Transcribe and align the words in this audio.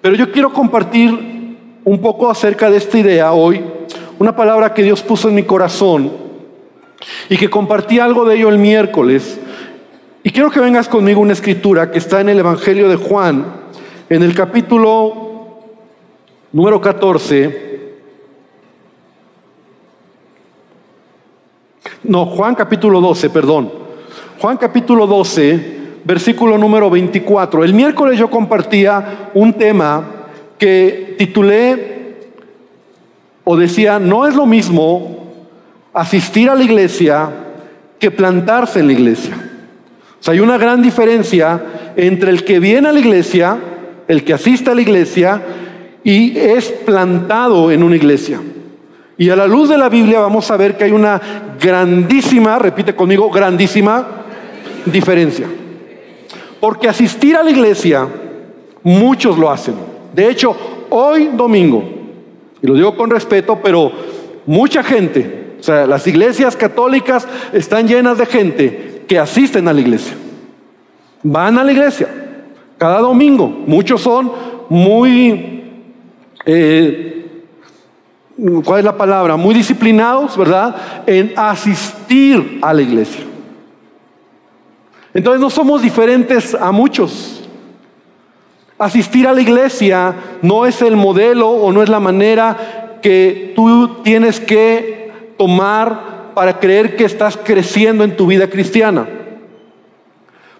Pero 0.00 0.14
yo 0.14 0.30
quiero 0.30 0.52
compartir 0.52 1.34
un 1.84 2.00
poco 2.00 2.30
acerca 2.30 2.70
de 2.70 2.78
esta 2.78 2.98
idea 2.98 3.32
hoy, 3.32 3.62
una 4.18 4.34
palabra 4.34 4.72
que 4.72 4.82
Dios 4.82 5.02
puso 5.02 5.28
en 5.28 5.34
mi 5.34 5.42
corazón 5.42 6.10
y 7.28 7.36
que 7.36 7.50
compartí 7.50 7.98
algo 7.98 8.24
de 8.24 8.36
ello 8.36 8.48
el 8.48 8.58
miércoles. 8.58 9.38
Y 10.22 10.30
quiero 10.30 10.50
que 10.50 10.60
vengas 10.60 10.88
conmigo 10.88 11.20
una 11.20 11.34
escritura 11.34 11.90
que 11.90 11.98
está 11.98 12.20
en 12.20 12.30
el 12.30 12.38
Evangelio 12.38 12.88
de 12.88 12.96
Juan, 12.96 13.44
en 14.08 14.22
el 14.22 14.34
capítulo 14.34 15.60
número 16.52 16.80
14. 16.80 17.64
No, 22.04 22.26
Juan 22.26 22.54
capítulo 22.54 23.00
12, 23.00 23.30
perdón. 23.30 23.72
Juan 24.38 24.56
capítulo 24.56 25.06
12, 25.06 25.83
versículo 26.04 26.58
número 26.58 26.90
24. 26.90 27.64
El 27.64 27.74
miércoles 27.74 28.18
yo 28.18 28.30
compartía 28.30 29.30
un 29.34 29.52
tema 29.54 30.04
que 30.58 31.14
titulé 31.18 31.94
o 33.44 33.56
decía, 33.56 33.98
no 33.98 34.26
es 34.26 34.34
lo 34.34 34.46
mismo 34.46 35.32
asistir 35.92 36.48
a 36.48 36.54
la 36.54 36.64
iglesia 36.64 37.30
que 37.98 38.10
plantarse 38.10 38.80
en 38.80 38.86
la 38.86 38.92
iglesia. 38.92 39.34
O 40.20 40.22
sea, 40.22 40.32
hay 40.32 40.40
una 40.40 40.58
gran 40.58 40.82
diferencia 40.82 41.62
entre 41.96 42.30
el 42.30 42.44
que 42.44 42.58
viene 42.58 42.88
a 42.88 42.92
la 42.92 43.00
iglesia, 43.00 43.58
el 44.08 44.24
que 44.24 44.34
asiste 44.34 44.70
a 44.70 44.74
la 44.74 44.80
iglesia 44.80 45.42
y 46.02 46.36
es 46.38 46.70
plantado 46.70 47.70
en 47.70 47.82
una 47.82 47.96
iglesia. 47.96 48.40
Y 49.16 49.30
a 49.30 49.36
la 49.36 49.46
luz 49.46 49.68
de 49.68 49.78
la 49.78 49.88
Biblia 49.88 50.20
vamos 50.20 50.50
a 50.50 50.56
ver 50.56 50.76
que 50.76 50.84
hay 50.84 50.90
una 50.90 51.20
grandísima, 51.60 52.58
repite 52.58 52.94
conmigo, 52.94 53.30
grandísima 53.30 54.06
diferencia. 54.86 55.46
Porque 56.64 56.88
asistir 56.88 57.36
a 57.36 57.42
la 57.42 57.50
iglesia, 57.50 58.08
muchos 58.82 59.36
lo 59.36 59.50
hacen. 59.50 59.74
De 60.14 60.30
hecho, 60.30 60.56
hoy 60.88 61.28
domingo, 61.36 61.84
y 62.62 62.66
lo 62.66 62.72
digo 62.72 62.96
con 62.96 63.10
respeto, 63.10 63.60
pero 63.62 63.92
mucha 64.46 64.82
gente, 64.82 65.56
o 65.60 65.62
sea, 65.62 65.86
las 65.86 66.06
iglesias 66.06 66.56
católicas 66.56 67.28
están 67.52 67.86
llenas 67.86 68.16
de 68.16 68.24
gente 68.24 69.04
que 69.06 69.18
asisten 69.18 69.68
a 69.68 69.74
la 69.74 69.80
iglesia. 69.82 70.16
Van 71.22 71.58
a 71.58 71.64
la 71.64 71.72
iglesia 71.72 72.08
cada 72.78 73.00
domingo. 73.00 73.46
Muchos 73.66 74.00
son 74.00 74.32
muy, 74.70 75.64
eh, 76.46 77.26
¿cuál 78.64 78.78
es 78.78 78.84
la 78.86 78.96
palabra? 78.96 79.36
Muy 79.36 79.54
disciplinados, 79.54 80.34
¿verdad? 80.34 80.76
En 81.06 81.34
asistir 81.36 82.58
a 82.62 82.72
la 82.72 82.80
iglesia. 82.80 83.33
Entonces 85.14 85.40
no 85.40 85.48
somos 85.48 85.80
diferentes 85.80 86.54
a 86.54 86.72
muchos. 86.72 87.40
Asistir 88.76 89.28
a 89.28 89.32
la 89.32 89.40
iglesia 89.40 90.14
no 90.42 90.66
es 90.66 90.82
el 90.82 90.96
modelo 90.96 91.48
o 91.48 91.72
no 91.72 91.82
es 91.82 91.88
la 91.88 92.00
manera 92.00 92.98
que 93.00 93.52
tú 93.54 94.02
tienes 94.02 94.40
que 94.40 95.12
tomar 95.38 96.32
para 96.34 96.58
creer 96.58 96.96
que 96.96 97.04
estás 97.04 97.36
creciendo 97.36 98.02
en 98.02 98.16
tu 98.16 98.26
vida 98.26 98.50
cristiana. 98.50 99.06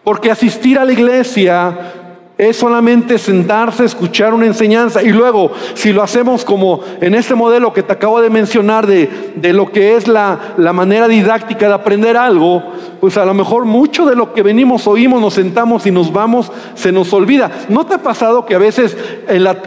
Porque 0.04 0.30
asistir 0.30 0.78
a 0.78 0.84
la 0.84 0.92
iglesia 0.92 2.03
es 2.36 2.56
solamente 2.56 3.16
sentarse, 3.16 3.84
escuchar 3.84 4.34
una 4.34 4.46
enseñanza 4.46 5.02
y 5.02 5.10
luego, 5.10 5.52
si 5.74 5.92
lo 5.92 6.02
hacemos 6.02 6.44
como 6.44 6.80
en 7.00 7.14
este 7.14 7.36
modelo 7.36 7.72
que 7.72 7.84
te 7.84 7.92
acabo 7.92 8.20
de 8.20 8.28
mencionar 8.28 8.88
de, 8.88 9.32
de 9.36 9.52
lo 9.52 9.70
que 9.70 9.94
es 9.94 10.08
la, 10.08 10.54
la, 10.56 10.72
manera 10.72 11.06
didáctica 11.06 11.68
de 11.68 11.74
aprender 11.74 12.16
algo, 12.16 12.60
pues 13.00 13.16
a 13.18 13.24
lo 13.24 13.34
mejor 13.34 13.66
mucho 13.66 14.04
de 14.04 14.16
lo 14.16 14.32
que 14.34 14.42
venimos, 14.42 14.88
oímos, 14.88 15.20
nos 15.20 15.34
sentamos 15.34 15.86
y 15.86 15.92
nos 15.92 16.12
vamos, 16.12 16.50
se 16.74 16.90
nos 16.90 17.12
olvida. 17.12 17.52
¿No 17.68 17.86
te 17.86 17.94
ha 17.94 18.02
pasado 18.02 18.44
que 18.44 18.56
a 18.56 18.58
veces 18.58 18.96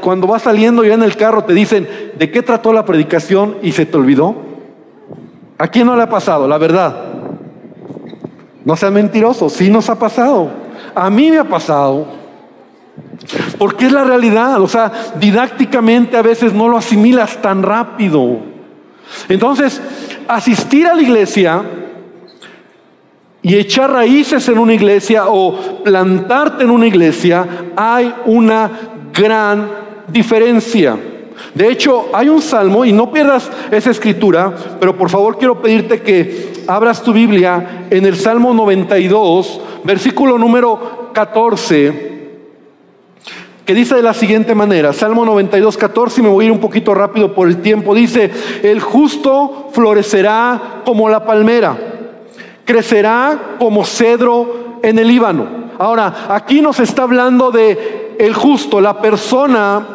cuando 0.01 0.27
vas 0.27 0.41
saliendo 0.41 0.83
ya 0.83 0.95
en 0.95 1.03
el 1.03 1.15
carro 1.15 1.45
te 1.45 1.53
dicen, 1.53 1.87
¿de 2.17 2.31
qué 2.31 2.41
trató 2.41 2.73
la 2.73 2.83
predicación 2.83 3.55
y 3.61 3.71
se 3.71 3.85
te 3.85 3.95
olvidó? 3.95 4.35
¿A 5.57 5.69
quién 5.69 5.87
no 5.87 5.95
le 5.95 6.03
ha 6.03 6.09
pasado? 6.09 6.49
La 6.49 6.57
verdad. 6.57 6.95
No 8.65 8.75
sean 8.75 8.93
mentirosos, 8.93 9.53
sí 9.53 9.69
nos 9.69 9.89
ha 9.89 9.97
pasado. 9.97 10.49
A 10.93 11.09
mí 11.09 11.31
me 11.31 11.37
ha 11.37 11.45
pasado. 11.45 12.26
Porque 13.57 13.87
es 13.87 13.91
la 13.91 14.03
realidad, 14.03 14.61
o 14.61 14.67
sea, 14.67 14.91
didácticamente 15.19 16.17
a 16.17 16.21
veces 16.21 16.53
no 16.53 16.69
lo 16.69 16.77
asimilas 16.77 17.41
tan 17.41 17.63
rápido. 17.63 18.39
Entonces, 19.29 19.81
asistir 20.27 20.87
a 20.87 20.95
la 20.95 21.01
iglesia 21.01 21.61
y 23.41 23.55
echar 23.55 23.91
raíces 23.91 24.47
en 24.49 24.57
una 24.57 24.73
iglesia 24.73 25.27
o 25.27 25.81
plantarte 25.83 26.63
en 26.63 26.71
una 26.71 26.87
iglesia, 26.87 27.45
hay 27.75 28.13
una 28.25 28.69
gran 29.13 29.69
diferencia. 30.07 30.97
De 31.53 31.69
hecho, 31.69 32.09
hay 32.13 32.29
un 32.29 32.41
salmo, 32.41 32.85
y 32.85 32.91
no 32.91 33.11
pierdas 33.11 33.49
esa 33.71 33.91
escritura, 33.91 34.53
pero 34.79 34.97
por 34.97 35.09
favor 35.09 35.37
quiero 35.37 35.61
pedirte 35.61 36.01
que 36.01 36.63
abras 36.67 37.01
tu 37.01 37.13
Biblia 37.13 37.85
en 37.89 38.05
el 38.05 38.15
Salmo 38.15 38.53
92, 38.53 39.61
versículo 39.83 40.37
número 40.37 41.11
14 41.13 42.06
que 43.67 43.73
dice 43.73 43.95
de 43.95 44.01
la 44.01 44.13
siguiente 44.13 44.55
manera, 44.55 44.93
Salmo 44.93 45.25
92, 45.25 45.75
14, 45.75 46.21
y 46.21 46.23
me 46.23 46.29
voy 46.29 46.45
a 46.45 46.47
ir 46.47 46.51
un 46.53 46.61
poquito 46.61 46.93
rápido 46.93 47.33
por 47.33 47.49
el 47.49 47.61
tiempo, 47.61 47.93
dice, 47.93 48.31
el 48.63 48.79
justo 48.79 49.67
florecerá 49.73 50.83
como 50.85 51.09
la 51.09 51.25
palmera, 51.25 51.77
crecerá 52.63 53.57
como 53.59 53.83
cedro 53.83 54.79
en 54.81 54.97
el 54.97 55.09
Líbano. 55.09 55.45
Ahora, 55.79 56.27
aquí 56.29 56.61
nos 56.61 56.79
está 56.79 57.03
hablando 57.03 57.51
de 57.51 58.15
el 58.17 58.33
justo, 58.33 58.79
la 58.79 59.01
persona 59.01 59.85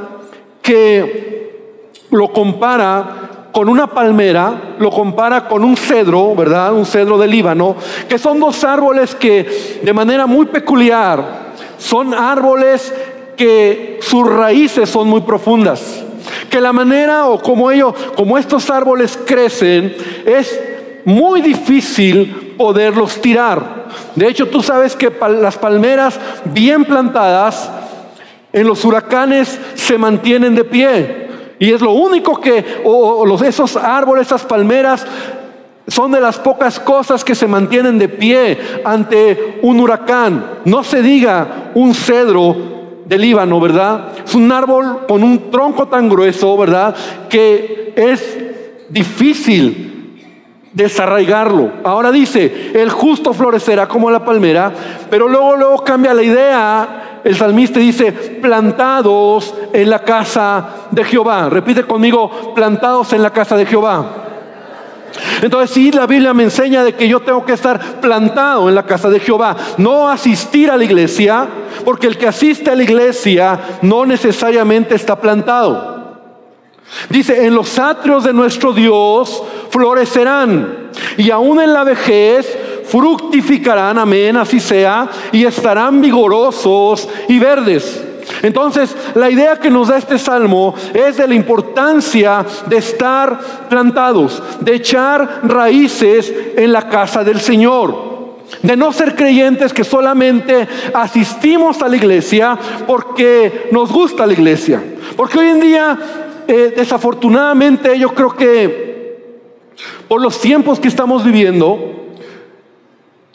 que 0.60 1.80
lo 2.10 2.30
compara 2.30 3.48
con 3.52 3.70
una 3.70 3.86
palmera, 3.86 4.74
lo 4.80 4.90
compara 4.90 5.48
con 5.48 5.64
un 5.64 5.78
cedro, 5.78 6.34
¿verdad? 6.34 6.74
Un 6.74 6.84
cedro 6.84 7.16
del 7.16 7.30
Líbano, 7.30 7.76
que 8.06 8.18
son 8.18 8.38
dos 8.38 8.64
árboles 8.64 9.14
que 9.14 9.80
de 9.82 9.92
manera 9.94 10.26
muy 10.26 10.44
peculiar 10.44 11.52
son 11.78 12.14
árboles 12.14 12.94
que 13.37 13.98
sus 14.00 14.28
raíces 14.28 14.88
son 14.88 15.09
muy 15.09 15.22
profundas, 15.22 16.04
que 16.50 16.60
la 16.60 16.72
manera 16.72 17.28
o 17.28 17.41
como 17.41 17.70
ellos, 17.70 17.94
como 18.16 18.38
estos 18.38 18.70
árboles 18.70 19.19
crecen, 19.26 19.94
es 20.25 20.60
muy 21.04 21.41
difícil 21.41 22.54
poderlos 22.56 23.20
tirar. 23.20 23.88
De 24.15 24.28
hecho, 24.28 24.48
tú 24.48 24.62
sabes 24.62 24.94
que 24.94 25.12
las 25.41 25.59
palmeras 25.59 26.19
bien 26.44 26.84
plantadas 26.84 27.70
en 28.53 28.66
los 28.66 28.84
huracanes 28.84 29.59
se 29.75 29.99
mantienen 29.99 30.54
de 30.54 30.64
pie. 30.64 31.28
Y 31.59 31.72
es 31.72 31.81
lo 31.81 31.93
único 31.93 32.41
que, 32.41 32.82
o, 32.84 33.43
esos 33.44 33.76
árboles, 33.76 34.26
esas 34.26 34.43
palmeras, 34.43 35.06
son 35.88 36.12
de 36.12 36.20
las 36.20 36.38
pocas 36.38 36.78
cosas 36.78 37.25
que 37.25 37.34
se 37.34 37.47
mantienen 37.47 37.99
de 37.99 38.09
pie 38.09 38.59
ante 38.84 39.59
un 39.62 39.81
huracán. 39.81 40.44
No 40.64 40.84
se 40.84 41.03
diga 41.03 41.70
un 41.75 41.94
cedro 41.94 42.81
del 43.04 43.20
Líbano, 43.20 43.60
¿verdad? 43.60 44.08
Es 44.24 44.34
un 44.34 44.50
árbol 44.50 45.06
con 45.08 45.22
un 45.22 45.50
tronco 45.50 45.88
tan 45.88 46.08
grueso, 46.08 46.56
¿verdad? 46.56 46.94
Que 47.28 47.92
es 47.96 48.38
difícil 48.88 49.92
desarraigarlo. 50.72 51.70
Ahora 51.84 52.10
dice, 52.10 52.72
el 52.74 52.90
justo 52.90 53.32
florecerá 53.32 53.86
como 53.86 54.10
la 54.10 54.24
palmera, 54.24 54.72
pero 55.10 55.28
luego, 55.28 55.56
luego 55.56 55.84
cambia 55.84 56.14
la 56.14 56.22
idea. 56.22 57.20
El 57.24 57.36
salmista 57.36 57.78
dice, 57.78 58.10
plantados 58.12 59.54
en 59.72 59.90
la 59.90 60.00
casa 60.00 60.88
de 60.90 61.04
Jehová. 61.04 61.48
Repite 61.48 61.84
conmigo, 61.84 62.52
plantados 62.54 63.12
en 63.12 63.22
la 63.22 63.30
casa 63.30 63.56
de 63.56 63.66
Jehová. 63.66 64.22
Entonces 65.40 65.70
sí, 65.70 65.90
la 65.90 66.06
Biblia 66.06 66.34
me 66.34 66.44
enseña 66.44 66.84
de 66.84 66.94
que 66.94 67.08
yo 67.08 67.20
tengo 67.20 67.44
que 67.44 67.52
estar 67.52 68.00
plantado 68.00 68.68
en 68.68 68.74
la 68.74 68.84
casa 68.84 69.08
de 69.08 69.20
Jehová, 69.20 69.56
no 69.78 70.08
asistir 70.08 70.70
a 70.70 70.76
la 70.76 70.84
iglesia, 70.84 71.46
porque 71.84 72.06
el 72.06 72.16
que 72.16 72.28
asiste 72.28 72.70
a 72.70 72.74
la 72.74 72.82
iglesia 72.82 73.60
no 73.82 74.06
necesariamente 74.06 74.94
está 74.94 75.16
plantado. 75.16 75.92
Dice, 77.08 77.46
en 77.46 77.54
los 77.54 77.78
atrios 77.78 78.25
de 78.25 78.32
nuestro 78.32 78.72
Dios 78.72 79.42
florecerán 79.70 80.90
y 81.16 81.31
aún 81.31 81.60
en 81.60 81.72
la 81.72 81.84
vejez 81.84 82.58
fructificarán, 82.84 83.98
amén, 83.98 84.37
así 84.37 84.60
sea, 84.60 85.08
y 85.32 85.44
estarán 85.44 86.00
vigorosos 86.00 87.08
y 87.28 87.38
verdes. 87.38 88.01
Entonces, 88.42 88.94
la 89.14 89.30
idea 89.30 89.56
que 89.56 89.70
nos 89.70 89.88
da 89.88 89.98
este 89.98 90.18
salmo 90.18 90.74
es 90.92 91.16
de 91.16 91.28
la 91.28 91.34
importancia 91.34 92.44
de 92.66 92.76
estar 92.76 93.38
plantados, 93.68 94.42
de 94.60 94.74
echar 94.74 95.40
raíces 95.44 96.32
en 96.56 96.72
la 96.72 96.88
casa 96.88 97.22
del 97.22 97.40
Señor. 97.40 98.12
De 98.60 98.76
no 98.76 98.92
ser 98.92 99.14
creyentes 99.14 99.72
que 99.72 99.84
solamente 99.84 100.68
asistimos 100.92 101.80
a 101.82 101.88
la 101.88 101.96
iglesia 101.96 102.58
porque 102.86 103.68
nos 103.70 103.90
gusta 103.90 104.26
la 104.26 104.32
iglesia. 104.32 104.82
Porque 105.16 105.38
hoy 105.38 105.48
en 105.48 105.60
día, 105.60 105.98
eh, 106.46 106.74
desafortunadamente, 106.76 107.98
yo 107.98 108.12
creo 108.12 108.34
que 108.36 108.92
por 110.08 110.20
los 110.20 110.40
tiempos 110.40 110.78
que 110.78 110.88
estamos 110.88 111.24
viviendo, 111.24 111.78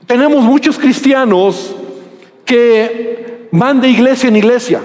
tenemos 0.05 0.43
muchos 0.43 0.77
cristianos 0.77 1.75
que 2.45 3.47
van 3.51 3.81
de 3.81 3.89
iglesia 3.89 4.29
en 4.29 4.35
iglesia. 4.35 4.81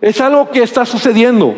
Es 0.00 0.20
algo 0.20 0.50
que 0.50 0.62
está 0.62 0.84
sucediendo. 0.84 1.54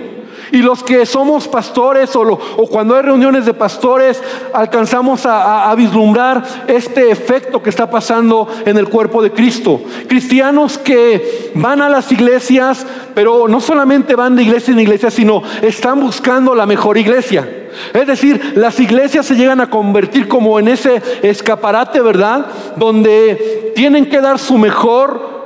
Y 0.52 0.58
los 0.58 0.82
que 0.82 1.04
somos 1.04 1.46
pastores 1.46 2.14
o, 2.16 2.38
cuando 2.70 2.96
hay 2.96 3.02
reuniones 3.02 3.44
de 3.44 3.54
pastores, 3.54 4.22
alcanzamos 4.52 5.26
a, 5.26 5.74
vislumbrar 5.76 6.42
este 6.66 7.10
efecto 7.10 7.62
que 7.62 7.70
está 7.70 7.90
pasando 7.90 8.48
en 8.64 8.76
el 8.78 8.88
cuerpo 8.88 9.22
de 9.22 9.30
Cristo. 9.30 9.80
Cristianos 10.08 10.78
que 10.78 11.52
van 11.54 11.82
a 11.82 11.88
las 11.88 12.10
iglesias, 12.10 12.86
pero 13.14 13.46
no 13.46 13.60
solamente 13.60 14.14
van 14.14 14.36
de 14.36 14.42
iglesia 14.42 14.72
en 14.72 14.80
iglesia, 14.80 15.10
sino 15.10 15.42
están 15.62 16.00
buscando 16.00 16.54
la 16.54 16.66
mejor 16.66 16.96
iglesia. 16.96 17.46
Es 17.92 18.06
decir, 18.06 18.54
las 18.56 18.80
iglesias 18.80 19.26
se 19.26 19.36
llegan 19.36 19.60
a 19.60 19.70
convertir 19.70 20.26
como 20.26 20.58
en 20.58 20.68
ese 20.68 21.02
escaparate, 21.22 22.00
¿verdad? 22.00 22.46
Donde 22.76 23.72
tienen 23.76 24.06
que 24.06 24.20
dar 24.20 24.38
su 24.38 24.56
mejor 24.56 25.37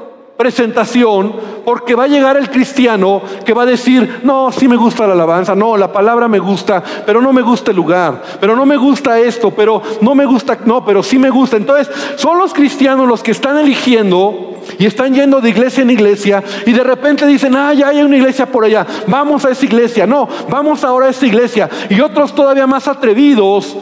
presentación, 0.42 1.32
porque 1.64 1.94
va 1.94 2.04
a 2.04 2.08
llegar 2.08 2.36
el 2.36 2.50
cristiano 2.50 3.22
que 3.44 3.54
va 3.54 3.62
a 3.62 3.66
decir, 3.66 4.22
no, 4.24 4.50
sí 4.50 4.66
me 4.66 4.74
gusta 4.74 5.06
la 5.06 5.12
alabanza, 5.12 5.54
no, 5.54 5.76
la 5.76 5.92
palabra 5.92 6.26
me 6.26 6.40
gusta, 6.40 6.82
pero 7.06 7.22
no 7.22 7.32
me 7.32 7.42
gusta 7.42 7.70
el 7.70 7.76
lugar, 7.76 8.20
pero 8.40 8.56
no 8.56 8.66
me 8.66 8.76
gusta 8.76 9.20
esto, 9.20 9.52
pero 9.52 9.80
no 10.00 10.16
me 10.16 10.26
gusta, 10.26 10.58
no, 10.64 10.84
pero 10.84 11.00
sí 11.00 11.16
me 11.16 11.30
gusta. 11.30 11.56
Entonces, 11.56 11.88
son 12.16 12.38
los 12.38 12.52
cristianos 12.52 13.06
los 13.06 13.22
que 13.22 13.30
están 13.30 13.56
eligiendo 13.56 14.58
y 14.80 14.86
están 14.86 15.14
yendo 15.14 15.40
de 15.40 15.50
iglesia 15.50 15.82
en 15.82 15.90
iglesia 15.90 16.42
y 16.66 16.72
de 16.72 16.82
repente 16.82 17.24
dicen, 17.24 17.54
ah, 17.54 17.72
ya 17.72 17.90
hay 17.90 18.02
una 18.02 18.16
iglesia 18.16 18.46
por 18.46 18.64
allá, 18.64 18.84
vamos 19.06 19.44
a 19.44 19.52
esa 19.52 19.64
iglesia, 19.64 20.08
no, 20.08 20.28
vamos 20.50 20.82
ahora 20.82 21.06
a 21.06 21.10
esa 21.10 21.24
iglesia. 21.24 21.70
Y 21.88 22.00
otros 22.00 22.34
todavía 22.34 22.66
más 22.66 22.88
atrevidos 22.88 23.76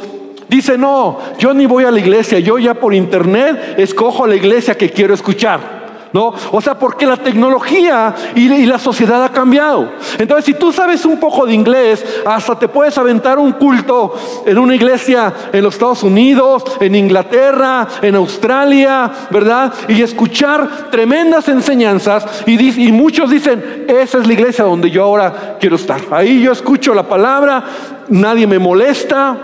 dicen, 0.46 0.82
no, 0.82 1.20
yo 1.38 1.54
ni 1.54 1.64
voy 1.64 1.84
a 1.84 1.90
la 1.90 2.00
iglesia, 2.00 2.38
yo 2.38 2.58
ya 2.58 2.74
por 2.74 2.92
internet 2.92 3.76
escojo 3.78 4.26
la 4.26 4.36
iglesia 4.36 4.76
que 4.76 4.90
quiero 4.90 5.14
escuchar. 5.14 5.79
¿No? 6.12 6.34
O 6.52 6.60
sea, 6.60 6.78
porque 6.78 7.06
la 7.06 7.16
tecnología 7.16 8.14
y, 8.34 8.48
la 8.66 8.78
sociedad 8.78 9.22
ha 9.24 9.30
cambiado. 9.30 9.92
Entonces, 10.18 10.44
si 10.44 10.54
tú 10.54 10.72
sabes 10.72 11.04
un 11.04 11.18
poco 11.18 11.46
de 11.46 11.54
inglés, 11.54 12.04
hasta 12.26 12.58
te 12.58 12.68
puedes 12.68 12.96
aventar 12.98 13.38
un 13.38 13.52
culto 13.52 14.14
en 14.44 14.58
una 14.58 14.74
iglesia 14.74 15.32
en 15.52 15.62
los 15.62 15.74
Estados 15.74 16.02
Unidos, 16.02 16.64
en 16.80 16.94
Inglaterra, 16.94 17.86
en 18.02 18.14
Australia, 18.14 19.10
¿verdad? 19.30 19.72
Y 19.88 20.02
escuchar 20.02 20.90
tremendas 20.90 21.48
enseñanzas 21.48 22.44
y, 22.46 22.86
y 22.86 22.92
muchos 22.92 23.30
dicen, 23.30 23.86
esa 23.88 24.18
es 24.18 24.26
la 24.26 24.32
iglesia 24.32 24.64
donde 24.64 24.90
yo 24.90 25.04
ahora 25.04 25.56
quiero 25.58 25.76
estar. 25.76 26.00
Ahí 26.10 26.42
yo 26.42 26.52
escucho 26.52 26.94
la 26.94 27.08
palabra, 27.08 27.64
nadie 28.08 28.46
me 28.46 28.58
molesta, 28.58 29.36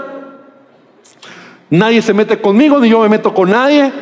nadie 1.71 2.03
se 2.03 2.13
mete 2.13 2.41
conmigo, 2.41 2.79
ni 2.79 2.89
yo 2.89 3.01
me 3.01 3.09
meto 3.09 3.33
con 3.33 3.51
nadie, 3.51 3.93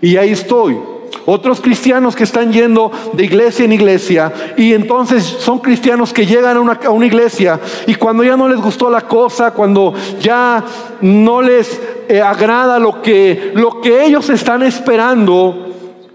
y 0.00 0.16
ahí 0.16 0.30
estoy. 0.30 0.91
Otros 1.26 1.60
cristianos 1.60 2.16
que 2.16 2.24
están 2.24 2.52
yendo 2.52 2.90
de 3.12 3.24
iglesia 3.24 3.64
en 3.64 3.72
iglesia 3.72 4.32
y 4.56 4.72
entonces 4.72 5.22
son 5.22 5.60
cristianos 5.60 6.12
que 6.12 6.26
llegan 6.26 6.56
a 6.56 6.90
una, 6.90 7.06
iglesia 7.06 7.60
y 7.86 7.94
cuando 7.94 8.24
ya 8.24 8.36
no 8.36 8.48
les 8.48 8.60
gustó 8.60 8.90
la 8.90 9.02
cosa, 9.02 9.52
cuando 9.52 9.94
ya 10.20 10.64
no 11.00 11.40
les 11.40 11.80
eh, 12.08 12.20
agrada 12.20 12.78
lo 12.78 13.00
que, 13.02 13.52
lo 13.54 13.80
que 13.80 14.04
ellos 14.04 14.28
están 14.30 14.62
esperando, 14.62 15.68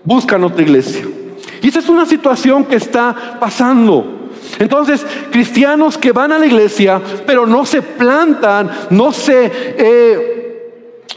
buscan 0.03 0.43
otra 0.43 0.61
iglesia. 0.61 1.05
Y 1.61 1.69
esa 1.69 1.79
es 1.79 1.89
una 1.89 2.05
situación 2.05 2.65
que 2.65 2.75
está 2.75 3.37
pasando. 3.39 4.29
Entonces, 4.59 5.05
cristianos 5.31 5.97
que 5.97 6.11
van 6.11 6.31
a 6.31 6.39
la 6.39 6.45
iglesia, 6.45 7.01
pero 7.25 7.45
no 7.45 7.65
se 7.65 7.81
plantan, 7.81 8.69
no 8.89 9.11
se... 9.11 9.51
Eh, 9.77 10.46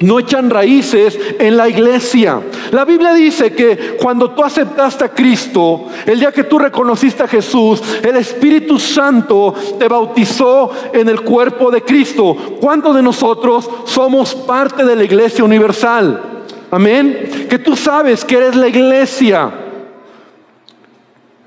no 0.01 0.19
echan 0.19 0.49
raíces 0.49 1.19
en 1.39 1.57
la 1.57 1.69
iglesia. 1.69 2.41
La 2.71 2.85
Biblia 2.85 3.13
dice 3.13 3.53
que 3.53 3.97
cuando 4.01 4.31
tú 4.31 4.43
aceptaste 4.43 5.05
a 5.05 5.11
Cristo, 5.11 5.87
el 6.07 6.19
día 6.19 6.33
que 6.33 6.45
tú 6.45 6.59
reconociste 6.59 7.23
a 7.23 7.29
Jesús, 7.29 7.83
el 8.03 8.17
Espíritu 8.17 8.79
Santo 8.79 9.55
te 9.79 9.89
bautizó 9.89 10.71
en 10.93 11.09
el 11.09 11.21
cuerpo 11.21 11.71
de 11.71 11.83
Cristo. 11.83 12.37
¿Cuántos 12.61 12.97
de 12.97 13.03
nosotros 13.03 13.69
somos 13.85 14.35
parte 14.35 14.85
de 14.85 14.97
la 14.97 15.05
iglesia 15.05 15.45
universal? 15.45 16.23
Amén. 16.71 17.47
Que 17.49 17.59
tú 17.59 17.77
sabes 17.77 18.25
que 18.25 18.37
eres 18.37 18.57
la 18.57 18.69
iglesia. 18.69 19.51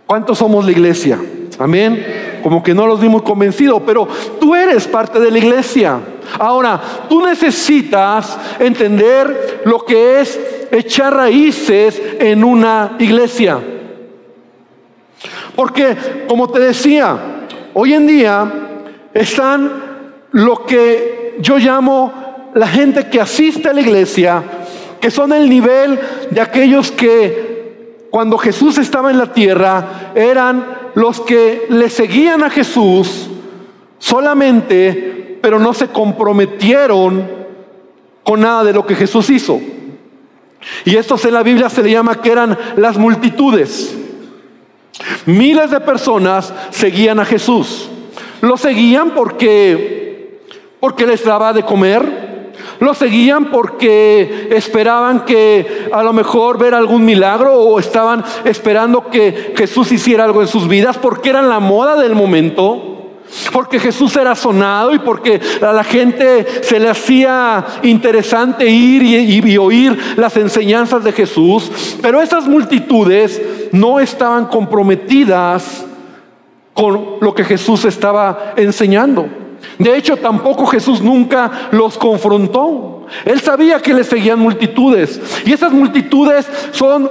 ¿Cuántos 0.05 0.37
somos 0.37 0.63
la 0.63 0.71
iglesia? 0.71 1.19
Amén. 1.57 2.39
Como 2.43 2.61
que 2.61 2.75
no 2.75 2.85
los 2.85 3.01
dimos 3.01 3.23
convencidos, 3.23 3.81
pero 3.83 4.07
tú 4.39 4.53
eres 4.53 4.85
parte 4.85 5.19
de 5.19 5.31
la 5.31 5.37
iglesia. 5.39 5.99
Ahora, 6.39 6.81
tú 7.09 7.25
necesitas 7.25 8.37
entender 8.59 9.61
lo 9.65 9.85
que 9.85 10.21
es 10.21 10.39
echar 10.71 11.15
raíces 11.15 12.01
en 12.19 12.43
una 12.43 12.95
iglesia. 12.99 13.59
Porque, 15.55 15.95
como 16.27 16.49
te 16.49 16.59
decía, 16.59 17.17
hoy 17.73 17.93
en 17.93 18.07
día 18.07 18.51
están 19.13 19.71
lo 20.31 20.65
que 20.65 21.35
yo 21.39 21.57
llamo 21.57 22.51
la 22.55 22.67
gente 22.67 23.07
que 23.09 23.21
asiste 23.21 23.69
a 23.69 23.73
la 23.73 23.81
iglesia, 23.81 24.43
que 24.99 25.11
son 25.11 25.33
el 25.33 25.49
nivel 25.49 25.99
de 26.31 26.41
aquellos 26.41 26.91
que 26.91 28.07
cuando 28.09 28.37
Jesús 28.37 28.77
estaba 28.77 29.11
en 29.11 29.17
la 29.17 29.33
tierra 29.33 30.11
eran 30.15 30.91
los 30.95 31.21
que 31.21 31.65
le 31.69 31.89
seguían 31.89 32.43
a 32.43 32.49
Jesús 32.49 33.27
solamente 33.97 35.12
pero 35.43 35.59
no 35.59 35.73
se 35.73 35.89
comprometieron 35.89 37.29
con 38.23 38.39
nada 38.39 38.63
de 38.63 38.71
lo 38.71 38.85
que 38.85 38.95
Jesús 38.95 39.29
hizo. 39.29 39.59
Y 40.85 40.95
estos 40.95 41.25
en 41.25 41.33
la 41.33 41.43
Biblia 41.43 41.69
se 41.69 41.83
le 41.83 41.91
llama 41.91 42.21
que 42.21 42.31
eran 42.31 42.57
las 42.77 42.97
multitudes. 42.97 43.93
Miles 45.25 45.69
de 45.69 45.81
personas 45.81 46.53
seguían 46.69 47.19
a 47.19 47.25
Jesús. 47.25 47.89
Lo 48.39 48.55
seguían 48.55 49.09
porque 49.09 50.39
porque 50.79 51.05
les 51.05 51.25
daba 51.25 51.51
de 51.51 51.63
comer, 51.63 52.53
lo 52.79 52.93
seguían 52.93 53.51
porque 53.51 54.47
esperaban 54.49 55.25
que 55.25 55.89
a 55.91 56.03
lo 56.03 56.13
mejor 56.13 56.57
ver 56.57 56.73
algún 56.73 57.03
milagro 57.03 57.53
o 57.53 57.79
estaban 57.79 58.23
esperando 58.45 59.09
que 59.09 59.53
Jesús 59.57 59.91
hiciera 59.91 60.23
algo 60.23 60.41
en 60.41 60.47
sus 60.47 60.69
vidas 60.69 60.97
porque 60.97 61.31
eran 61.31 61.49
la 61.49 61.59
moda 61.59 62.01
del 62.01 62.15
momento. 62.15 62.92
Porque 63.51 63.79
Jesús 63.79 64.15
era 64.15 64.35
sonado 64.35 64.93
y 64.93 64.99
porque 64.99 65.39
a 65.61 65.73
la 65.73 65.83
gente 65.83 66.45
se 66.63 66.79
le 66.79 66.89
hacía 66.89 67.65
interesante 67.81 68.65
ir 68.65 69.03
y, 69.03 69.57
oír 69.57 69.97
las 70.17 70.35
enseñanzas 70.37 71.03
de 71.03 71.11
Jesús. 71.11 71.97
Pero 72.01 72.21
esas 72.21 72.47
multitudes 72.47 73.41
no 73.71 73.99
estaban 73.99 74.45
comprometidas 74.45 75.85
con 76.73 77.17
lo 77.21 77.33
que 77.33 77.43
Jesús 77.43 77.85
estaba 77.85 78.53
enseñando. 78.55 79.27
De 79.77 79.95
hecho, 79.95 80.17
tampoco 80.17 80.65
Jesús 80.65 81.01
nunca 81.01 81.69
los 81.71 81.97
confrontó. 81.97 83.05
Él 83.25 83.39
sabía 83.41 83.79
que 83.79 83.93
le 83.93 84.03
seguían 84.03 84.39
multitudes. 84.39 85.21
Y 85.45 85.53
esas 85.53 85.71
multitudes 85.71 86.47
son 86.71 87.09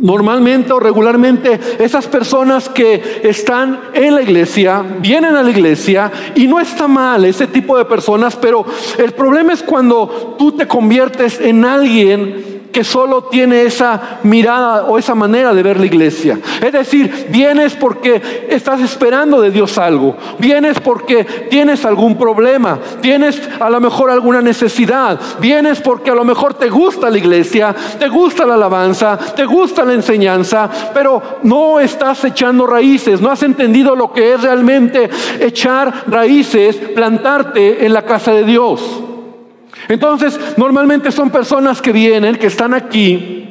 Normalmente 0.00 0.72
o 0.72 0.80
regularmente 0.80 1.60
esas 1.78 2.06
personas 2.08 2.68
que 2.68 3.20
están 3.22 3.80
en 3.94 4.14
la 4.14 4.22
iglesia, 4.22 4.84
vienen 5.00 5.36
a 5.36 5.42
la 5.42 5.50
iglesia 5.50 6.10
y 6.34 6.46
no 6.46 6.58
está 6.58 6.88
mal 6.88 7.24
ese 7.24 7.46
tipo 7.46 7.78
de 7.78 7.84
personas, 7.84 8.36
pero 8.36 8.64
el 8.98 9.12
problema 9.12 9.52
es 9.52 9.62
cuando 9.62 10.34
tú 10.36 10.52
te 10.52 10.66
conviertes 10.66 11.40
en 11.40 11.64
alguien 11.64 12.53
que 12.74 12.82
solo 12.82 13.22
tiene 13.22 13.62
esa 13.62 14.18
mirada 14.24 14.86
o 14.86 14.98
esa 14.98 15.14
manera 15.14 15.54
de 15.54 15.62
ver 15.62 15.78
la 15.78 15.86
iglesia. 15.86 16.40
Es 16.60 16.72
decir, 16.72 17.28
vienes 17.30 17.74
porque 17.74 18.46
estás 18.50 18.80
esperando 18.80 19.40
de 19.40 19.52
Dios 19.52 19.78
algo, 19.78 20.16
vienes 20.40 20.80
porque 20.80 21.22
tienes 21.48 21.84
algún 21.84 22.18
problema, 22.18 22.80
tienes 23.00 23.40
a 23.60 23.70
lo 23.70 23.80
mejor 23.80 24.10
alguna 24.10 24.42
necesidad, 24.42 25.20
vienes 25.38 25.80
porque 25.80 26.10
a 26.10 26.16
lo 26.16 26.24
mejor 26.24 26.54
te 26.54 26.68
gusta 26.68 27.10
la 27.10 27.18
iglesia, 27.18 27.74
te 27.96 28.08
gusta 28.08 28.44
la 28.44 28.54
alabanza, 28.54 29.16
te 29.16 29.44
gusta 29.44 29.84
la 29.84 29.94
enseñanza, 29.94 30.68
pero 30.92 31.22
no 31.44 31.78
estás 31.78 32.24
echando 32.24 32.66
raíces, 32.66 33.20
no 33.20 33.30
has 33.30 33.44
entendido 33.44 33.94
lo 33.94 34.12
que 34.12 34.34
es 34.34 34.42
realmente 34.42 35.08
echar 35.38 36.04
raíces, 36.08 36.74
plantarte 36.74 37.86
en 37.86 37.92
la 37.92 38.02
casa 38.02 38.32
de 38.32 38.44
Dios. 38.44 39.13
Entonces, 39.88 40.38
normalmente 40.56 41.12
son 41.12 41.30
personas 41.30 41.80
que 41.82 41.92
vienen, 41.92 42.36
que 42.36 42.46
están 42.46 42.74
aquí. 42.74 43.50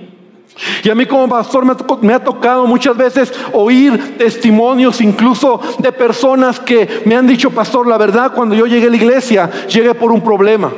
Y 0.84 0.90
a 0.90 0.96
mí 0.96 1.06
como 1.06 1.28
pastor 1.28 1.66
me 2.02 2.14
ha, 2.14 2.24
tocado 2.24 2.68
muchas 2.68 2.96
veces 2.96 3.34
oír 3.54 4.18
testimonios 4.18 5.02
incluso 5.02 5.60
de 5.80 5.92
personas 5.92 6.60
que 6.60 7.02
me 7.06 7.16
han 7.16 7.26
dicho, 7.26 7.50
pastor, 7.50 7.88
la 7.88 7.98
verdad, 7.98 8.34
cuando 8.34 8.56
yo 8.56 8.68
llegué 8.68 8.88
a 8.88 8.90
la 8.92 8.96
iglesia, 8.96 9.50
llegué 9.68 9.96
por 9.96 10.12
un 10.12 10.22
problema. 10.22 10.72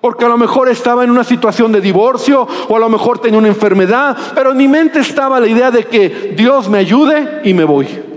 Porque 0.00 0.24
a 0.24 0.28
lo 0.28 0.38
mejor 0.38 0.68
estaba 0.68 1.04
en 1.04 1.10
una 1.10 1.24
situación 1.24 1.72
de 1.72 1.80
divorcio 1.80 2.46
o 2.68 2.76
a 2.76 2.78
lo 2.78 2.88
mejor 2.88 3.18
tenía 3.18 3.38
una 3.38 3.48
enfermedad, 3.48 4.16
pero 4.34 4.52
en 4.52 4.56
mi 4.56 4.68
mente 4.68 5.00
estaba 5.00 5.40
la 5.40 5.48
idea 5.48 5.70
de 5.70 5.84
que 5.84 6.34
Dios 6.36 6.68
me 6.68 6.78
ayude 6.78 7.42
y 7.44 7.52
me 7.52 7.64
voy 7.64 8.09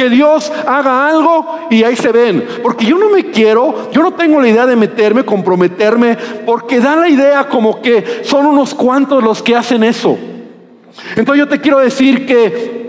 que 0.00 0.08
Dios 0.08 0.50
haga 0.66 1.08
algo 1.08 1.66
y 1.68 1.84
ahí 1.84 1.94
se 1.94 2.10
ven. 2.10 2.42
Porque 2.62 2.86
yo 2.86 2.96
no 2.96 3.10
me 3.10 3.30
quiero, 3.30 3.90
yo 3.92 4.02
no 4.02 4.14
tengo 4.14 4.40
la 4.40 4.48
idea 4.48 4.64
de 4.64 4.74
meterme, 4.74 5.26
comprometerme, 5.26 6.16
porque 6.46 6.80
da 6.80 6.96
la 6.96 7.06
idea 7.06 7.46
como 7.50 7.82
que 7.82 8.22
son 8.24 8.46
unos 8.46 8.72
cuantos 8.72 9.22
los 9.22 9.42
que 9.42 9.54
hacen 9.54 9.84
eso. 9.84 10.16
Entonces 11.16 11.38
yo 11.40 11.48
te 11.48 11.60
quiero 11.60 11.80
decir 11.80 12.24
que 12.24 12.80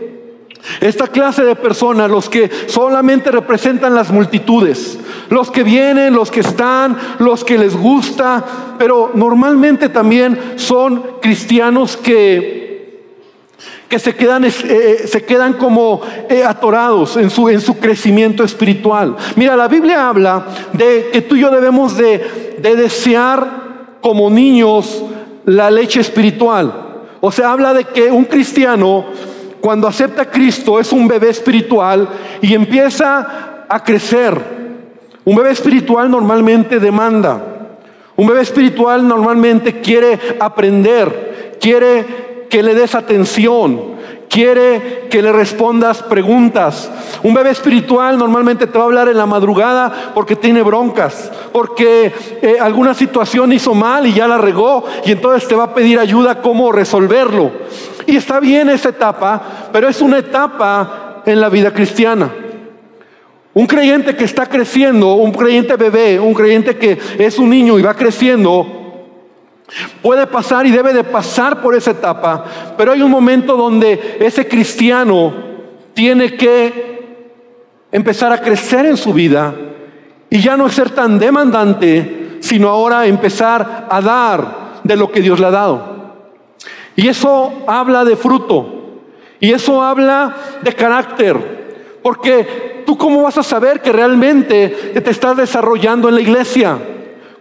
Esta 0.80 1.08
clase 1.08 1.44
de 1.44 1.56
personas, 1.56 2.10
los 2.10 2.30
que 2.30 2.50
solamente 2.68 3.32
representan 3.32 3.96
las 3.96 4.12
multitudes, 4.12 5.00
los 5.30 5.50
que 5.50 5.64
vienen, 5.64 6.14
los 6.14 6.30
que 6.30 6.42
están, 6.42 6.96
los 7.18 7.44
que 7.44 7.58
les 7.58 7.76
gusta, 7.76 8.46
pero 8.78 9.10
normalmente 9.16 9.90
también 9.90 10.40
son 10.58 11.04
cristianos 11.20 11.98
que 11.98 12.61
que 13.92 14.00
se 14.00 14.16
quedan, 14.16 14.46
eh, 14.46 14.54
eh, 14.64 15.04
se 15.06 15.26
quedan 15.26 15.54
como 15.54 16.00
eh, 16.30 16.46
atorados 16.46 17.18
en 17.18 17.30
su, 17.30 17.50
en 17.50 17.60
su 17.60 17.78
crecimiento 17.78 18.42
espiritual. 18.42 19.18
Mira, 19.36 19.58
la 19.58 19.68
Biblia 19.68 20.08
habla 20.08 20.46
de 20.72 21.10
que 21.12 21.22
tú 21.22 21.36
y 21.36 21.42
yo 21.42 21.52
debemos 21.52 21.98
de, 21.98 22.56
de 22.58 22.76
desear 22.78 23.98
como 24.00 24.30
niños 24.30 25.04
la 25.44 25.70
leche 25.70 26.00
espiritual. 26.00 26.74
O 27.20 27.34
sea, 27.34 27.52
habla 27.52 27.74
de 27.74 27.84
que 27.84 28.10
un 28.10 28.24
cristiano 28.24 29.08
cuando 29.60 29.90
acepta 29.90 30.22
a 30.22 30.32
Cristo 30.32 30.80
es 30.80 30.94
un 30.94 31.06
bebé 31.06 31.30
espiritual 31.30 32.08
y 32.42 32.54
empieza 32.54 33.66
a 33.68 33.84
crecer. 33.84 34.40
Un 35.26 35.36
bebé 35.36 35.52
espiritual 35.52 36.10
normalmente 36.10 36.80
demanda. 36.80 37.44
Un 38.16 38.26
bebé 38.26 38.42
espiritual 38.42 39.06
normalmente 39.06 39.82
quiere 39.82 40.18
aprender, 40.40 41.58
quiere 41.60 42.31
que 42.52 42.62
le 42.62 42.76
des 42.76 42.94
atención, 42.94 43.82
quiere 44.30 45.08
que 45.10 45.22
le 45.22 45.32
respondas 45.32 46.04
preguntas. 46.04 46.92
Un 47.24 47.34
bebé 47.34 47.52
espiritual 47.52 48.18
normalmente 48.18 48.68
te 48.68 48.78
va 48.78 48.84
a 48.84 48.88
hablar 48.88 49.08
en 49.08 49.18
la 49.18 49.26
madrugada 49.26 50.12
porque 50.14 50.36
tiene 50.36 50.62
broncas, 50.62 51.32
porque 51.54 52.14
eh, 52.42 52.58
alguna 52.60 52.94
situación 52.94 53.54
hizo 53.54 53.74
mal 53.74 54.06
y 54.06 54.14
ya 54.14 54.28
la 54.28 54.38
regó 54.38 54.84
y 55.06 55.14
entonces 55.14 55.48
te 55.48 55.56
va 55.56 55.64
a 55.64 55.74
pedir 55.74 55.98
ayuda 55.98 56.42
cómo 56.42 56.74
resolverlo. 56.74 57.52
Y 58.06 58.18
está 58.18 58.42
bien 58.42 58.70
esa 58.70 58.90
etapa, 58.90 59.42
pero 59.72 59.88
es 59.88 60.02
una 60.02 60.18
etapa 60.18 61.24
en 61.26 61.40
la 61.40 61.48
vida 61.48 61.74
cristiana. 61.74 62.30
Un 63.54 63.66
creyente 63.66 64.16
que 64.16 64.26
está 64.26 64.46
creciendo, 64.46 65.14
un 65.14 65.32
creyente 65.32 65.78
bebé, 65.78 66.20
un 66.20 66.34
creyente 66.34 66.78
que 66.78 66.98
es 67.18 67.40
un 67.40 67.50
niño 67.50 67.80
y 67.80 67.82
va 67.82 67.94
creciendo, 67.94 68.81
Puede 70.02 70.28
pasar 70.28 70.66
y 70.66 70.72
debe 70.72 70.94
de 70.94 71.04
pasar 71.04 71.62
por 71.62 71.76
esa 71.76 71.92
etapa, 71.92 72.44
pero 72.78 72.92
hay 72.92 73.02
un 73.02 73.12
momento 73.12 73.56
donde 73.56 74.18
ese 74.20 74.48
cristiano 74.48 75.34
tiene 75.94 76.36
que 76.36 76.92
empezar 77.92 78.34
a 78.34 78.42
crecer 78.42 78.86
en 78.86 78.98
su 78.98 79.14
vida 79.14 79.54
y 80.30 80.42
ya 80.42 80.58
no 80.58 80.70
ser 80.70 80.90
tan 80.90 81.20
demandante, 81.20 82.38
sino 82.42 82.70
ahora 82.70 83.06
empezar 83.06 83.88
a 83.90 84.02
dar 84.02 84.82
de 84.84 84.96
lo 84.96 85.12
que 85.12 85.22
Dios 85.22 85.40
le 85.40 85.48
ha 85.48 85.52
dado. 85.52 85.92
Y 86.96 87.08
eso 87.08 87.54
habla 87.68 88.04
de 88.04 88.16
fruto, 88.16 89.00
y 89.40 89.52
eso 89.52 89.82
habla 89.82 90.36
de 90.62 90.74
carácter, 90.74 92.00
porque 92.02 92.84
tú 92.86 92.98
cómo 92.98 93.24
vas 93.24 93.38
a 93.38 93.44
saber 93.44 93.82
que 93.82 93.92
realmente 93.92 94.92
te 95.02 95.10
estás 95.10 95.38
desarrollando 95.38 96.10
en 96.10 96.16
la 96.16 96.22
iglesia. 96.22 96.78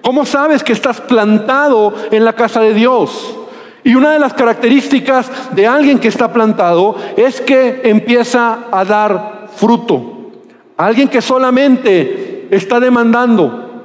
¿Cómo 0.03 0.25
sabes 0.25 0.63
que 0.63 0.73
estás 0.73 1.01
plantado 1.01 1.95
en 2.11 2.25
la 2.25 2.33
casa 2.33 2.61
de 2.61 2.75
Dios? 2.75 3.37
Y 3.85 3.95
una 3.95 4.13
de 4.13 4.19
las 4.19 4.35
características 4.35 5.55
de 5.55 5.67
alguien 5.67 5.99
que 5.99 6.09
está 6.09 6.33
plantado 6.33 6.97
es 7.17 7.41
que 7.41 7.81
empieza 7.85 8.67
a 8.71 8.85
dar 8.85 9.49
fruto. 9.57 10.31
Alguien 10.77 11.09
que 11.09 11.21
solamente 11.21 12.49
está 12.51 12.81
demandando, 12.81 13.85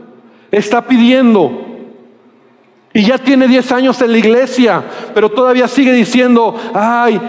está 0.52 0.82
pidiendo, 0.82 1.66
y 2.96 3.04
ya 3.04 3.18
tiene 3.18 3.50
10 3.50 3.72
años 3.74 4.02
en 4.02 4.14
la 4.14 4.18
iglesia, 4.18 4.82
pero 5.14 5.30
todavía 5.30 5.68
sigue 5.68 5.92
diciendo, 5.92 6.56
ay, 6.74 7.20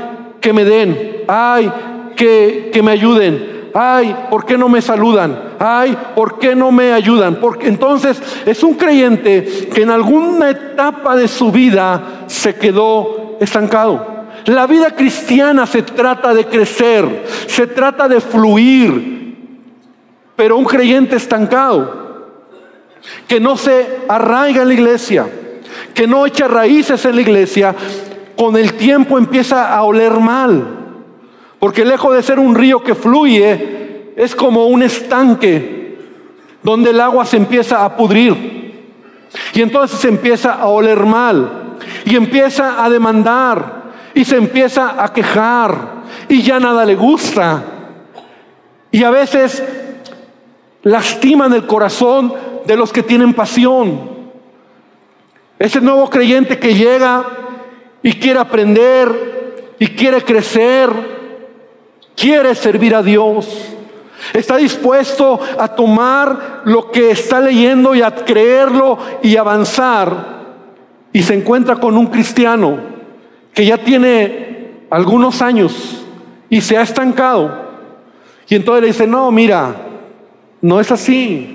que 0.41 0.53
me 0.53 0.65
den, 0.65 1.25
ay, 1.27 1.73
que, 2.15 2.71
que 2.73 2.83
me 2.85 2.93
ayuden, 2.93 3.56
Ay, 3.79 4.17
¿por 4.31 4.47
qué 4.47 4.57
no 4.57 4.71
me 4.71 4.81
saludan? 4.81 5.39
Ay, 5.59 5.95
¿por 6.15 6.39
qué 6.39 6.57
no 6.57 6.73
me 6.73 6.95
ayudan? 6.95 7.35
Porque 7.35 7.69
entonces 7.69 8.19
es 8.47 8.63
un 8.63 8.73
creyente 8.73 9.69
que 9.71 9.83
en 9.83 9.91
alguna 9.91 10.49
etapa 10.49 11.15
de 11.15 11.29
su 11.29 11.53
vida 11.53 12.25
se 12.27 12.55
quedó 12.55 13.37
estancado. 13.39 14.25
La 14.47 14.67
vida 14.67 14.93
cristiana 14.93 15.67
se 15.67 15.83
trata 15.83 16.33
de 16.33 16.47
crecer, 16.47 17.27
se 17.49 17.67
trata 17.67 18.09
de 18.09 18.23
fluir, 18.23 19.37
pero 20.37 20.57
un 20.57 20.65
creyente 20.65 21.17
estancado, 21.17 22.31
que 23.29 23.39
no 23.41 23.59
se 23.59 24.05
arraiga 24.09 24.63
en 24.63 24.69
la 24.69 24.75
iglesia, 24.75 25.27
que 25.93 26.07
no 26.07 26.25
echa 26.25 26.49
raíces 26.49 27.05
en 27.05 27.15
la 27.15 27.21
iglesia, 27.21 27.75
con 28.39 28.57
el 28.57 28.73
tiempo 28.73 29.19
empieza 29.19 29.77
a 29.77 29.83
oler 29.83 30.13
mal. 30.13 30.76
Porque 31.59 31.85
lejos 31.85 32.15
de 32.15 32.23
ser 32.23 32.39
un 32.39 32.55
río 32.55 32.83
que 32.83 32.95
fluye, 32.95 34.13
es 34.17 34.35
como 34.35 34.67
un 34.67 34.83
estanque 34.83 35.99
donde 36.63 36.91
el 36.91 37.01
agua 37.01 37.25
se 37.25 37.37
empieza 37.37 37.85
a 37.85 37.97
pudrir. 37.97 38.57
Y 39.55 39.63
entonces 39.63 39.99
se 40.01 40.09
empieza 40.09 40.55
a 40.55 40.67
oler 40.67 41.05
mal. 41.05 41.77
Y 42.05 42.17
empieza 42.17 42.85
a 42.85 42.91
demandar. 42.91 43.85
Y 44.15 44.25
se 44.25 44.37
empieza 44.37 45.03
a 45.03 45.13
quejar. 45.13 46.05
Y 46.29 46.43
ya 46.43 46.59
nada 46.59 46.85
le 46.85 46.95
gusta. 46.95 47.63
Y 48.91 49.05
a 49.05 49.11
veces 49.11 49.63
lastiman 50.83 51.53
el 51.53 51.67
corazón 51.67 52.33
de 52.65 52.77
los 52.77 52.93
que 52.93 53.03
tienen 53.03 53.35
pasión. 53.35 54.17
Ese 55.59 55.81
nuevo 55.81 56.09
creyente 56.11 56.59
que 56.59 56.75
llega 56.75 57.25
y 58.03 58.13
quiere 58.15 58.41
aprender 58.41 59.75
y 59.79 59.89
quiere 59.89 60.23
crecer 60.23 61.16
quiere 62.17 62.55
servir 62.55 62.95
a 62.95 63.03
Dios, 63.03 63.69
está 64.33 64.57
dispuesto 64.57 65.39
a 65.59 65.69
tomar 65.69 66.63
lo 66.65 66.91
que 66.91 67.11
está 67.11 67.41
leyendo 67.41 67.95
y 67.95 68.03
a 68.03 68.11
creerlo 68.11 68.99
y 69.23 69.37
avanzar, 69.37 70.37
y 71.13 71.23
se 71.23 71.35
encuentra 71.35 71.77
con 71.77 71.97
un 71.97 72.07
cristiano 72.07 72.79
que 73.55 73.65
ya 73.65 73.79
tiene 73.79 74.87
algunos 74.91 75.41
años 75.43 76.05
y 76.49 76.61
se 76.61 76.77
ha 76.77 76.83
estancado, 76.83 77.67
y 78.49 78.55
entonces 78.55 78.83
le 78.83 78.89
dice, 78.89 79.07
no, 79.07 79.31
mira, 79.31 79.75
no 80.61 80.81
es 80.81 80.91
así. 80.91 81.53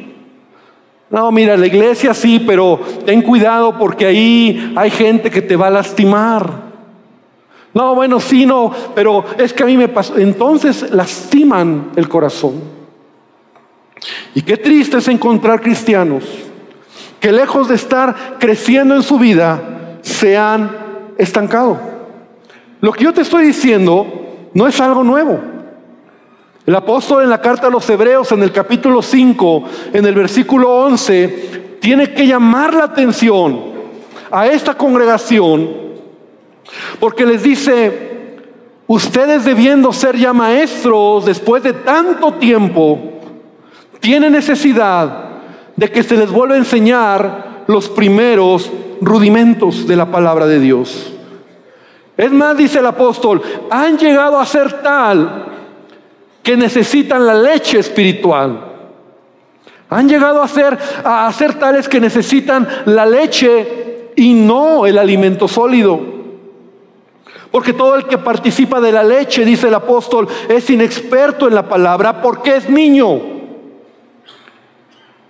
No, 1.09 1.29
mira, 1.29 1.57
la 1.57 1.67
iglesia 1.67 2.13
sí, 2.13 2.41
pero 2.45 2.79
ten 3.05 3.21
cuidado 3.21 3.77
porque 3.77 4.05
ahí 4.05 4.73
hay 4.77 4.89
gente 4.89 5.29
que 5.29 5.41
te 5.41 5.57
va 5.57 5.67
a 5.67 5.71
lastimar. 5.71 6.70
No, 7.73 7.95
bueno, 7.95 8.19
sí, 8.19 8.45
no, 8.45 8.71
pero 8.93 9.23
es 9.37 9.53
que 9.53 9.63
a 9.63 9.65
mí 9.65 9.77
me 9.77 9.87
pasó. 9.87 10.17
Entonces 10.17 10.91
lastiman 10.91 11.91
el 11.95 12.09
corazón. 12.09 12.61
Y 14.35 14.41
qué 14.41 14.57
triste 14.57 14.97
es 14.97 15.07
encontrar 15.07 15.61
cristianos 15.61 16.23
que 17.21 17.31
lejos 17.31 17.67
de 17.67 17.75
estar 17.75 18.37
creciendo 18.39 18.95
en 18.95 19.03
su 19.03 19.19
vida, 19.19 19.99
se 20.01 20.35
han 20.35 20.75
estancado. 21.19 21.79
Lo 22.81 22.91
que 22.91 23.03
yo 23.03 23.13
te 23.13 23.21
estoy 23.21 23.45
diciendo 23.45 24.07
no 24.55 24.67
es 24.67 24.81
algo 24.81 25.03
nuevo. 25.03 25.39
El 26.65 26.75
apóstol 26.75 27.23
en 27.23 27.29
la 27.29 27.39
carta 27.39 27.67
a 27.67 27.69
los 27.69 27.87
Hebreos, 27.87 28.31
en 28.31 28.41
el 28.41 28.51
capítulo 28.51 29.03
5, 29.03 29.63
en 29.93 30.05
el 30.05 30.15
versículo 30.15 30.69
11, 30.85 31.77
tiene 31.79 32.11
que 32.11 32.25
llamar 32.25 32.73
la 32.73 32.85
atención 32.85 33.71
a 34.31 34.47
esta 34.47 34.73
congregación 34.73 35.90
porque 36.99 37.25
les 37.25 37.43
dice, 37.43 38.37
ustedes 38.87 39.45
debiendo 39.45 39.91
ser 39.93 40.17
ya 40.17 40.33
maestros 40.33 41.25
después 41.25 41.63
de 41.63 41.73
tanto 41.73 42.33
tiempo, 42.33 42.99
tienen 43.99 44.33
necesidad 44.33 45.29
de 45.75 45.89
que 45.89 46.03
se 46.03 46.17
les 46.17 46.29
vuelva 46.29 46.55
a 46.55 46.59
enseñar 46.59 47.63
los 47.67 47.89
primeros 47.89 48.69
rudimentos 49.01 49.87
de 49.87 49.95
la 49.95 50.05
palabra 50.05 50.45
de 50.45 50.59
Dios. 50.59 51.13
Es 52.17 52.31
más, 52.31 52.57
dice 52.57 52.79
el 52.79 52.85
apóstol, 52.85 53.41
han 53.69 53.97
llegado 53.97 54.37
a 54.37 54.45
ser 54.45 54.81
tal 54.81 55.45
que 56.43 56.57
necesitan 56.57 57.25
la 57.25 57.33
leche 57.33 57.79
espiritual. 57.79 58.67
Han 59.89 60.07
llegado 60.07 60.41
a 60.41 60.47
ser, 60.47 60.77
a 61.03 61.31
tales 61.59 61.89
que 61.89 61.99
necesitan 61.99 62.67
la 62.85 63.05
leche 63.05 64.11
y 64.15 64.33
no 64.33 64.85
el 64.85 64.97
alimento 64.97 65.47
sólido. 65.47 66.20
Porque 67.51 67.73
todo 67.73 67.95
el 67.95 68.05
que 68.05 68.17
participa 68.17 68.79
de 68.79 68.93
la 68.93 69.03
leche, 69.03 69.43
dice 69.43 69.67
el 69.67 69.73
apóstol, 69.73 70.27
es 70.47 70.69
inexperto 70.69 71.47
en 71.47 71.55
la 71.55 71.67
palabra 71.67 72.21
porque 72.21 72.55
es 72.55 72.69
niño. 72.69 73.19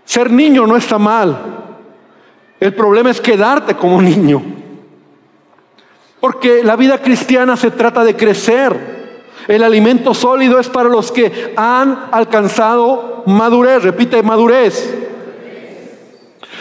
Ser 0.05 0.29
niño 0.29 0.67
no 0.67 0.77
está 0.77 0.99
mal. 0.99 1.37
El 2.59 2.75
problema 2.75 3.09
es 3.09 3.19
quedarte 3.19 3.75
como 3.75 3.99
niño. 3.99 4.43
Porque 6.19 6.63
la 6.63 6.75
vida 6.75 6.99
cristiana 6.99 7.57
se 7.57 7.71
trata 7.71 8.03
de 8.03 8.15
crecer. 8.15 9.01
El 9.47 9.63
alimento 9.63 10.13
sólido 10.13 10.59
es 10.59 10.69
para 10.69 10.89
los 10.89 11.11
que 11.11 11.53
han 11.57 12.09
alcanzado 12.11 13.23
madurez. 13.25 13.81
Repite, 13.81 14.21
madurez. 14.21 14.95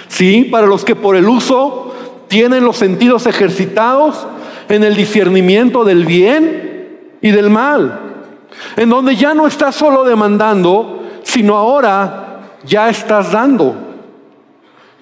Sí, 0.09 0.45
para 0.45 0.67
los 0.67 0.87
que 0.87 0.97
por 0.97 1.17
el 1.17 1.29
uso 1.29 1.95
tienen 2.29 2.65
los 2.65 2.79
sentidos 2.79 3.27
ejercitados 3.27 4.27
en 4.71 4.85
el 4.85 4.97
discernimiento 4.97 5.85
del 5.85 6.07
bien 6.07 7.17
y 7.21 7.31
del 7.31 7.51
mal. 7.51 8.07
en 8.77 8.89
donde 8.91 9.17
ya 9.17 9.33
no 9.33 9.47
estás 9.47 9.75
solo 9.75 10.05
demandando, 10.05 11.03
sino 11.23 11.57
ahora 11.57 12.41
ya 12.65 12.89
estás 12.89 13.33
dando, 13.33 13.75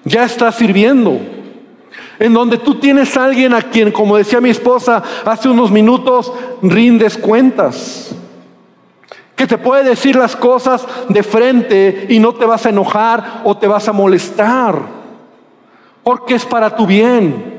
ya 0.03 0.23
estás 0.23 0.55
sirviendo, 0.55 1.19
en 2.19 2.33
donde 2.33 2.57
tú 2.57 2.75
tienes 2.75 3.17
a 3.17 3.25
alguien 3.25 3.53
a 3.53 3.61
quien, 3.61 3.91
como 3.91 4.17
decía 4.17 4.39
mi 4.39 4.49
esposa 4.49 5.03
hace 5.25 5.49
unos 5.49 5.71
minutos, 5.71 6.31
rindes 6.61 7.17
cuentas, 7.17 8.15
que 9.35 9.47
te 9.47 9.57
puede 9.57 9.83
decir 9.83 10.15
las 10.15 10.35
cosas 10.35 10.85
de 11.07 11.23
frente 11.23 12.07
y 12.09 12.19
no 12.19 12.33
te 12.33 12.45
vas 12.45 12.65
a 12.65 12.69
enojar 12.69 13.41
o 13.43 13.57
te 13.57 13.67
vas 13.67 13.87
a 13.87 13.93
molestar, 13.93 14.79
porque 16.03 16.35
es 16.35 16.45
para 16.45 16.75
tu 16.75 16.85
bien. 16.85 17.58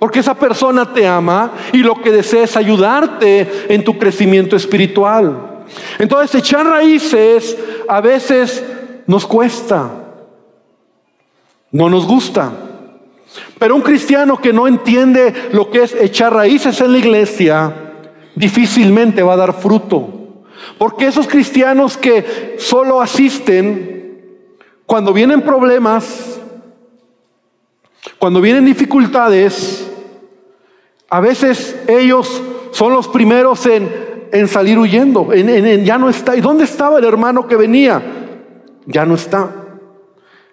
Porque 0.00 0.20
esa 0.20 0.34
persona 0.34 0.94
te 0.94 1.06
ama 1.06 1.52
y 1.74 1.78
lo 1.78 2.00
que 2.00 2.10
desea 2.10 2.44
es 2.44 2.56
ayudarte 2.56 3.66
en 3.68 3.84
tu 3.84 3.98
crecimiento 3.98 4.56
espiritual. 4.56 5.64
Entonces 5.98 6.34
echar 6.34 6.66
raíces 6.66 7.56
a 7.86 8.00
veces 8.00 8.64
nos 9.06 9.26
cuesta, 9.26 9.90
no 11.70 11.90
nos 11.90 12.06
gusta. 12.06 12.50
Pero 13.58 13.76
un 13.76 13.82
cristiano 13.82 14.40
que 14.40 14.54
no 14.54 14.66
entiende 14.66 15.50
lo 15.52 15.70
que 15.70 15.82
es 15.82 15.94
echar 15.94 16.32
raíces 16.32 16.80
en 16.80 16.92
la 16.92 16.98
iglesia, 16.98 17.74
difícilmente 18.34 19.22
va 19.22 19.34
a 19.34 19.36
dar 19.36 19.52
fruto. 19.52 20.44
Porque 20.78 21.08
esos 21.08 21.28
cristianos 21.28 21.98
que 21.98 22.56
solo 22.58 23.02
asisten, 23.02 24.00
cuando 24.86 25.12
vienen 25.12 25.42
problemas, 25.42 26.40
cuando 28.18 28.40
vienen 28.40 28.64
dificultades, 28.64 29.89
a 31.10 31.18
veces 31.18 31.76
ellos 31.88 32.40
son 32.70 32.92
los 32.92 33.08
primeros 33.08 33.66
en, 33.66 34.46
salir 34.46 34.78
huyendo, 34.78 35.32
en, 35.32 35.84
ya 35.84 35.98
no 35.98 36.08
está. 36.08 36.36
¿Y 36.36 36.40
dónde 36.40 36.64
estaba 36.64 37.00
el 37.00 37.04
hermano 37.04 37.48
que 37.48 37.56
venía? 37.56 38.00
Ya 38.86 39.04
no 39.04 39.16
está. 39.16 39.50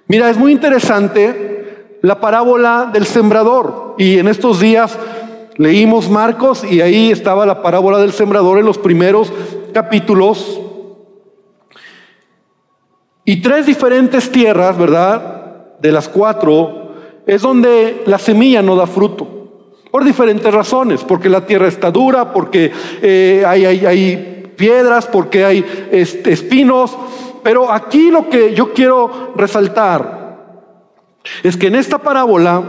Mira, 0.07 0.31
es 0.31 0.37
muy 0.37 0.51
interesante 0.51 1.99
la 2.01 2.19
parábola 2.19 2.89
del 2.91 3.05
sembrador. 3.05 3.93
Y 3.99 4.17
en 4.17 4.27
estos 4.27 4.59
días 4.59 4.97
leímos 5.57 6.09
Marcos 6.09 6.63
y 6.63 6.81
ahí 6.81 7.11
estaba 7.11 7.45
la 7.45 7.61
parábola 7.61 7.99
del 7.99 8.11
sembrador 8.11 8.57
en 8.57 8.65
los 8.65 8.79
primeros 8.79 9.31
capítulos. 9.73 10.59
Y 13.25 13.41
tres 13.41 13.67
diferentes 13.67 14.31
tierras, 14.31 14.75
¿verdad? 14.75 15.77
De 15.79 15.91
las 15.91 16.09
cuatro, 16.09 16.93
es 17.27 17.43
donde 17.43 18.01
la 18.07 18.17
semilla 18.17 18.63
no 18.63 18.75
da 18.75 18.87
fruto. 18.87 19.36
Por 19.97 20.05
diferentes 20.05 20.53
razones, 20.53 21.03
porque 21.03 21.27
la 21.27 21.43
tierra 21.43 21.67
está 21.67 21.89
dura, 21.89 22.31
porque 22.31 22.71
eh, 23.01 23.43
hay, 23.47 23.65
hay, 23.65 24.53
piedras, 24.55 25.07
porque 25.07 25.43
hay 25.43 25.65
este, 25.91 26.33
espinos. 26.33 26.95
Pero 27.41 27.71
aquí 27.71 28.11
lo 28.11 28.29
que 28.29 28.53
yo 28.53 28.73
quiero 28.73 29.33
resaltar 29.35 30.37
es 31.41 31.57
que 31.57 31.65
en 31.65 31.73
esta 31.73 31.97
parábola 31.97 32.61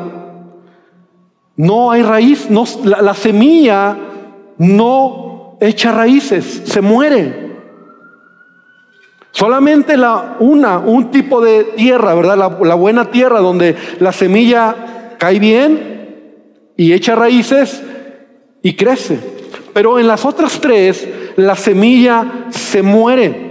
no 1.57 1.91
hay 1.91 2.01
raíz, 2.01 2.49
no, 2.49 2.65
la, 2.85 3.13
semilla 3.13 3.95
no 4.57 5.59
echa 5.61 5.93
raíces, 5.93 6.63
se 6.65 6.81
muere. 6.81 7.59
Solamente 9.33 9.99
la, 9.99 10.37
una, 10.41 10.79
un 10.79 11.11
tipo 11.11 11.43
de 11.43 11.65
tierra, 11.77 12.15
¿verdad? 12.15 12.39
La, 12.39 12.59
la 12.67 12.75
buena 12.75 13.11
tierra 13.11 13.41
donde 13.41 13.77
la 14.01 14.13
semilla 14.13 15.15
cae 15.19 15.39
bien 15.39 15.98
y 16.79 16.93
echa 16.95 17.15
raíces 17.15 17.83
y 18.63 18.75
crece. 18.75 19.19
Pero 19.75 19.99
en 19.99 20.07
las 20.07 20.25
otras 20.25 20.61
tres, 20.61 21.07
la 21.37 21.57
semilla 21.57 22.47
se 22.51 22.83
muere. 22.83 23.49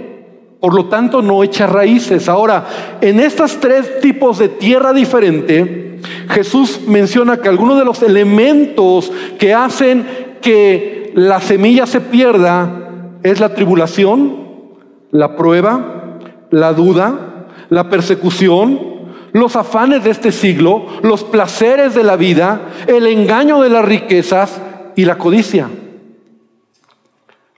Por 0.59 0.73
lo 0.73 0.85
tanto, 0.85 1.21
no 1.21 1.43
echa 1.43 1.67
raíces. 1.67 2.27
Ahora, 2.27 2.65
en 3.01 3.19
estas 3.19 3.57
tres 3.57 3.99
tipos 3.99 4.39
de 4.39 4.49
tierra 4.49 4.93
diferente, 4.93 5.99
Jesús 6.29 6.81
menciona 6.87 7.37
que 7.37 7.49
algunos 7.49 7.77
de 7.77 7.85
los 7.85 8.01
elementos 8.01 9.11
que 9.37 9.53
hacen 9.53 10.05
que 10.41 11.11
la 11.13 11.41
semilla 11.41 11.85
se 11.85 11.99
pierda 11.99 12.89
es 13.23 13.39
la 13.39 13.53
tribulación, 13.53 14.37
la 15.11 15.35
prueba, 15.35 16.19
la 16.49 16.71
duda, 16.73 17.47
la 17.69 17.89
persecución, 17.89 18.96
los 19.33 19.55
afanes 19.55 20.03
de 20.03 20.11
este 20.11 20.31
siglo, 20.31 20.85
los 21.03 21.23
placeres 21.23 21.93
de 21.93 22.03
la 22.03 22.15
vida, 22.15 22.61
el 22.87 23.07
engaño 23.07 23.61
de 23.61 23.69
las 23.69 23.85
riquezas 23.85 24.61
y 24.95 25.05
la 25.05 25.17
codicia. 25.17 25.69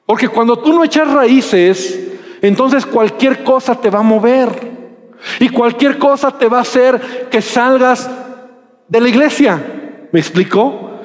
Porque 0.05 0.27
cuando 0.27 0.57
tú 0.57 0.73
no 0.73 0.83
echas 0.83 1.11
raíces, 1.11 2.09
entonces 2.41 2.85
cualquier 2.85 3.43
cosa 3.43 3.75
te 3.75 3.89
va 3.89 3.99
a 3.99 4.03
mover. 4.03 4.69
Y 5.39 5.49
cualquier 5.49 5.97
cosa 5.97 6.31
te 6.31 6.47
va 6.47 6.59
a 6.59 6.61
hacer 6.61 7.27
que 7.29 7.41
salgas 7.41 8.09
de 8.87 9.01
la 9.01 9.09
iglesia. 9.09 9.61
¿Me 10.11 10.19
explicó? 10.19 11.01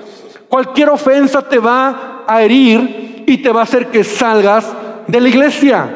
Cualquier 0.49 0.89
ofensa 0.89 1.47
te 1.47 1.59
va 1.59 2.25
a 2.27 2.43
herir 2.43 3.25
y 3.27 3.39
te 3.39 3.51
va 3.51 3.61
a 3.61 3.65
hacer 3.65 3.89
que 3.89 4.05
salgas 4.05 4.73
de 5.07 5.21
la 5.21 5.29
iglesia. 5.29 5.91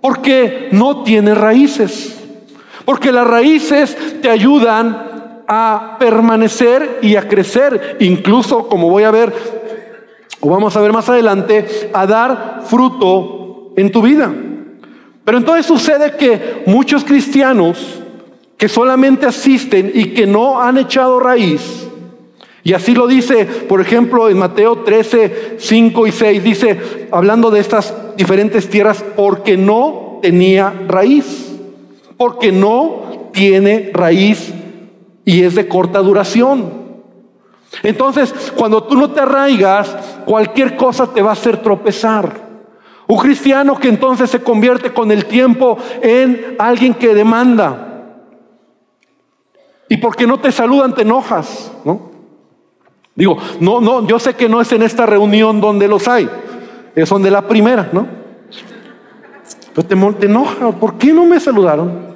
Porque 0.00 0.68
no 0.72 1.02
tiene 1.02 1.34
raíces. 1.34 2.19
Porque 2.84 3.12
las 3.12 3.26
raíces 3.26 3.96
te 4.20 4.30
ayudan 4.30 5.42
a 5.46 5.96
permanecer 5.98 7.00
y 7.02 7.16
a 7.16 7.26
crecer, 7.26 7.96
incluso 8.00 8.68
como 8.68 8.88
voy 8.88 9.02
a 9.02 9.10
ver, 9.10 9.32
o 10.40 10.48
vamos 10.48 10.76
a 10.76 10.80
ver 10.80 10.92
más 10.92 11.08
adelante, 11.08 11.90
a 11.92 12.06
dar 12.06 12.62
fruto 12.66 13.72
en 13.76 13.90
tu 13.90 14.00
vida. 14.00 14.32
Pero 15.24 15.38
entonces 15.38 15.66
sucede 15.66 16.16
que 16.16 16.62
muchos 16.66 17.04
cristianos 17.04 18.00
que 18.56 18.68
solamente 18.68 19.26
asisten 19.26 19.90
y 19.94 20.14
que 20.14 20.26
no 20.26 20.60
han 20.60 20.78
echado 20.78 21.18
raíz, 21.18 21.88
y 22.62 22.74
así 22.74 22.94
lo 22.94 23.06
dice, 23.06 23.46
por 23.46 23.80
ejemplo, 23.80 24.28
en 24.28 24.38
Mateo 24.38 24.84
13, 24.84 25.56
5 25.58 26.06
y 26.06 26.12
6, 26.12 26.44
dice, 26.44 27.08
hablando 27.10 27.50
de 27.50 27.60
estas 27.60 27.94
diferentes 28.16 28.68
tierras, 28.68 29.02
porque 29.16 29.56
no 29.56 30.18
tenía 30.20 30.72
raíz 30.86 31.49
porque 32.20 32.52
no 32.52 33.30
tiene 33.32 33.92
raíz 33.94 34.52
y 35.24 35.42
es 35.42 35.54
de 35.54 35.66
corta 35.66 36.00
duración. 36.00 36.70
Entonces, 37.82 38.52
cuando 38.54 38.82
tú 38.82 38.94
no 38.94 39.10
te 39.10 39.20
arraigas, 39.20 39.96
cualquier 40.26 40.76
cosa 40.76 41.06
te 41.06 41.22
va 41.22 41.30
a 41.30 41.32
hacer 41.32 41.62
tropezar. 41.62 42.30
Un 43.06 43.16
cristiano 43.16 43.78
que 43.78 43.88
entonces 43.88 44.28
se 44.28 44.42
convierte 44.42 44.92
con 44.92 45.10
el 45.10 45.24
tiempo 45.24 45.78
en 46.02 46.56
alguien 46.58 46.92
que 46.92 47.14
demanda. 47.14 48.18
Y 49.88 49.96
porque 49.96 50.26
no 50.26 50.38
te 50.38 50.52
saludan, 50.52 50.94
te 50.94 51.00
enojas, 51.00 51.72
¿no? 51.86 52.10
Digo, 53.14 53.38
no, 53.60 53.80
no, 53.80 54.06
yo 54.06 54.18
sé 54.18 54.34
que 54.34 54.46
no 54.46 54.60
es 54.60 54.70
en 54.72 54.82
esta 54.82 55.06
reunión 55.06 55.58
donde 55.58 55.88
los 55.88 56.06
hay, 56.06 56.28
es 56.94 57.08
donde 57.08 57.30
la 57.30 57.48
primera, 57.48 57.88
¿no? 57.92 58.06
Pero 59.74 59.88
te, 59.88 59.96
te 60.18 60.26
enoja, 60.26 60.72
¿por 60.72 60.98
qué 60.98 61.14
no 61.14 61.24
me 61.24 61.40
saludaron? 61.40 62.09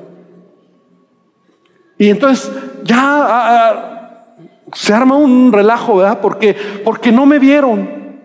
Y 2.04 2.10
entonces 2.10 2.52
ya 2.82 3.00
ah, 3.00 3.48
ah, 3.50 4.36
se 4.74 4.92
arma 4.92 5.16
un 5.16 5.50
relajo, 5.50 5.96
¿verdad? 5.96 6.20
Porque, 6.20 6.54
porque 6.84 7.10
no 7.10 7.24
me 7.24 7.38
vieron, 7.38 8.20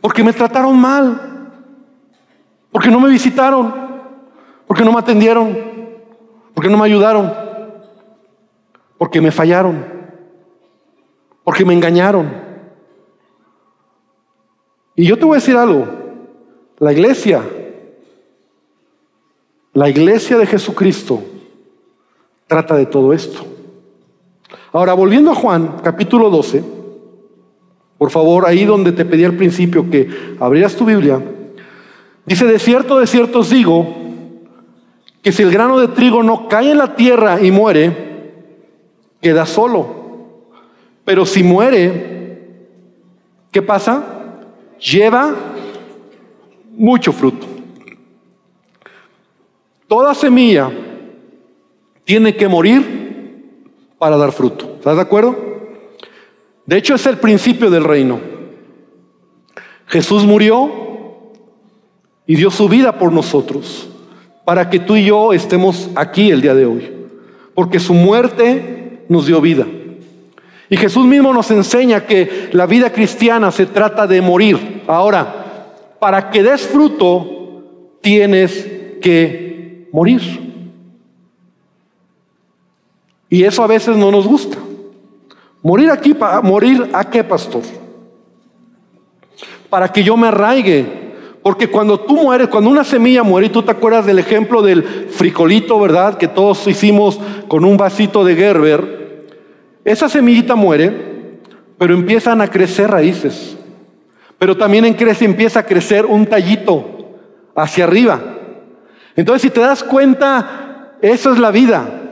porque 0.00 0.22
me 0.22 0.32
trataron 0.32 0.78
mal, 0.78 1.50
porque 2.70 2.88
no 2.88 3.00
me 3.00 3.08
visitaron, 3.08 3.74
porque 4.68 4.84
no 4.84 4.92
me 4.92 5.00
atendieron, 5.00 5.58
porque 6.54 6.70
no 6.70 6.78
me 6.78 6.84
ayudaron, 6.84 7.34
porque 8.96 9.20
me 9.20 9.32
fallaron, 9.32 9.84
porque 11.42 11.64
me 11.64 11.74
engañaron. 11.74 12.32
Y 14.94 15.04
yo 15.04 15.18
te 15.18 15.24
voy 15.24 15.34
a 15.34 15.40
decir 15.40 15.56
algo, 15.56 15.84
la 16.78 16.92
iglesia, 16.92 17.42
la 19.72 19.88
iglesia 19.88 20.38
de 20.38 20.46
Jesucristo, 20.46 21.20
trata 22.54 22.76
de 22.76 22.86
todo 22.86 23.12
esto. 23.12 23.44
Ahora, 24.72 24.94
volviendo 24.94 25.32
a 25.32 25.34
Juan, 25.34 25.78
capítulo 25.82 26.30
12, 26.30 26.62
por 27.98 28.12
favor, 28.12 28.46
ahí 28.46 28.64
donde 28.64 28.92
te 28.92 29.04
pedí 29.04 29.24
al 29.24 29.34
principio 29.34 29.90
que 29.90 30.36
abrieras 30.38 30.76
tu 30.76 30.84
Biblia, 30.84 31.20
dice, 32.24 32.44
de 32.44 32.60
cierto, 32.60 33.00
de 33.00 33.08
cierto 33.08 33.40
os 33.40 33.50
digo, 33.50 33.92
que 35.20 35.32
si 35.32 35.42
el 35.42 35.50
grano 35.50 35.80
de 35.80 35.88
trigo 35.88 36.22
no 36.22 36.46
cae 36.46 36.70
en 36.70 36.78
la 36.78 36.94
tierra 36.94 37.42
y 37.42 37.50
muere, 37.50 38.36
queda 39.20 39.46
solo. 39.46 40.04
Pero 41.04 41.26
si 41.26 41.42
muere, 41.42 42.68
¿qué 43.50 43.62
pasa? 43.62 44.44
Lleva 44.78 45.34
mucho 46.76 47.10
fruto. 47.10 47.48
Toda 49.88 50.14
semilla 50.14 50.70
tiene 52.04 52.36
que 52.36 52.48
morir 52.48 53.04
para 53.98 54.16
dar 54.16 54.32
fruto. 54.32 54.76
¿Estás 54.78 54.96
de 54.96 55.02
acuerdo? 55.02 55.36
De 56.66 56.76
hecho, 56.76 56.94
es 56.94 57.06
el 57.06 57.18
principio 57.18 57.70
del 57.70 57.84
reino. 57.84 58.20
Jesús 59.86 60.24
murió 60.24 60.70
y 62.26 62.36
dio 62.36 62.50
su 62.50 62.68
vida 62.68 62.98
por 62.98 63.12
nosotros, 63.12 63.88
para 64.44 64.70
que 64.70 64.78
tú 64.78 64.96
y 64.96 65.04
yo 65.04 65.32
estemos 65.32 65.90
aquí 65.94 66.30
el 66.30 66.40
día 66.40 66.54
de 66.54 66.66
hoy, 66.66 66.90
porque 67.54 67.78
su 67.78 67.92
muerte 67.92 69.04
nos 69.08 69.26
dio 69.26 69.40
vida. 69.40 69.66
Y 70.70 70.76
Jesús 70.76 71.04
mismo 71.04 71.32
nos 71.32 71.50
enseña 71.50 72.06
que 72.06 72.48
la 72.52 72.66
vida 72.66 72.90
cristiana 72.90 73.50
se 73.50 73.66
trata 73.66 74.06
de 74.06 74.22
morir. 74.22 74.82
Ahora, 74.86 75.96
para 76.00 76.30
que 76.30 76.42
des 76.42 76.62
fruto, 76.62 77.98
tienes 78.00 78.66
que 79.00 79.88
morir. 79.92 80.43
Y 83.34 83.42
eso 83.42 83.64
a 83.64 83.66
veces 83.66 83.96
no 83.96 84.12
nos 84.12 84.28
gusta. 84.28 84.58
Morir 85.60 85.90
aquí, 85.90 86.14
morir 86.44 86.88
a 86.92 87.10
qué, 87.10 87.24
pastor? 87.24 87.62
Para 89.68 89.88
que 89.88 90.04
yo 90.04 90.16
me 90.16 90.28
arraigue. 90.28 90.86
Porque 91.42 91.68
cuando 91.68 91.98
tú 91.98 92.14
mueres, 92.14 92.46
cuando 92.46 92.70
una 92.70 92.84
semilla 92.84 93.24
muere, 93.24 93.48
y 93.48 93.50
tú 93.50 93.60
te 93.64 93.72
acuerdas 93.72 94.06
del 94.06 94.20
ejemplo 94.20 94.62
del 94.62 94.84
fricolito, 95.10 95.80
¿verdad? 95.80 96.16
Que 96.16 96.28
todos 96.28 96.64
hicimos 96.68 97.18
con 97.48 97.64
un 97.64 97.76
vasito 97.76 98.24
de 98.24 98.36
Gerber 98.36 99.26
esa 99.84 100.08
semillita 100.08 100.54
muere, 100.54 101.40
pero 101.76 101.92
empiezan 101.92 102.40
a 102.40 102.46
crecer 102.46 102.88
raíces. 102.88 103.58
Pero 104.38 104.56
también 104.56 104.84
en 104.84 104.94
crece, 104.94 105.24
empieza 105.24 105.58
a 105.58 105.66
crecer 105.66 106.06
un 106.06 106.24
tallito 106.24 107.16
hacia 107.56 107.82
arriba. 107.82 108.22
Entonces, 109.16 109.42
si 109.42 109.50
te 109.50 109.60
das 109.60 109.82
cuenta, 109.82 110.92
eso 111.02 111.32
es 111.32 111.40
la 111.40 111.50
vida. 111.50 112.02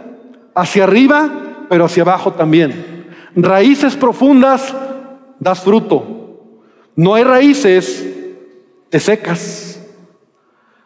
Hacia 0.55 0.85
arriba, 0.85 1.67
pero 1.69 1.85
hacia 1.85 2.03
abajo 2.03 2.33
también. 2.33 3.07
Raíces 3.35 3.97
profundas, 3.97 4.75
das 5.39 5.61
fruto. 5.61 6.05
No 6.95 7.15
hay 7.15 7.25
raíces, 7.25 8.07
te 8.91 9.01
secas. 9.01 9.81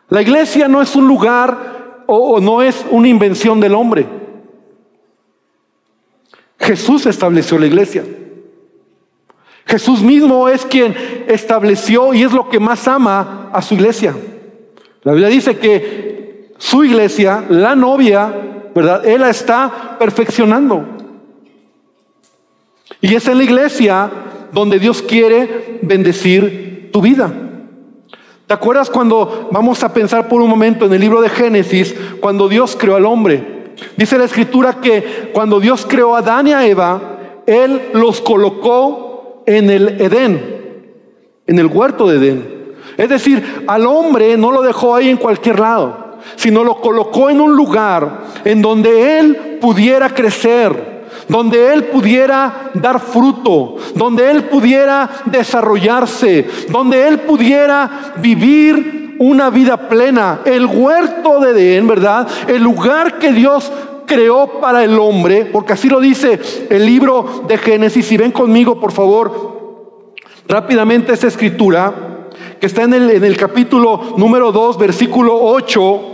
La 0.09 0.22
iglesia 0.22 0.68
no 0.68 0.81
es 0.81 0.94
un 0.94 1.09
lugar 1.09 2.05
o 2.07 2.40
no 2.40 2.62
es 2.62 2.85
una 2.90 3.09
invención 3.09 3.61
del 3.61 3.74
hombre. 3.74 4.07
Jesús 6.59 7.07
estableció 7.07 7.59
la 7.59 7.66
iglesia. 7.66 8.05
Jesús 9.66 10.00
mismo 10.00 10.48
es 10.48 10.64
quien 10.64 10.94
estableció 11.26 12.14
y 12.14 12.22
es 12.22 12.33
lo 12.33 12.48
que 12.48 12.61
más 12.61 12.87
ama 12.87 13.50
a 13.52 13.61
su 13.61 13.74
iglesia. 13.74 14.14
La 15.02 15.12
Biblia 15.12 15.29
dice 15.29 15.59
que 15.59 16.52
su 16.59 16.85
iglesia, 16.85 17.44
la 17.48 17.74
novia, 17.74 18.33
¿verdad? 18.77 19.07
Él 19.07 19.23
la 19.23 19.31
está 19.31 19.97
perfeccionando. 19.99 20.85
Y 23.01 23.15
es 23.15 23.27
en 23.27 23.39
la 23.39 23.45
iglesia 23.45 24.11
donde 24.53 24.79
Dios 24.79 25.01
quiere 25.01 25.81
bendecir 25.81 26.91
tu 26.93 27.01
vida. 27.01 27.33
¿Te 28.47 28.53
acuerdas 28.53 28.91
cuando 28.91 29.49
vamos 29.51 29.83
a 29.83 29.95
pensar 29.95 30.29
por 30.29 30.43
un 30.43 30.51
momento 30.51 30.85
en 30.85 30.93
el 30.93 31.01
libro 31.01 31.23
de 31.23 31.31
Génesis, 31.31 31.97
cuando 32.21 32.51
Dios 32.51 32.77
creó 32.79 32.97
al 32.97 33.07
hombre? 33.07 33.73
Dice 33.97 34.19
la 34.19 34.27
escritura 34.27 34.75
que 34.75 35.31
cuando 35.33 35.59
Dios 35.59 35.87
creó 35.89 36.15
a 36.15 36.19
Adán 36.19 36.47
y 36.49 36.53
a 36.53 36.67
Eva, 36.67 37.01
Él 37.47 37.81
los 37.95 38.21
colocó 38.21 39.43
en 39.47 39.71
el 39.71 40.01
Edén, 40.03 40.93
en 41.47 41.59
el 41.59 41.67
huerto 41.67 42.07
de 42.07 42.17
Edén. 42.19 42.75
Es 42.99 43.09
decir, 43.09 43.65
al 43.67 43.87
hombre 43.87 44.37
no 44.37 44.53
lo 44.53 44.61
dejó 44.61 44.95
ahí 44.95 45.09
en 45.09 45.17
cualquier 45.17 45.61
lado, 45.61 46.19
sino 46.37 46.62
lo 46.62 46.79
colocó 46.81 47.31
en 47.31 47.41
un 47.41 47.57
lugar 47.57 48.26
en 48.46 48.62
donde 48.62 49.18
Él 49.18 49.59
pudiera 49.61 50.09
crecer, 50.11 51.04
donde 51.28 51.72
Él 51.72 51.87
pudiera 51.87 52.70
dar 52.74 53.00
fruto, 53.00 53.76
donde 53.96 54.30
Él 54.30 54.44
pudiera 54.44 55.11
desarrollarse, 55.24 56.46
donde 56.68 57.09
Él 57.09 57.20
pudiera 57.20 58.14
vivir 58.18 59.16
una 59.18 59.50
vida 59.50 59.88
plena. 59.88 60.42
El 60.44 60.66
huerto 60.66 61.40
de 61.40 61.50
Edén, 61.50 61.88
¿verdad? 61.88 62.28
El 62.46 62.62
lugar 62.62 63.18
que 63.18 63.32
Dios 63.32 63.72
creó 64.06 64.61
para 64.61 64.85
el 64.85 64.96
hombre, 64.96 65.46
porque 65.46 65.72
así 65.72 65.88
lo 65.88 65.98
dice 65.98 66.38
el 66.70 66.87
libro 66.87 67.44
de 67.48 67.59
Génesis. 67.59 68.06
Si 68.06 68.16
ven 68.16 68.30
conmigo, 68.30 68.78
por 68.78 68.92
favor, 68.92 70.12
rápidamente 70.46 71.12
esa 71.12 71.26
escritura, 71.26 72.28
que 72.61 72.66
está 72.66 72.85
en 72.85 72.94
el, 72.94 73.11
en 73.11 73.24
el 73.24 73.37
capítulo 73.37 74.14
número 74.16 74.52
2, 74.52 74.78
versículo 74.78 75.37
8 75.37 76.12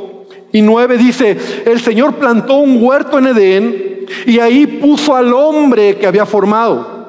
y 0.53 0.63
9, 0.63 0.99
dice, 0.99 1.37
el 1.65 1.81
Señor 1.81 2.15
plantó 2.17 2.57
un 2.57 2.83
huerto 2.83 3.19
en 3.19 3.27
Edén 3.29 4.07
y 4.27 4.39
ahí 4.39 4.67
puso 4.67 5.17
al 5.17 5.33
hombre 5.33 5.97
que 5.97 6.07
había 6.07 6.27
formado. 6.27 7.03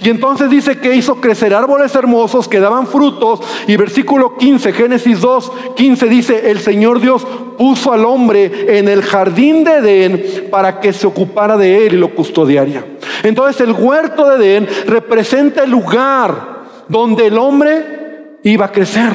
Y 0.00 0.10
entonces 0.10 0.48
dice 0.48 0.78
que 0.78 0.94
hizo 0.94 1.20
crecer 1.20 1.54
árboles 1.54 1.94
hermosos 1.94 2.48
que 2.48 2.60
daban 2.60 2.86
frutos. 2.86 3.40
Y 3.66 3.76
versículo 3.76 4.36
15, 4.36 4.72
Génesis 4.72 5.20
2, 5.20 5.52
15 5.76 6.06
dice, 6.06 6.50
el 6.50 6.60
Señor 6.60 7.00
Dios 7.00 7.26
puso 7.58 7.92
al 7.92 8.04
hombre 8.04 8.78
en 8.78 8.88
el 8.88 9.02
jardín 9.02 9.64
de 9.64 9.78
Edén 9.78 10.48
para 10.50 10.80
que 10.80 10.92
se 10.92 11.06
ocupara 11.06 11.56
de 11.56 11.86
él 11.86 11.94
y 11.94 11.98
lo 11.98 12.14
custodiaría. 12.14 12.84
Entonces 13.22 13.60
el 13.60 13.72
huerto 13.72 14.28
de 14.28 14.36
Edén 14.36 14.68
representa 14.86 15.64
el 15.64 15.70
lugar 15.70 16.58
donde 16.88 17.26
el 17.26 17.36
hombre 17.36 18.38
iba 18.44 18.66
a 18.66 18.72
crecer, 18.72 19.12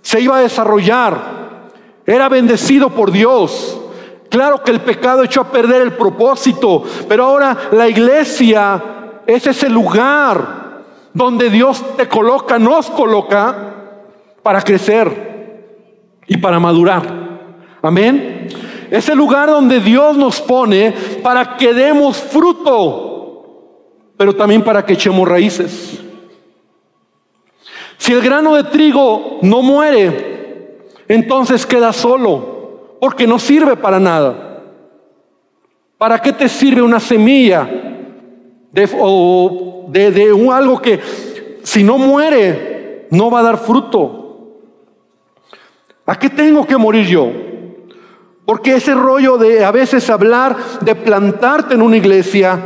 se 0.00 0.20
iba 0.20 0.38
a 0.38 0.42
desarrollar, 0.42 1.37
era 2.08 2.30
bendecido 2.30 2.88
por 2.88 3.12
Dios. 3.12 3.78
Claro 4.30 4.64
que 4.64 4.70
el 4.70 4.80
pecado 4.80 5.22
echó 5.22 5.42
a 5.42 5.52
perder 5.52 5.82
el 5.82 5.92
propósito, 5.92 6.82
pero 7.06 7.24
ahora 7.24 7.68
la 7.72 7.86
iglesia 7.86 8.82
es 9.26 9.46
ese 9.46 9.68
lugar 9.68 10.84
donde 11.12 11.50
Dios 11.50 11.84
te 11.98 12.08
coloca, 12.08 12.58
nos 12.58 12.88
coloca 12.90 13.74
para 14.42 14.62
crecer 14.62 15.66
y 16.26 16.38
para 16.38 16.58
madurar. 16.58 17.02
Amén. 17.82 18.48
Es 18.90 19.06
el 19.10 19.18
lugar 19.18 19.50
donde 19.50 19.80
Dios 19.80 20.16
nos 20.16 20.40
pone 20.40 20.94
para 21.22 21.58
que 21.58 21.74
demos 21.74 22.16
fruto, 22.16 23.74
pero 24.16 24.34
también 24.34 24.62
para 24.62 24.84
que 24.86 24.94
echemos 24.94 25.28
raíces. 25.28 26.00
Si 27.98 28.12
el 28.12 28.22
grano 28.22 28.54
de 28.54 28.64
trigo 28.64 29.40
no 29.42 29.60
muere, 29.60 30.27
entonces 31.08 31.66
queda 31.66 31.92
solo, 31.92 32.96
porque 33.00 33.26
no 33.26 33.38
sirve 33.38 33.76
para 33.76 33.98
nada. 33.98 34.62
¿Para 35.96 36.20
qué 36.20 36.32
te 36.32 36.48
sirve 36.48 36.82
una 36.82 37.00
semilla 37.00 37.68
de, 38.72 38.88
o 38.98 39.86
de, 39.88 40.32
un, 40.32 40.52
algo 40.52 40.80
que 40.80 41.00
si 41.62 41.82
no 41.82 41.98
muere 41.98 43.06
no 43.10 43.30
va 43.30 43.40
a 43.40 43.44
dar 43.44 43.58
fruto. 43.58 44.24
¿A 46.06 46.18
qué 46.18 46.30
tengo 46.30 46.66
que 46.66 46.76
morir 46.76 47.06
yo? 47.06 47.30
Porque 48.44 48.74
ese 48.74 48.94
rollo 48.94 49.36
de 49.36 49.64
a 49.64 49.70
veces 49.70 50.08
hablar 50.08 50.56
de 50.80 50.94
plantarte 50.94 51.74
en 51.74 51.82
una 51.82 51.96
iglesia 51.96 52.58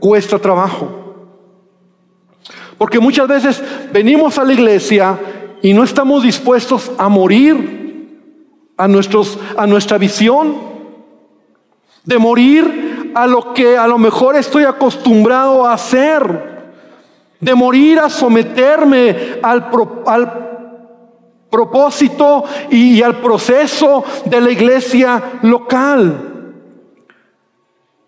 cuesta 0.00 0.38
trabajo. 0.38 0.96
Porque 2.78 2.98
muchas 2.98 3.28
veces 3.28 3.62
venimos 3.92 4.38
a 4.38 4.44
la 4.44 4.52
iglesia 4.52 5.18
y 5.62 5.72
no 5.72 5.84
estamos 5.84 6.22
dispuestos 6.22 6.90
a 6.98 7.08
morir 7.08 7.79
a, 8.80 8.88
nuestros, 8.88 9.38
a 9.56 9.66
nuestra 9.66 9.98
visión, 9.98 10.54
de 12.02 12.18
morir 12.18 13.12
a 13.14 13.26
lo 13.26 13.52
que 13.52 13.76
a 13.76 13.86
lo 13.86 13.98
mejor 13.98 14.36
estoy 14.36 14.64
acostumbrado 14.64 15.66
a 15.66 15.74
hacer, 15.74 16.72
de 17.38 17.54
morir 17.54 17.98
a 17.98 18.08
someterme 18.08 19.38
al, 19.42 19.70
propósito 21.50 22.44
y 22.70 23.02
al 23.02 23.16
proceso 23.16 24.02
de 24.24 24.40
la 24.40 24.50
iglesia 24.50 25.22
local, 25.42 26.54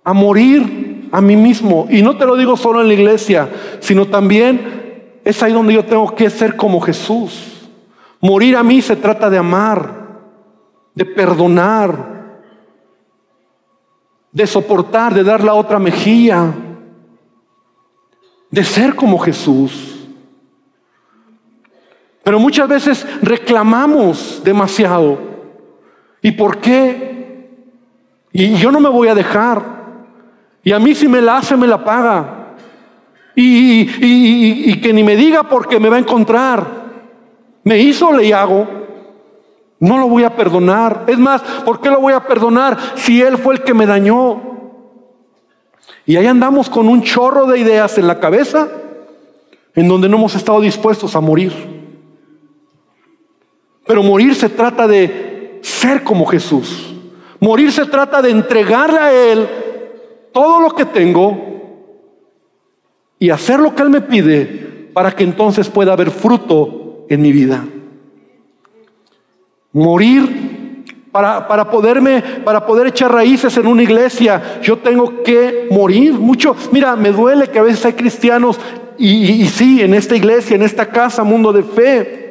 a 0.05 0.13
morir 0.15 1.09
a 1.13 1.21
mí 1.21 1.37
mismo. 1.37 1.87
Y 1.91 2.01
no 2.01 2.17
te 2.17 2.25
lo 2.25 2.35
digo 2.37 2.57
solo 2.57 2.81
en 2.81 2.89
la 2.89 2.95
iglesia, 2.95 3.49
sino 3.81 4.07
también 4.07 5.21
es 5.23 5.43
ahí 5.43 5.53
donde 5.53 5.75
yo 5.75 5.85
tengo 5.85 6.15
que 6.15 6.31
ser 6.31 6.57
como 6.57 6.81
Jesús. 6.81 7.69
Morir 8.21 8.57
a 8.57 8.63
mí 8.63 8.81
se 8.81 8.97
trata 8.97 9.29
de 9.29 9.39
amar, 9.39 10.02
de 10.95 11.05
perdonar, 11.05 12.13
de 14.31 14.47
soportar, 14.47 15.15
de 15.15 15.25
dar 15.25 15.43
la 15.43 15.55
otra 15.55 15.79
mejilla, 15.79 16.53
de 18.51 18.65
ser 18.65 18.95
como 18.95 19.19
Jesús. 19.19 20.09
Pero 22.23 22.39
muchas 22.39 22.69
veces 22.69 23.07
reclamamos 23.23 24.41
demasiado. 24.45 25.19
¿Y 26.21 26.33
por 26.33 26.59
qué? 26.59 27.59
Y 28.33 28.55
yo 28.55 28.71
no 28.71 28.81
me 28.81 28.89
voy 28.89 29.09
a 29.09 29.15
dejar. 29.15 29.63
Y 30.63 30.73
a 30.73 30.79
mí 30.79 30.95
si 30.95 31.09
me 31.09 31.21
la 31.21 31.39
hace, 31.39 31.57
me 31.57 31.67
la 31.67 31.85
paga. 31.85 32.55
Y, 33.35 34.71
y 34.71 34.81
que 34.81 34.93
ni 34.93 35.03
me 35.03 35.17
diga 35.17 35.43
porque 35.43 35.81
me 35.81 35.89
va 35.89 35.97
a 35.97 36.01
encontrar. 36.01 36.83
Me 37.65 37.79
hizo, 37.79 38.13
le 38.13 38.33
hago. 38.33 38.82
No 39.83 39.99
lo 39.99 40.09
voy 40.09 40.23
a 40.23 40.37
perdonar. 40.37 41.07
Es 41.09 41.19
más, 41.19 41.43
¿por 41.65 41.81
qué 41.81 41.91
lo 41.91 42.01
voy 42.01 42.13
a 42.13 42.25
perdonar 42.25 42.79
si 42.95 43.21
Él 43.21 43.37
fue 43.37 43.55
el 43.55 43.65
que 43.65 43.75
me 43.75 43.85
dañó? 43.85 44.41
Y 46.07 46.15
ahí 46.15 46.27
andamos 46.27 46.71
con 46.71 46.89
un 46.89 47.03
chorro 47.03 47.47
de 47.47 47.59
ideas 47.59 47.99
en 47.99 48.07
la 48.07 48.21
cabeza 48.21 48.69
en 49.75 49.89
donde 49.89 50.09
no 50.09 50.19
hemos 50.19 50.37
estado 50.37 50.61
dispuestos 50.61 51.17
a 51.17 51.21
morir. 51.21 51.53
Pero 53.85 54.05
morir 54.05 54.37
se 54.37 54.49
trata 54.49 54.87
de 54.87 55.59
ser 55.63 56.05
como 56.05 56.27
Jesús. 56.27 56.95
Morir 57.41 57.73
se 57.73 57.85
trata 57.87 58.23
de 58.23 58.31
entregarle 58.31 58.99
a 59.01 59.13
Él 59.13 59.49
todo 60.33 60.61
lo 60.61 60.77
que 60.77 60.85
tengo 60.85 61.37
y 63.19 63.31
hacer 63.31 63.59
lo 63.59 63.75
que 63.75 63.83
Él 63.83 63.91
me 63.91 64.01
pide 64.01 64.91
para 64.95 65.11
que 65.11 65.25
entonces 65.25 65.69
pueda 65.69 65.93
haber 65.95 66.13
fruto 66.13 67.05
en 67.09 67.21
mi 67.21 67.33
vida. 67.33 67.65
Morir 69.73 70.85
para, 71.13 71.47
para, 71.47 71.71
poderme, 71.71 72.23
para 72.45 72.67
poder 72.67 72.87
echar 72.87 73.13
raíces 73.13 73.57
en 73.59 73.67
una 73.67 73.83
iglesia, 73.83 74.61
yo 74.63 74.79
tengo 74.79 75.23
que 75.23 75.69
morir 75.71 76.15
mucho. 76.15 76.57
Mira, 76.73 76.97
me 76.97 77.13
duele 77.13 77.49
que 77.49 77.59
a 77.59 77.63
veces 77.63 77.85
hay 77.85 77.93
cristianos, 77.93 78.59
y, 78.99 79.31
y 79.43 79.47
sí, 79.47 79.83
en 79.83 79.95
esta 79.95 80.17
iglesia, 80.17 80.57
en 80.57 80.63
esta 80.63 80.87
casa, 80.87 81.23
mundo 81.23 81.53
de 81.53 81.63
fe, 81.63 82.23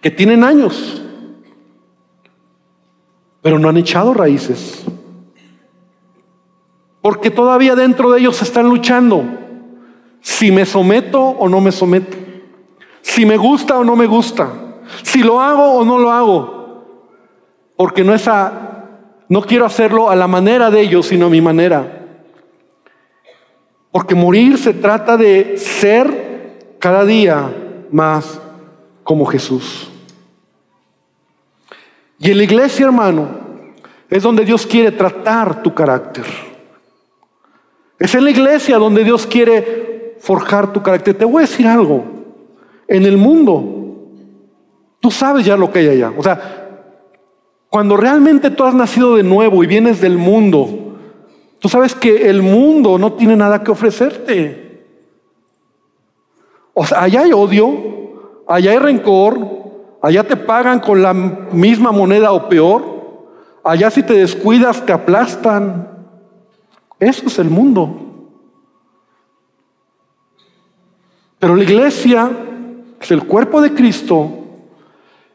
que 0.00 0.10
tienen 0.10 0.44
años, 0.44 1.02
pero 3.42 3.58
no 3.58 3.68
han 3.68 3.76
echado 3.76 4.14
raíces. 4.14 4.84
Porque 7.00 7.30
todavía 7.30 7.74
dentro 7.74 8.10
de 8.10 8.20
ellos 8.20 8.42
están 8.42 8.68
luchando. 8.68 9.24
Si 10.20 10.52
me 10.52 10.66
someto 10.66 11.20
o 11.20 11.48
no 11.48 11.60
me 11.60 11.72
someto. 11.72 12.16
Si 13.00 13.24
me 13.24 13.36
gusta 13.36 13.78
o 13.78 13.84
no 13.84 13.96
me 13.96 14.06
gusta. 14.06 14.67
Si 15.08 15.22
lo 15.22 15.40
hago 15.40 15.72
o 15.72 15.84
no 15.86 15.98
lo 15.98 16.12
hago. 16.12 16.84
Porque 17.76 18.04
no 18.04 18.14
es 18.14 18.28
a, 18.28 18.90
no 19.30 19.40
quiero 19.40 19.64
hacerlo 19.64 20.10
a 20.10 20.16
la 20.16 20.28
manera 20.28 20.70
de 20.70 20.82
ellos, 20.82 21.06
sino 21.06 21.26
a 21.26 21.30
mi 21.30 21.40
manera. 21.40 22.06
Porque 23.90 24.14
morir 24.14 24.58
se 24.58 24.74
trata 24.74 25.16
de 25.16 25.56
ser 25.56 26.76
cada 26.78 27.06
día 27.06 27.50
más 27.90 28.38
como 29.02 29.24
Jesús. 29.24 29.90
Y 32.18 32.30
en 32.30 32.36
la 32.36 32.44
iglesia, 32.44 32.84
hermano, 32.84 33.28
es 34.10 34.22
donde 34.22 34.44
Dios 34.44 34.66
quiere 34.66 34.92
tratar 34.92 35.62
tu 35.62 35.74
carácter. 35.74 36.26
Es 37.98 38.14
en 38.14 38.24
la 38.24 38.30
iglesia 38.30 38.76
donde 38.76 39.04
Dios 39.04 39.26
quiere 39.26 40.16
forjar 40.20 40.70
tu 40.70 40.82
carácter. 40.82 41.14
Te 41.14 41.24
voy 41.24 41.44
a 41.44 41.46
decir 41.46 41.66
algo. 41.66 42.04
En 42.86 43.06
el 43.06 43.16
mundo, 43.16 43.77
tú 45.00 45.10
sabes 45.10 45.44
ya 45.44 45.56
lo 45.56 45.70
que 45.70 45.80
hay 45.80 45.88
allá. 45.88 46.12
O 46.16 46.22
sea, 46.22 46.68
cuando 47.70 47.96
realmente 47.96 48.50
tú 48.50 48.64
has 48.64 48.74
nacido 48.74 49.16
de 49.16 49.22
nuevo 49.22 49.62
y 49.62 49.66
vienes 49.66 50.00
del 50.00 50.18
mundo, 50.18 50.96
tú 51.58 51.68
sabes 51.68 51.94
que 51.94 52.30
el 52.30 52.42
mundo 52.42 52.98
no 52.98 53.12
tiene 53.12 53.36
nada 53.36 53.62
que 53.62 53.70
ofrecerte. 53.70 54.86
O 56.72 56.86
sea, 56.86 57.02
allá 57.02 57.22
hay 57.22 57.32
odio, 57.32 58.44
allá 58.46 58.70
hay 58.70 58.78
rencor, 58.78 59.38
allá 60.00 60.24
te 60.24 60.36
pagan 60.36 60.80
con 60.80 61.02
la 61.02 61.12
misma 61.12 61.92
moneda 61.92 62.32
o 62.32 62.48
peor. 62.48 62.98
Allá 63.64 63.90
si 63.90 64.02
te 64.02 64.14
descuidas 64.14 64.86
te 64.86 64.92
aplastan. 64.92 65.88
Eso 66.98 67.26
es 67.26 67.38
el 67.38 67.50
mundo. 67.50 68.08
Pero 71.38 71.54
la 71.54 71.62
iglesia, 71.62 72.30
es 73.00 73.10
el 73.10 73.24
cuerpo 73.24 73.60
de 73.60 73.74
Cristo, 73.74 74.30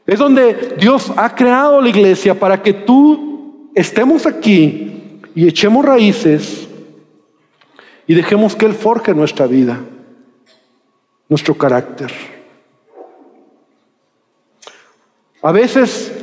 es 0.06 0.20
donde 0.20 0.76
Dios 0.80 1.12
ha 1.16 1.34
creado 1.34 1.82
la 1.82 1.90
iglesia 1.90 2.38
para 2.38 2.62
que 2.62 2.74
tú 2.74 3.70
estemos 3.74 4.26
aquí 4.26 5.20
y 5.34 5.48
echemos 5.48 5.86
raíces 5.86 6.68
y 8.06 8.14
dejemos 8.14 8.56
que 8.56 8.66
Él 8.66 8.74
forje 8.74 9.14
nuestra 9.14 9.48
vida, 9.48 9.80
nuestro 11.30 11.56
carácter. 11.56 12.12
A 15.42 15.52
veces, 15.52 16.14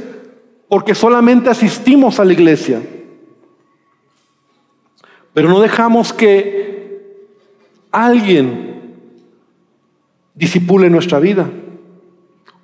porque 0.68 0.94
solamente 0.94 1.48
asistimos 1.48 2.20
a 2.20 2.24
la 2.24 2.32
iglesia, 2.34 2.82
pero 5.32 5.48
no 5.48 5.60
dejamos 5.60 6.12
que 6.12 7.16
alguien 7.90 8.94
disipule 10.34 10.90
nuestra 10.90 11.18
vida 11.18 11.50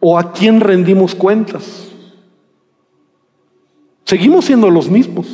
o 0.01 0.19
a 0.19 0.33
quién 0.33 0.61
rendimos 0.61 1.15
cuentas. 1.15 1.89
Seguimos 4.05 4.45
siendo 4.45 4.71
los 4.71 4.89
mismos. 4.89 5.27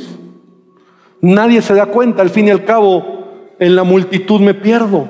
Nadie 1.21 1.61
se 1.61 1.75
da 1.75 1.85
cuenta, 1.85 2.21
al 2.21 2.29
fin 2.29 2.47
y 2.47 2.51
al 2.51 2.65
cabo, 2.65 3.23
en 3.59 3.75
la 3.75 3.83
multitud 3.83 4.41
me 4.41 4.53
pierdo. 4.53 5.07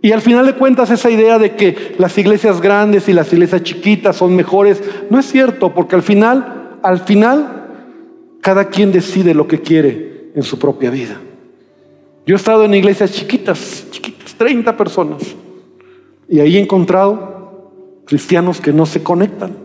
Y 0.00 0.12
al 0.12 0.20
final 0.20 0.46
de 0.46 0.54
cuentas 0.54 0.90
esa 0.90 1.10
idea 1.10 1.38
de 1.38 1.54
que 1.54 1.94
las 1.98 2.16
iglesias 2.18 2.60
grandes 2.60 3.08
y 3.08 3.12
las 3.12 3.32
iglesias 3.32 3.62
chiquitas 3.62 4.16
son 4.16 4.34
mejores, 4.34 4.82
no 5.10 5.18
es 5.18 5.26
cierto, 5.26 5.74
porque 5.74 5.96
al 5.96 6.02
final, 6.02 6.78
al 6.82 7.00
final 7.00 7.58
cada 8.40 8.68
quien 8.68 8.92
decide 8.92 9.34
lo 9.34 9.48
que 9.48 9.60
quiere 9.60 10.30
en 10.34 10.42
su 10.42 10.58
propia 10.58 10.90
vida. 10.90 11.20
Yo 12.26 12.34
he 12.34 12.36
estado 12.36 12.64
en 12.64 12.74
iglesias 12.74 13.12
chiquitas, 13.12 13.86
chiquitas, 13.90 14.34
30 14.34 14.76
personas, 14.76 15.22
y 16.28 16.40
ahí 16.40 16.56
he 16.56 16.60
encontrado 16.60 17.72
cristianos 18.04 18.60
que 18.60 18.72
no 18.72 18.86
se 18.86 19.02
conectan. 19.02 19.56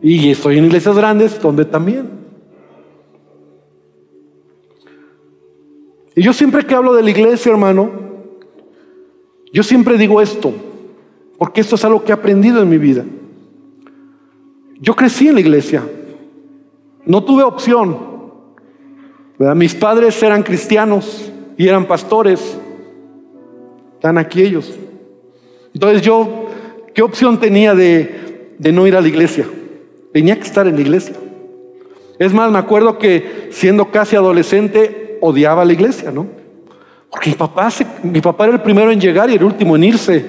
Y 0.00 0.30
estoy 0.30 0.58
en 0.58 0.66
iglesias 0.66 0.96
grandes 0.96 1.40
donde 1.40 1.64
también. 1.64 2.10
Y 6.14 6.22
yo 6.22 6.32
siempre 6.32 6.64
que 6.64 6.74
hablo 6.74 6.94
de 6.94 7.02
la 7.02 7.10
iglesia, 7.10 7.52
hermano, 7.52 7.90
yo 9.52 9.62
siempre 9.62 9.98
digo 9.98 10.20
esto, 10.20 10.52
porque 11.38 11.60
esto 11.60 11.74
es 11.74 11.84
algo 11.84 12.04
que 12.04 12.12
he 12.12 12.14
aprendido 12.14 12.62
en 12.62 12.68
mi 12.68 12.78
vida. 12.78 13.04
Yo 14.80 14.94
crecí 14.94 15.28
en 15.28 15.34
la 15.34 15.40
iglesia, 15.40 15.82
no 17.04 17.24
tuve 17.24 17.42
opción. 17.42 17.96
Mis 19.54 19.74
padres 19.74 20.22
eran 20.22 20.42
cristianos 20.42 21.30
y 21.56 21.68
eran 21.68 21.86
pastores. 21.86 22.58
Están 23.96 24.18
aquí 24.18 24.42
ellos. 24.42 24.72
Entonces 25.74 26.00
yo, 26.02 26.46
¿qué 26.94 27.02
opción 27.02 27.38
tenía 27.38 27.74
de, 27.74 28.54
de 28.58 28.72
no 28.72 28.86
ir 28.86 28.96
a 28.96 29.00
la 29.00 29.08
iglesia? 29.08 29.46
Tenía 30.12 30.36
que 30.36 30.44
estar 30.44 30.66
en 30.66 30.76
la 30.76 30.80
iglesia. 30.80 31.16
Es 32.18 32.32
más, 32.32 32.50
me 32.50 32.58
acuerdo 32.58 32.98
que 32.98 33.48
siendo 33.50 33.90
casi 33.90 34.16
adolescente 34.16 35.18
odiaba 35.20 35.64
la 35.64 35.72
iglesia, 35.72 36.10
¿no? 36.10 36.26
Porque 37.10 37.30
mi 37.30 37.36
papá, 37.36 37.68
mi 38.02 38.20
papá 38.20 38.44
era 38.44 38.54
el 38.54 38.62
primero 38.62 38.90
en 38.90 39.00
llegar 39.00 39.30
y 39.30 39.34
el 39.34 39.44
último 39.44 39.76
en 39.76 39.84
irse. 39.84 40.24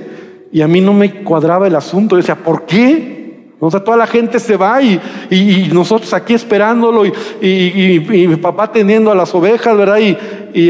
Y 0.51 0.61
a 0.61 0.67
mí 0.67 0.81
no 0.81 0.93
me 0.93 1.23
cuadraba 1.23 1.67
el 1.67 1.75
asunto. 1.75 2.15
Yo 2.15 2.17
decía, 2.17 2.35
¿por 2.35 2.65
qué? 2.65 3.17
O 3.59 3.71
sea, 3.71 3.83
toda 3.83 3.97
la 3.97 4.05
gente 4.05 4.39
se 4.39 4.55
va 4.55 4.81
y, 4.81 5.69
nosotros 5.73 6.13
aquí 6.13 6.35
esperándolo 6.35 7.05
y, 7.05 8.05
mi 8.09 8.35
papá 8.35 8.71
teniendo 8.71 9.11
a 9.11 9.15
las 9.15 9.33
ovejas, 9.33 9.75
¿verdad? 9.75 9.97
Y, 9.97 10.17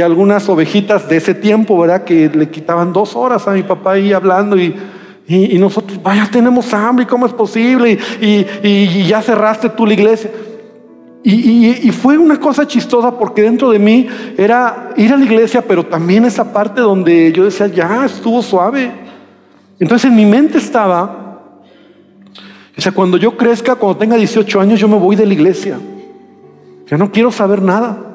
algunas 0.01 0.47
ovejitas 0.49 1.07
de 1.09 1.17
ese 1.17 1.33
tiempo, 1.33 1.79
¿verdad? 1.79 2.03
Que 2.03 2.29
le 2.29 2.49
quitaban 2.49 2.93
dos 2.93 3.15
horas 3.15 3.47
a 3.47 3.51
mi 3.51 3.63
papá 3.63 3.93
ahí 3.93 4.13
hablando 4.13 4.57
y, 4.57 4.75
nosotros, 5.59 6.01
vaya, 6.01 6.27
tenemos 6.31 6.73
hambre, 6.73 7.05
¿cómo 7.05 7.25
es 7.25 7.33
posible? 7.33 7.97
Y, 8.21 9.03
ya 9.05 9.21
cerraste 9.21 9.69
tú 9.69 9.85
la 9.85 9.93
iglesia. 9.93 10.31
Y, 11.23 11.91
fue 11.91 12.17
una 12.17 12.39
cosa 12.39 12.67
chistosa 12.67 13.17
porque 13.17 13.41
dentro 13.41 13.69
de 13.71 13.79
mí 13.79 14.07
era 14.37 14.93
ir 14.97 15.13
a 15.13 15.17
la 15.17 15.25
iglesia, 15.25 15.61
pero 15.61 15.85
también 15.85 16.25
esa 16.25 16.53
parte 16.53 16.81
donde 16.81 17.31
yo 17.33 17.45
decía, 17.45 17.67
ya 17.67 18.05
estuvo 18.05 18.41
suave. 18.41 18.91
Entonces 19.79 20.09
en 20.09 20.15
mi 20.15 20.25
mente 20.25 20.57
estaba 20.57 21.27
o 22.77 22.81
sea, 22.81 22.91
cuando 22.91 23.17
yo 23.17 23.35
crezca, 23.35 23.75
cuando 23.75 23.97
tenga 23.97 24.15
18 24.15 24.61
años, 24.61 24.79
yo 24.79 24.87
me 24.87 24.97
voy 24.97 25.15
de 25.15 25.25
la 25.25 25.33
iglesia. 25.33 25.79
Ya 26.87 26.95
no 26.95 27.11
quiero 27.11 27.31
saber 27.31 27.61
nada. 27.61 28.06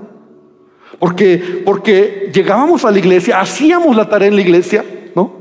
Porque, 1.03 1.63
porque 1.65 2.31
llegábamos 2.33 2.85
a 2.85 2.93
la 2.93 3.01
iglesia, 3.01 3.41
hacíamos 3.41 3.97
la 3.97 4.09
tarea 4.09 4.29
en 4.29 4.37
la 4.37 4.41
iglesia, 4.41 4.85
¿no? 5.17 5.33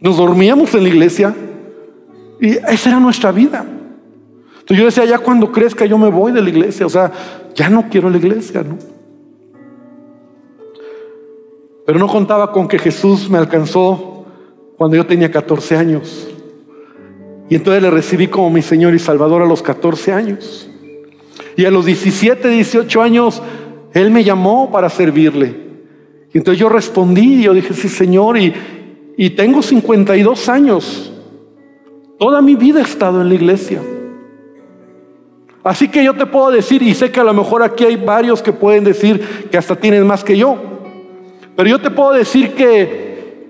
Nos 0.00 0.18
dormíamos 0.18 0.74
en 0.74 0.82
la 0.82 0.88
iglesia 0.90 1.34
y 2.38 2.50
esa 2.50 2.90
era 2.90 3.00
nuestra 3.00 3.32
vida. 3.32 3.64
Entonces 4.52 4.76
yo 4.76 4.84
decía, 4.84 5.06
ya 5.06 5.18
cuando 5.18 5.50
crezca 5.50 5.86
yo 5.86 5.96
me 5.96 6.10
voy 6.10 6.30
de 6.30 6.42
la 6.42 6.50
iglesia, 6.50 6.84
o 6.84 6.90
sea, 6.90 7.10
ya 7.54 7.70
no 7.70 7.88
quiero 7.88 8.10
la 8.10 8.18
iglesia, 8.18 8.62
¿no? 8.62 8.76
Pero 11.86 11.98
no 11.98 12.06
contaba 12.06 12.52
con 12.52 12.68
que 12.68 12.78
Jesús 12.78 13.30
me 13.30 13.38
alcanzó 13.38 14.26
cuando 14.76 14.98
yo 14.98 15.06
tenía 15.06 15.30
14 15.30 15.74
años. 15.74 16.28
Y 17.48 17.54
entonces 17.54 17.82
le 17.82 17.90
recibí 17.90 18.28
como 18.28 18.50
mi 18.50 18.60
Señor 18.60 18.94
y 18.94 18.98
Salvador 18.98 19.40
a 19.40 19.46
los 19.46 19.62
14 19.62 20.12
años. 20.12 20.68
Y 21.56 21.64
a 21.64 21.70
los 21.70 21.86
17, 21.86 22.46
18 22.46 23.00
años, 23.00 23.40
Él 23.94 24.10
me 24.10 24.24
llamó 24.24 24.70
para 24.70 24.90
servirle. 24.90 25.54
Y 26.32 26.38
entonces 26.38 26.60
yo 26.60 26.68
respondí, 26.68 27.44
yo 27.44 27.54
dije, 27.54 27.72
sí, 27.72 27.88
Señor, 27.88 28.36
y, 28.36 28.52
y 29.16 29.30
tengo 29.30 29.62
52 29.62 30.48
años. 30.48 31.12
Toda 32.18 32.42
mi 32.42 32.56
vida 32.56 32.80
he 32.80 32.82
estado 32.82 33.22
en 33.22 33.28
la 33.28 33.34
iglesia. 33.34 33.80
Así 35.62 35.88
que 35.88 36.04
yo 36.04 36.14
te 36.14 36.26
puedo 36.26 36.50
decir, 36.50 36.82
y 36.82 36.92
sé 36.92 37.10
que 37.10 37.20
a 37.20 37.24
lo 37.24 37.32
mejor 37.32 37.62
aquí 37.62 37.84
hay 37.84 37.96
varios 37.96 38.42
que 38.42 38.52
pueden 38.52 38.84
decir 38.84 39.48
que 39.50 39.56
hasta 39.56 39.76
tienen 39.76 40.06
más 40.06 40.22
que 40.22 40.36
yo, 40.36 40.58
pero 41.56 41.70
yo 41.70 41.80
te 41.80 41.90
puedo 41.90 42.12
decir 42.12 42.52
que 42.54 43.46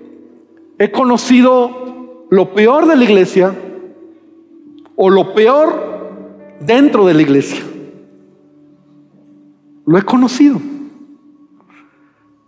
he 0.77 0.91
conocido 0.91 2.27
lo 2.29 2.53
peor 2.53 2.87
de 2.87 2.95
la 2.95 3.03
iglesia 3.03 3.53
o 4.95 5.09
lo 5.09 5.33
peor 5.33 6.55
dentro 6.59 7.05
de 7.05 7.15
la 7.15 7.21
iglesia. 7.21 7.61
Lo 9.85 9.97
he 9.97 10.03
conocido. 10.03 10.59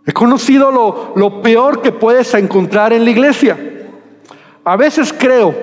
He 0.06 0.12
conocido 0.12 0.70
lo, 0.70 1.12
lo 1.16 1.42
peor 1.42 1.82
que 1.82 1.92
puedes 1.92 2.32
encontrar 2.34 2.92
en 2.92 3.04
la 3.04 3.10
iglesia. 3.10 3.58
A 4.64 4.76
veces 4.76 5.12
creo 5.12 5.54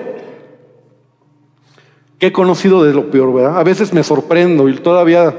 que 2.19 2.27
he 2.27 2.31
conocido 2.31 2.83
de 2.83 2.93
lo 2.93 3.09
peor, 3.09 3.33
¿verdad? 3.33 3.59
A 3.59 3.63
veces 3.63 3.93
me 3.93 4.03
sorprendo 4.03 4.69
y 4.69 4.75
todavía 4.75 5.35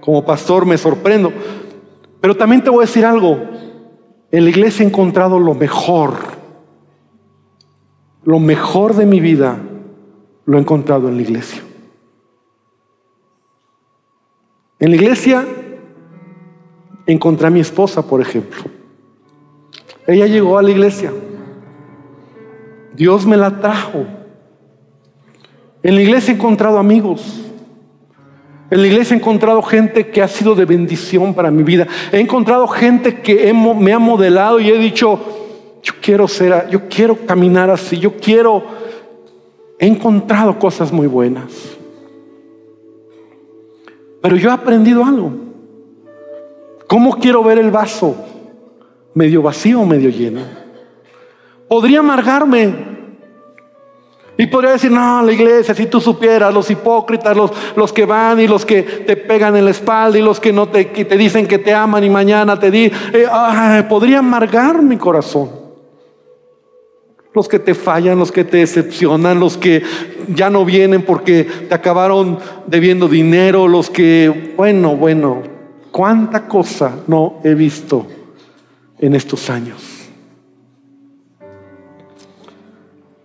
como 0.00 0.24
pastor 0.24 0.66
me 0.66 0.78
sorprendo. 0.78 1.32
Pero 2.20 2.36
también 2.36 2.62
te 2.62 2.70
voy 2.70 2.84
a 2.84 2.86
decir 2.86 3.04
algo. 3.04 3.38
En 4.30 4.44
la 4.44 4.50
iglesia 4.50 4.84
he 4.84 4.88
encontrado 4.88 5.38
lo 5.38 5.54
mejor. 5.54 6.14
Lo 8.24 8.40
mejor 8.40 8.94
de 8.94 9.06
mi 9.06 9.20
vida 9.20 9.58
lo 10.46 10.56
he 10.56 10.60
encontrado 10.60 11.08
en 11.08 11.16
la 11.16 11.22
iglesia. 11.22 11.62
En 14.78 14.90
la 14.90 14.96
iglesia 14.96 15.46
encontré 17.06 17.46
a 17.46 17.50
mi 17.50 17.60
esposa, 17.60 18.06
por 18.06 18.20
ejemplo. 18.20 18.62
Ella 20.06 20.26
llegó 20.26 20.58
a 20.58 20.62
la 20.62 20.70
iglesia. 20.70 21.12
Dios 22.94 23.26
me 23.26 23.36
la 23.36 23.60
trajo. 23.60 24.04
En 25.82 25.94
la 25.94 26.02
iglesia 26.02 26.32
he 26.32 26.36
encontrado 26.36 26.78
amigos. 26.78 27.42
En 28.70 28.80
la 28.80 28.88
iglesia 28.88 29.14
he 29.14 29.18
encontrado 29.18 29.62
gente 29.62 30.08
que 30.08 30.22
ha 30.22 30.28
sido 30.28 30.54
de 30.54 30.64
bendición 30.64 31.34
para 31.34 31.50
mi 31.50 31.62
vida. 31.62 31.86
He 32.10 32.20
encontrado 32.20 32.66
gente 32.66 33.20
que 33.20 33.52
me 33.52 33.92
ha 33.92 33.98
modelado 33.98 34.58
y 34.58 34.70
he 34.70 34.78
dicho, 34.78 35.20
yo 35.82 35.92
quiero 36.00 36.26
ser, 36.26 36.68
yo 36.70 36.88
quiero 36.88 37.16
caminar 37.26 37.70
así, 37.70 37.98
yo 37.98 38.16
quiero. 38.16 38.64
He 39.78 39.86
encontrado 39.86 40.58
cosas 40.58 40.92
muy 40.92 41.06
buenas. 41.06 41.76
Pero 44.20 44.36
yo 44.36 44.50
he 44.50 44.52
aprendido 44.52 45.04
algo. 45.04 45.45
¿Cómo 46.86 47.18
quiero 47.18 47.42
ver 47.42 47.58
el 47.58 47.70
vaso? 47.70 48.16
¿Medio 49.14 49.42
vacío 49.42 49.80
o 49.80 49.86
medio 49.86 50.10
lleno? 50.10 50.42
Podría 51.68 52.00
amargarme 52.00 52.96
y 54.38 54.46
podría 54.46 54.72
decir, 54.72 54.90
no, 54.90 55.22
la 55.22 55.32
iglesia, 55.32 55.74
si 55.74 55.86
tú 55.86 56.00
supieras, 56.00 56.52
los 56.52 56.70
hipócritas, 56.70 57.34
los, 57.34 57.50
los 57.74 57.92
que 57.92 58.04
van 58.04 58.38
y 58.38 58.46
los 58.46 58.66
que 58.66 58.82
te 58.82 59.16
pegan 59.16 59.56
en 59.56 59.64
la 59.64 59.70
espalda 59.70 60.18
y 60.18 60.22
los 60.22 60.38
que 60.38 60.52
no 60.52 60.68
te, 60.68 60.84
te 60.84 61.16
dicen 61.16 61.46
que 61.46 61.58
te 61.58 61.72
aman 61.72 62.04
y 62.04 62.10
mañana 62.10 62.58
te 62.58 62.70
di, 62.70 62.92
eh, 63.12 63.84
podría 63.88 64.18
amargar 64.18 64.82
mi 64.82 64.98
corazón. 64.98 65.50
Los 67.32 67.48
que 67.48 67.58
te 67.58 67.74
fallan, 67.74 68.18
los 68.18 68.30
que 68.30 68.44
te 68.44 68.58
decepcionan, 68.58 69.40
los 69.40 69.56
que 69.56 69.82
ya 70.28 70.50
no 70.50 70.64
vienen 70.64 71.02
porque 71.02 71.44
te 71.44 71.74
acabaron 71.74 72.38
debiendo 72.66 73.08
dinero, 73.08 73.68
los 73.68 73.88
que, 73.88 74.54
bueno, 74.56 74.96
bueno, 74.96 75.55
cuánta 75.96 76.46
cosa 76.46 76.94
no 77.06 77.40
he 77.42 77.54
visto 77.54 78.06
en 78.98 79.14
estos 79.14 79.48
años. 79.48 80.10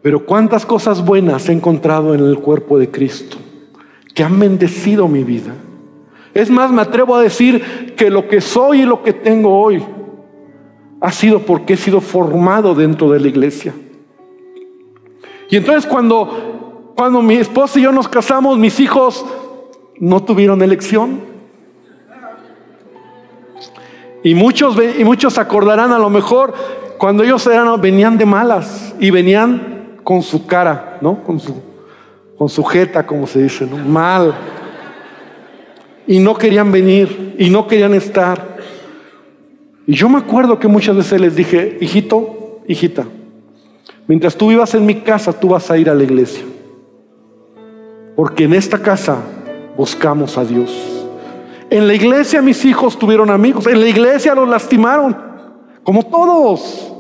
Pero 0.02 0.26
cuántas 0.26 0.66
cosas 0.66 1.04
buenas 1.04 1.50
he 1.50 1.52
encontrado 1.52 2.14
en 2.14 2.22
el 2.22 2.40
cuerpo 2.40 2.80
de 2.80 2.90
Cristo 2.90 3.36
que 4.16 4.24
han 4.24 4.40
bendecido 4.40 5.10
mi 5.10 5.26
vida. 5.26 5.54
Es 6.34 6.50
más, 6.50 6.72
me 6.72 6.82
atrevo 6.82 7.18
a 7.18 7.22
decir 7.22 7.94
que 7.98 8.10
lo 8.10 8.30
que 8.30 8.40
soy 8.40 8.84
y 8.84 8.86
lo 8.86 9.04
que 9.04 9.12
tengo 9.12 9.54
hoy 9.62 9.84
ha 11.02 11.12
sido 11.12 11.40
porque 11.40 11.74
he 11.74 11.78
sido 11.78 12.00
formado 12.00 12.74
dentro 12.74 13.12
de 13.12 13.20
la 13.20 13.28
iglesia. 13.28 13.74
Y 15.50 15.58
entonces 15.58 15.86
cuando, 15.86 16.94
cuando 16.96 17.22
mi 17.22 17.36
esposa 17.36 17.80
y 17.80 17.84
yo 17.84 17.92
nos 17.92 18.08
casamos, 18.08 18.58
mis 18.58 18.80
hijos 18.80 19.26
no 20.00 20.24
tuvieron 20.24 20.62
elección. 20.62 21.31
Y 24.24 24.36
muchos, 24.36 24.78
y 24.98 25.04
muchos 25.04 25.38
acordarán 25.38 25.92
a 25.92 26.00
lo 26.00 26.10
mejor 26.10 26.54
cuando 26.98 27.24
ellos 27.24 27.46
eran, 27.48 27.82
venían 27.82 28.18
de 28.18 28.26
malas 28.26 28.94
y 29.00 29.10
venían 29.10 29.98
con 30.04 30.22
su 30.22 30.46
cara, 30.46 31.00
¿no? 31.02 31.24
Con 31.24 31.40
su, 31.40 31.56
con 32.38 32.48
su 32.48 32.64
jeta, 32.64 33.06
como 33.06 33.26
se 33.26 33.42
dice, 33.42 33.66
¿no? 33.66 33.78
Mal. 33.78 34.36
Y 36.06 36.20
no 36.20 36.36
querían 36.36 36.72
venir, 36.72 37.36
y 37.40 37.50
no 37.50 37.68
querían 37.68 37.96
estar. 37.96 38.58
Y 39.88 39.94
yo 39.96 40.10
me 40.10 40.20
acuerdo 40.20 40.60
que 40.60 40.68
muchas 40.68 40.96
veces 40.96 41.20
les 41.20 41.36
dije, 41.36 41.80
hijito, 41.82 42.62
hijita, 42.68 43.06
mientras 44.08 44.36
tú 44.36 44.50
vivas 44.50 44.76
en 44.76 44.86
mi 44.86 44.96
casa, 44.96 45.34
tú 45.34 45.50
vas 45.50 45.72
a 45.72 45.78
ir 45.80 45.90
a 45.90 45.96
la 45.96 46.04
iglesia. 46.04 46.44
Porque 48.16 48.44
en 48.44 48.54
esta 48.54 48.78
casa 48.78 49.18
buscamos 49.76 50.38
a 50.38 50.46
Dios. 50.46 51.01
En 51.72 51.88
la 51.88 51.94
iglesia 51.94 52.42
mis 52.42 52.66
hijos 52.66 53.00
tuvieron 53.00 53.30
amigos, 53.30 53.66
en 53.66 53.80
la 53.80 53.88
iglesia 53.88 54.36
los 54.36 54.48
lastimaron, 54.48 55.16
como 55.84 56.04
todos. 56.04 56.94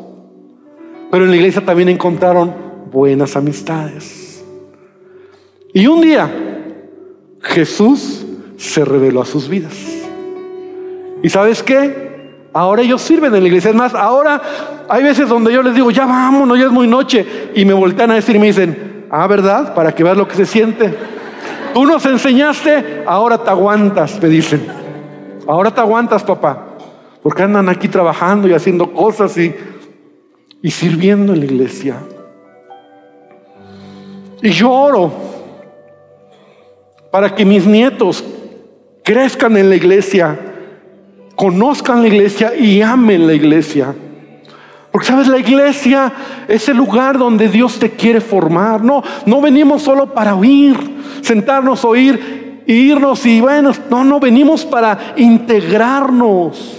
Pero 1.11 1.25
en 1.25 1.29
la 1.29 1.35
iglesia 1.35 1.65
también 1.65 1.89
encontraron 1.89 2.55
buenas 2.89 3.35
amistades. 3.35 4.45
Y 5.73 5.87
un 5.87 5.99
día 5.99 6.31
Jesús 7.41 8.25
se 8.55 8.85
reveló 8.85 9.21
a 9.21 9.25
sus 9.25 9.49
vidas. 9.49 9.75
¿Y 11.21 11.27
sabes 11.27 11.61
qué? 11.61 12.47
Ahora 12.53 12.81
ellos 12.81 13.01
sirven 13.01 13.35
en 13.35 13.41
la 13.41 13.47
iglesia. 13.47 13.71
Es 13.71 13.75
más, 13.75 13.93
ahora 13.93 14.41
hay 14.87 15.03
veces 15.03 15.27
donde 15.27 15.51
yo 15.51 15.61
les 15.63 15.75
digo, 15.75 15.91
ya 15.91 16.05
vámonos, 16.05 16.57
ya 16.57 16.67
es 16.67 16.71
muy 16.71 16.87
noche. 16.87 17.51
Y 17.55 17.65
me 17.65 17.73
voltean 17.73 18.11
a 18.11 18.15
decir 18.15 18.37
y 18.37 18.39
me 18.39 18.47
dicen, 18.47 19.05
ah, 19.09 19.27
¿verdad? 19.27 19.75
Para 19.75 19.93
que 19.93 20.01
veas 20.01 20.15
lo 20.15 20.29
que 20.29 20.35
se 20.35 20.45
siente. 20.45 21.10
Tú 21.73 21.85
nos 21.85 22.05
enseñaste, 22.05 23.03
ahora 23.05 23.37
te 23.37 23.49
aguantas, 23.49 24.21
me 24.21 24.29
dicen. 24.29 24.65
Ahora 25.47 25.71
te 25.71 25.81
aguantas, 25.81 26.23
papá. 26.23 26.67
Porque 27.23 27.43
andan 27.43 27.69
aquí 27.69 27.87
trabajando 27.87 28.47
y 28.47 28.53
haciendo 28.53 28.91
cosas 28.93 29.37
y, 29.37 29.53
y 30.61 30.71
sirviendo 30.71 31.33
en 31.33 31.39
la 31.39 31.45
iglesia. 31.45 31.95
Y 34.41 34.49
yo 34.49 34.71
oro 34.71 35.11
para 37.11 37.35
que 37.35 37.45
mis 37.45 37.65
nietos 37.67 38.23
crezcan 39.03 39.57
en 39.57 39.69
la 39.69 39.75
iglesia, 39.75 40.39
conozcan 41.35 42.01
la 42.01 42.07
iglesia 42.07 42.55
y 42.55 42.81
amen 42.81 43.27
la 43.27 43.33
iglesia. 43.33 43.93
Porque 44.91 45.07
sabes, 45.07 45.27
la 45.27 45.39
iglesia 45.39 46.11
es 46.47 46.67
el 46.67 46.77
lugar 46.77 47.17
donde 47.17 47.47
Dios 47.47 47.79
te 47.79 47.91
quiere 47.91 48.19
formar. 48.19 48.83
No, 48.83 49.01
no 49.25 49.41
venimos 49.41 49.81
solo 49.81 50.13
para 50.13 50.35
oír, 50.35 50.90
sentarnos, 51.21 51.85
oír, 51.85 52.63
e 52.67 52.73
irnos 52.73 53.25
y 53.25 53.41
bueno, 53.41 53.71
no, 53.89 54.03
no 54.03 54.19
venimos 54.19 54.65
para 54.65 55.13
integrarnos. 55.17 56.77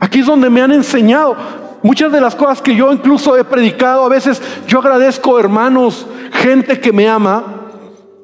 Aquí 0.00 0.20
es 0.20 0.26
donde 0.26 0.50
me 0.50 0.60
han 0.60 0.72
enseñado. 0.72 1.36
Muchas 1.82 2.12
de 2.12 2.20
las 2.20 2.34
cosas 2.34 2.62
que 2.62 2.74
yo 2.74 2.92
incluso 2.92 3.36
he 3.36 3.44
predicado, 3.44 4.04
a 4.04 4.08
veces 4.08 4.40
yo 4.66 4.78
agradezco 4.78 5.38
hermanos, 5.38 6.06
gente 6.32 6.80
que 6.80 6.92
me 6.92 7.08
ama, 7.08 7.70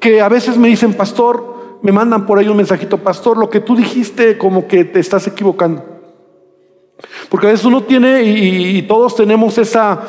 que 0.00 0.20
a 0.20 0.28
veces 0.28 0.56
me 0.56 0.68
dicen, 0.68 0.94
pastor, 0.94 1.78
me 1.82 1.92
mandan 1.92 2.26
por 2.26 2.38
ahí 2.38 2.48
un 2.48 2.56
mensajito, 2.56 2.98
pastor, 2.98 3.36
lo 3.36 3.50
que 3.50 3.60
tú 3.60 3.76
dijiste 3.76 4.38
como 4.38 4.66
que 4.66 4.84
te 4.84 5.00
estás 5.00 5.26
equivocando. 5.26 5.84
Porque 7.28 7.48
a 7.48 7.50
veces 7.50 7.66
uno 7.66 7.82
tiene, 7.82 8.22
y, 8.22 8.78
y 8.78 8.82
todos 8.82 9.14
tenemos 9.14 9.58
esa, 9.58 10.00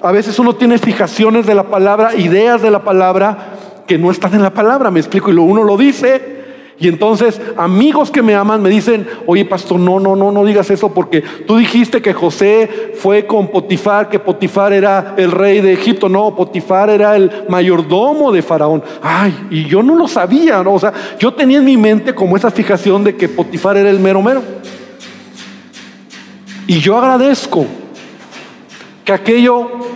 a 0.00 0.12
veces 0.12 0.38
uno 0.38 0.54
tiene 0.54 0.78
fijaciones 0.78 1.46
de 1.46 1.54
la 1.54 1.64
palabra, 1.64 2.14
ideas 2.14 2.62
de 2.62 2.70
la 2.70 2.84
palabra 2.84 3.51
que 3.92 3.98
no 3.98 4.10
están 4.10 4.32
en 4.32 4.40
la 4.40 4.54
palabra, 4.54 4.90
me 4.90 5.00
explico, 5.00 5.30
y 5.30 5.34
lo 5.34 5.42
uno 5.42 5.64
lo 5.64 5.76
dice 5.76 6.40
y 6.80 6.88
entonces 6.88 7.38
amigos 7.58 8.10
que 8.10 8.22
me 8.22 8.34
aman 8.34 8.62
me 8.62 8.70
dicen, 8.70 9.06
oye 9.26 9.44
pastor, 9.44 9.78
no, 9.78 10.00
no, 10.00 10.16
no, 10.16 10.32
no 10.32 10.44
digas 10.46 10.70
eso 10.70 10.88
porque 10.88 11.20
tú 11.46 11.58
dijiste 11.58 12.00
que 12.00 12.14
José 12.14 12.94
fue 12.96 13.26
con 13.26 13.48
Potifar, 13.48 14.08
que 14.08 14.18
Potifar 14.18 14.72
era 14.72 15.14
el 15.18 15.30
rey 15.30 15.60
de 15.60 15.74
Egipto. 15.74 16.08
No, 16.08 16.34
Potifar 16.34 16.88
era 16.88 17.14
el 17.14 17.44
mayordomo 17.48 18.32
de 18.32 18.40
Faraón. 18.40 18.82
Ay, 19.02 19.46
y 19.50 19.66
yo 19.66 19.82
no 19.82 19.94
lo 19.94 20.08
sabía, 20.08 20.62
¿no? 20.62 20.72
O 20.72 20.80
sea, 20.80 20.92
yo 21.18 21.34
tenía 21.34 21.58
en 21.58 21.66
mi 21.66 21.76
mente 21.76 22.14
como 22.14 22.36
esa 22.36 22.50
fijación 22.50 23.04
de 23.04 23.14
que 23.14 23.28
Potifar 23.28 23.76
era 23.76 23.90
el 23.90 24.00
mero 24.00 24.22
mero. 24.22 24.42
Y 26.66 26.80
yo 26.80 26.96
agradezco 26.96 27.66
que 29.04 29.12
aquello 29.12 29.91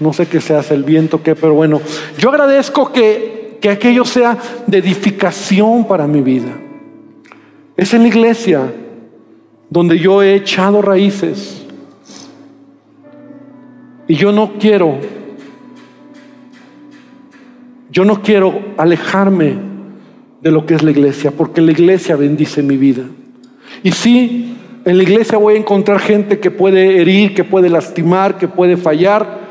no 0.00 0.12
sé 0.12 0.26
qué 0.26 0.40
se 0.40 0.54
hace 0.54 0.74
el 0.74 0.84
viento, 0.84 1.22
qué, 1.22 1.34
pero 1.34 1.54
bueno, 1.54 1.80
yo 2.18 2.30
agradezco 2.30 2.92
que 2.92 3.38
que 3.60 3.70
aquello 3.70 4.04
sea 4.04 4.38
de 4.66 4.78
edificación 4.78 5.86
para 5.86 6.06
mi 6.06 6.20
vida. 6.20 6.56
Es 7.76 7.94
en 7.94 8.02
la 8.02 8.08
iglesia 8.08 8.72
donde 9.70 9.98
yo 9.98 10.22
he 10.22 10.34
echado 10.34 10.82
raíces. 10.82 11.64
Y 14.06 14.14
yo 14.14 14.32
no 14.32 14.54
quiero, 14.58 14.98
yo 17.90 18.04
no 18.04 18.22
quiero 18.22 18.58
alejarme 18.78 19.58
de 20.40 20.50
lo 20.50 20.64
que 20.64 20.74
es 20.74 20.82
la 20.82 20.92
iglesia, 20.92 21.30
porque 21.30 21.60
la 21.60 21.72
iglesia 21.72 22.16
bendice 22.16 22.62
mi 22.62 22.76
vida. 22.76 23.02
Y 23.82 23.92
sí, 23.92 24.54
En 24.84 24.96
la 24.96 25.02
iglesia 25.02 25.36
voy 25.36 25.54
a 25.54 25.58
encontrar 25.58 25.98
gente 25.98 26.38
que 26.38 26.50
puede 26.50 27.02
herir, 27.02 27.34
que 27.34 27.44
puede 27.44 27.68
lastimar, 27.68 28.38
que 28.38 28.48
puede 28.48 28.78
fallar, 28.78 29.47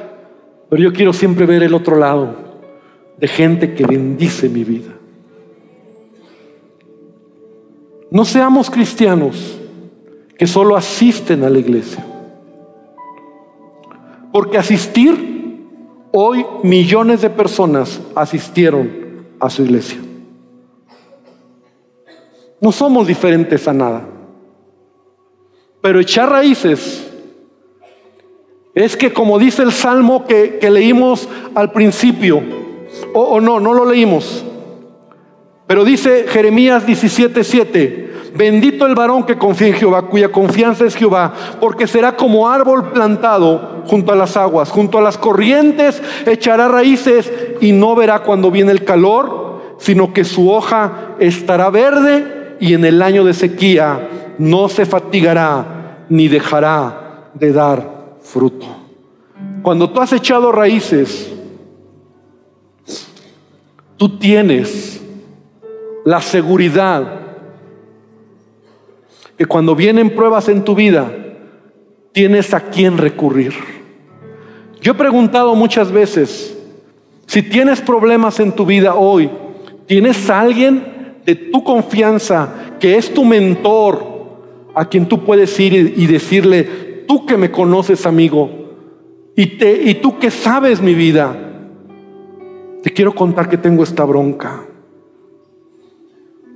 pero 0.69 0.83
yo 0.83 0.93
quiero 0.93 1.13
siempre 1.13 1.45
ver 1.45 1.63
el 1.63 1.73
otro 1.73 1.97
lado 1.97 2.35
de 3.17 3.27
gente 3.27 3.73
que 3.73 3.85
bendice 3.85 4.49
mi 4.49 4.63
vida. 4.63 4.93
No 8.11 8.25
seamos 8.25 8.69
cristianos 8.69 9.57
que 10.37 10.47
solo 10.47 10.75
asisten 10.75 11.43
a 11.43 11.49
la 11.49 11.59
iglesia. 11.59 12.05
Porque 14.31 14.57
asistir, 14.57 15.65
hoy 16.11 16.45
millones 16.63 17.21
de 17.21 17.29
personas 17.29 17.99
asistieron 18.15 19.25
a 19.39 19.49
su 19.49 19.63
iglesia. 19.63 19.99
No 22.61 22.71
somos 22.71 23.07
diferentes 23.07 23.67
a 23.67 23.73
nada. 23.73 24.07
Pero 25.81 25.99
echar 25.99 26.29
raíces 26.29 27.06
es 28.83 28.95
que 28.95 29.11
como 29.11 29.39
dice 29.39 29.63
el 29.63 29.71
salmo 29.71 30.25
que, 30.25 30.59
leímos 30.69 31.27
al 31.55 31.71
principio, 31.71 32.43
o, 33.13 33.21
o 33.21 33.41
no, 33.41 33.59
no 33.59 33.73
lo 33.73 33.85
leímos, 33.85 34.45
pero 35.65 35.83
dice 35.83 36.25
Jeremías 36.29 36.85
17:7, 36.85 38.33
bendito 38.35 38.85
el 38.85 38.93
varón 38.93 39.25
que 39.25 39.37
confía 39.37 39.69
en 39.69 39.73
Jehová, 39.73 40.03
cuya 40.03 40.31
confianza 40.31 40.85
es 40.85 40.95
Jehová, 40.95 41.33
porque 41.59 41.87
será 41.87 42.15
como 42.15 42.47
árbol 42.47 42.91
plantado 42.91 43.83
junto 43.87 44.11
a 44.11 44.15
las 44.15 44.37
aguas, 44.37 44.69
junto 44.69 44.99
a 44.99 45.01
las 45.01 45.17
corrientes, 45.17 46.01
echará 46.27 46.67
raíces 46.67 47.31
y 47.59 47.71
no 47.71 47.95
verá 47.95 48.19
cuando 48.19 48.51
viene 48.51 48.71
el 48.71 48.85
calor, 48.85 49.75
sino 49.79 50.13
que 50.13 50.23
su 50.23 50.51
hoja 50.51 51.15
estará 51.19 51.71
verde 51.71 52.55
y 52.59 52.75
en 52.75 52.85
el 52.85 53.01
año 53.01 53.23
de 53.23 53.33
sequía 53.33 54.07
no 54.37 54.69
se 54.69 54.85
fatigará 54.85 56.05
ni 56.09 56.27
dejará 56.27 57.29
de 57.33 57.51
dar 57.51 57.96
fruto. 58.27 58.65
Cuando 59.61 59.89
tú 59.89 60.01
has 60.01 60.13
echado 60.13 60.51
raíces, 60.51 61.31
tú 63.95 64.17
tienes 64.17 65.01
la 66.05 66.21
seguridad 66.21 67.21
que 69.37 69.45
cuando 69.45 69.75
vienen 69.75 70.15
pruebas 70.15 70.49
en 70.49 70.63
tu 70.63 70.75
vida, 70.75 71.11
tienes 72.11 72.53
a 72.53 72.59
quién 72.59 72.97
recurrir. 72.97 73.53
Yo 74.81 74.93
he 74.93 74.95
preguntado 74.95 75.53
muchas 75.55 75.91
veces, 75.91 76.57
si 77.25 77.43
tienes 77.43 77.81
problemas 77.81 78.39
en 78.39 78.51
tu 78.51 78.65
vida 78.65 78.95
hoy, 78.95 79.29
¿tienes 79.85 80.29
a 80.29 80.39
alguien 80.39 81.15
de 81.25 81.35
tu 81.35 81.63
confianza 81.63 82.49
que 82.79 82.97
es 82.97 83.13
tu 83.13 83.25
mentor, 83.25 84.17
a 84.73 84.85
quien 84.85 85.07
tú 85.07 85.25
puedes 85.25 85.59
ir 85.59 85.73
y 85.97 86.07
decirle, 86.07 86.86
tú 87.07 87.25
que 87.25 87.37
me 87.37 87.49
conoces 87.51 88.05
amigo, 88.05 88.49
y, 89.35 89.57
te, 89.57 89.89
y 89.89 89.95
tú 89.95 90.19
que 90.19 90.29
sabes 90.31 90.81
mi 90.81 90.93
vida, 90.93 91.35
te 92.83 92.91
quiero 92.91 93.13
contar 93.13 93.49
que 93.49 93.57
tengo 93.57 93.83
esta 93.83 94.03
bronca. 94.03 94.65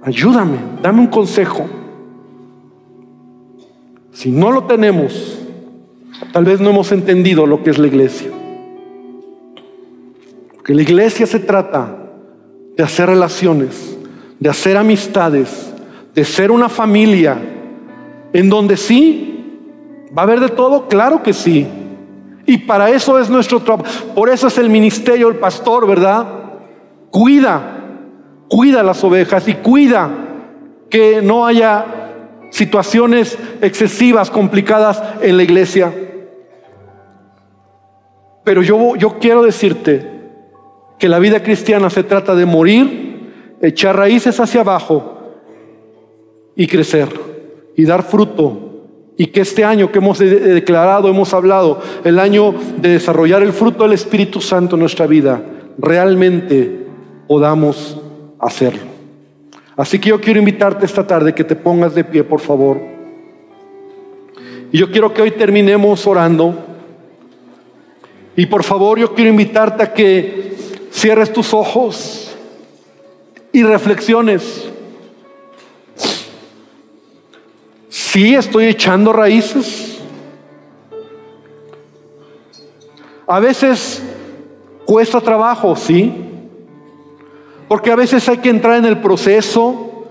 Ayúdame, 0.03 0.57
dame 0.81 1.01
un 1.01 1.07
consejo. 1.07 1.67
Si 4.11 4.31
no 4.31 4.51
lo 4.51 4.63
tenemos, 4.63 5.39
tal 6.33 6.45
vez 6.45 6.59
no 6.59 6.71
hemos 6.71 6.91
entendido 6.91 7.45
lo 7.45 7.63
que 7.63 7.69
es 7.69 7.77
la 7.77 7.87
iglesia. 7.87 8.31
Porque 10.55 10.73
la 10.73 10.81
iglesia 10.81 11.25
se 11.25 11.39
trata 11.39 11.97
de 12.75 12.83
hacer 12.83 13.07
relaciones, 13.07 13.97
de 14.39 14.49
hacer 14.49 14.77
amistades, 14.77 15.71
de 16.15 16.23
ser 16.23 16.51
una 16.51 16.69
familia, 16.69 17.39
en 18.33 18.49
donde 18.49 18.77
sí, 18.77 19.40
va 20.15 20.21
a 20.21 20.25
haber 20.25 20.39
de 20.39 20.49
todo, 20.49 20.87
claro 20.87 21.23
que 21.23 21.33
sí. 21.33 21.67
Y 22.45 22.57
para 22.59 22.89
eso 22.89 23.19
es 23.19 23.29
nuestro 23.29 23.59
trabajo, 23.59 23.89
por 24.15 24.29
eso 24.29 24.47
es 24.47 24.57
el 24.57 24.69
ministerio 24.69 25.27
del 25.27 25.37
pastor, 25.37 25.87
¿verdad? 25.87 26.25
Cuida, 27.09 27.61
cuida 28.49 28.83
las 28.83 29.03
ovejas 29.03 29.47
y 29.47 29.55
cuida 29.55 30.09
que 30.89 31.21
no 31.21 31.45
haya 31.45 31.85
situaciones 32.49 33.37
excesivas, 33.61 34.29
complicadas 34.29 35.01
en 35.21 35.37
la 35.37 35.43
iglesia. 35.43 35.93
Pero 38.43 38.61
yo, 38.61 38.95
yo 38.95 39.19
quiero 39.19 39.43
decirte 39.43 40.09
que 40.99 41.09
la 41.09 41.19
vida 41.19 41.41
cristiana 41.41 41.89
se 41.89 42.03
trata 42.03 42.35
de 42.35 42.45
morir, 42.45 43.57
echar 43.61 43.95
raíces 43.95 44.39
hacia 44.39 44.61
abajo 44.61 45.19
y 46.55 46.67
crecer 46.67 47.09
y 47.75 47.85
dar 47.85 48.03
fruto. 48.03 48.70
Y 49.17 49.27
que 49.27 49.41
este 49.41 49.63
año 49.63 49.91
que 49.91 49.99
hemos 49.99 50.19
declarado, 50.19 51.09
hemos 51.09 51.33
hablado, 51.33 51.79
el 52.03 52.17
año 52.17 52.55
de 52.77 52.89
desarrollar 52.89 53.43
el 53.43 53.53
fruto 53.53 53.83
del 53.83 53.93
Espíritu 53.93 54.41
Santo 54.41 54.75
en 54.75 54.79
nuestra 54.79 55.05
vida, 55.05 55.41
realmente 55.77 56.87
podamos 57.27 57.99
hacerlo. 58.39 58.91
Así 59.75 59.99
que 59.99 60.09
yo 60.09 60.21
quiero 60.21 60.39
invitarte 60.39 60.85
esta 60.85 61.05
tarde 61.05 61.33
que 61.33 61.43
te 61.43 61.55
pongas 61.55 61.95
de 61.95 62.03
pie, 62.03 62.23
por 62.23 62.39
favor. 62.39 62.79
Y 64.71 64.77
yo 64.77 64.91
quiero 64.91 65.13
que 65.13 65.21
hoy 65.21 65.31
terminemos 65.31 66.05
orando. 66.07 66.55
Y 68.35 68.45
por 68.45 68.63
favor, 68.63 68.97
yo 68.97 69.13
quiero 69.13 69.29
invitarte 69.29 69.83
a 69.83 69.93
que 69.93 70.55
cierres 70.91 71.33
tus 71.33 71.53
ojos 71.53 72.35
y 73.51 73.63
reflexiones. 73.63 74.69
Sí, 78.11 78.35
estoy 78.35 78.65
echando 78.65 79.13
raíces. 79.13 79.97
A 83.25 83.39
veces 83.39 84.03
cuesta 84.83 85.21
trabajo, 85.21 85.77
sí. 85.77 86.13
Porque 87.69 87.89
a 87.89 87.95
veces 87.95 88.27
hay 88.27 88.39
que 88.39 88.49
entrar 88.49 88.75
en 88.75 88.83
el 88.83 88.97
proceso, 88.97 90.09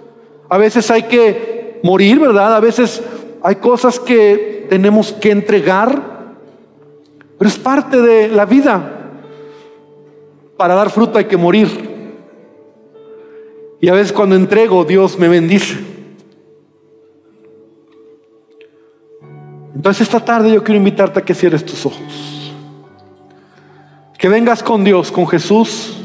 a 0.49 0.57
veces 0.57 0.91
hay 0.91 1.03
que 1.03 1.79
morir, 1.83 2.19
¿verdad? 2.19 2.57
A 2.57 2.61
veces 2.61 3.03
hay 3.43 3.57
cosas 3.57 4.01
que 4.01 4.67
tenemos 4.71 5.13
que 5.13 5.33
entregar, 5.33 6.03
pero 7.37 7.51
es 7.51 7.59
parte 7.59 8.01
de 8.01 8.29
la 8.29 8.47
vida. 8.47 9.11
Para 10.57 10.75
dar 10.75 10.89
fruto 10.89 11.19
hay 11.19 11.27
que 11.27 11.37
morir. 11.37 11.69
Y 13.79 13.91
a 13.91 13.93
veces 13.93 14.11
cuando 14.11 14.37
entrego, 14.37 14.87
Dios 14.87 15.19
me 15.19 15.29
bendice. 15.29 15.90
Entonces 19.81 20.03
esta 20.03 20.21
tarde 20.21 20.53
yo 20.53 20.63
quiero 20.63 20.77
invitarte 20.77 21.21
a 21.21 21.23
que 21.23 21.33
cierres 21.33 21.65
tus 21.65 21.87
ojos. 21.87 22.53
Que 24.19 24.29
vengas 24.29 24.63
con 24.63 24.85
Dios, 24.85 25.11
con 25.11 25.27
Jesús 25.27 25.97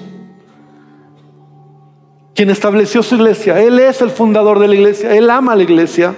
quien 2.34 2.50
estableció 2.50 3.04
su 3.04 3.16
iglesia. 3.16 3.60
Él 3.60 3.78
es 3.78 4.00
el 4.00 4.12
fundador 4.12 4.60
de 4.60 4.70
la 4.70 4.76
iglesia. 4.76 5.14
Él 5.14 5.30
ama 5.30 5.58
la 5.58 5.64
iglesia. 5.64 6.16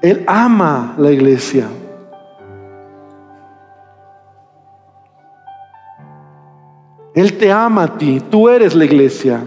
Él 0.00 0.24
ama 0.26 0.94
la 0.96 1.10
iglesia. 1.12 1.68
Él 7.14 7.36
te 7.36 7.52
ama 7.52 7.82
a 7.82 7.98
ti. 7.98 8.22
Tú 8.30 8.48
eres 8.48 8.74
la 8.74 8.86
iglesia. 8.86 9.44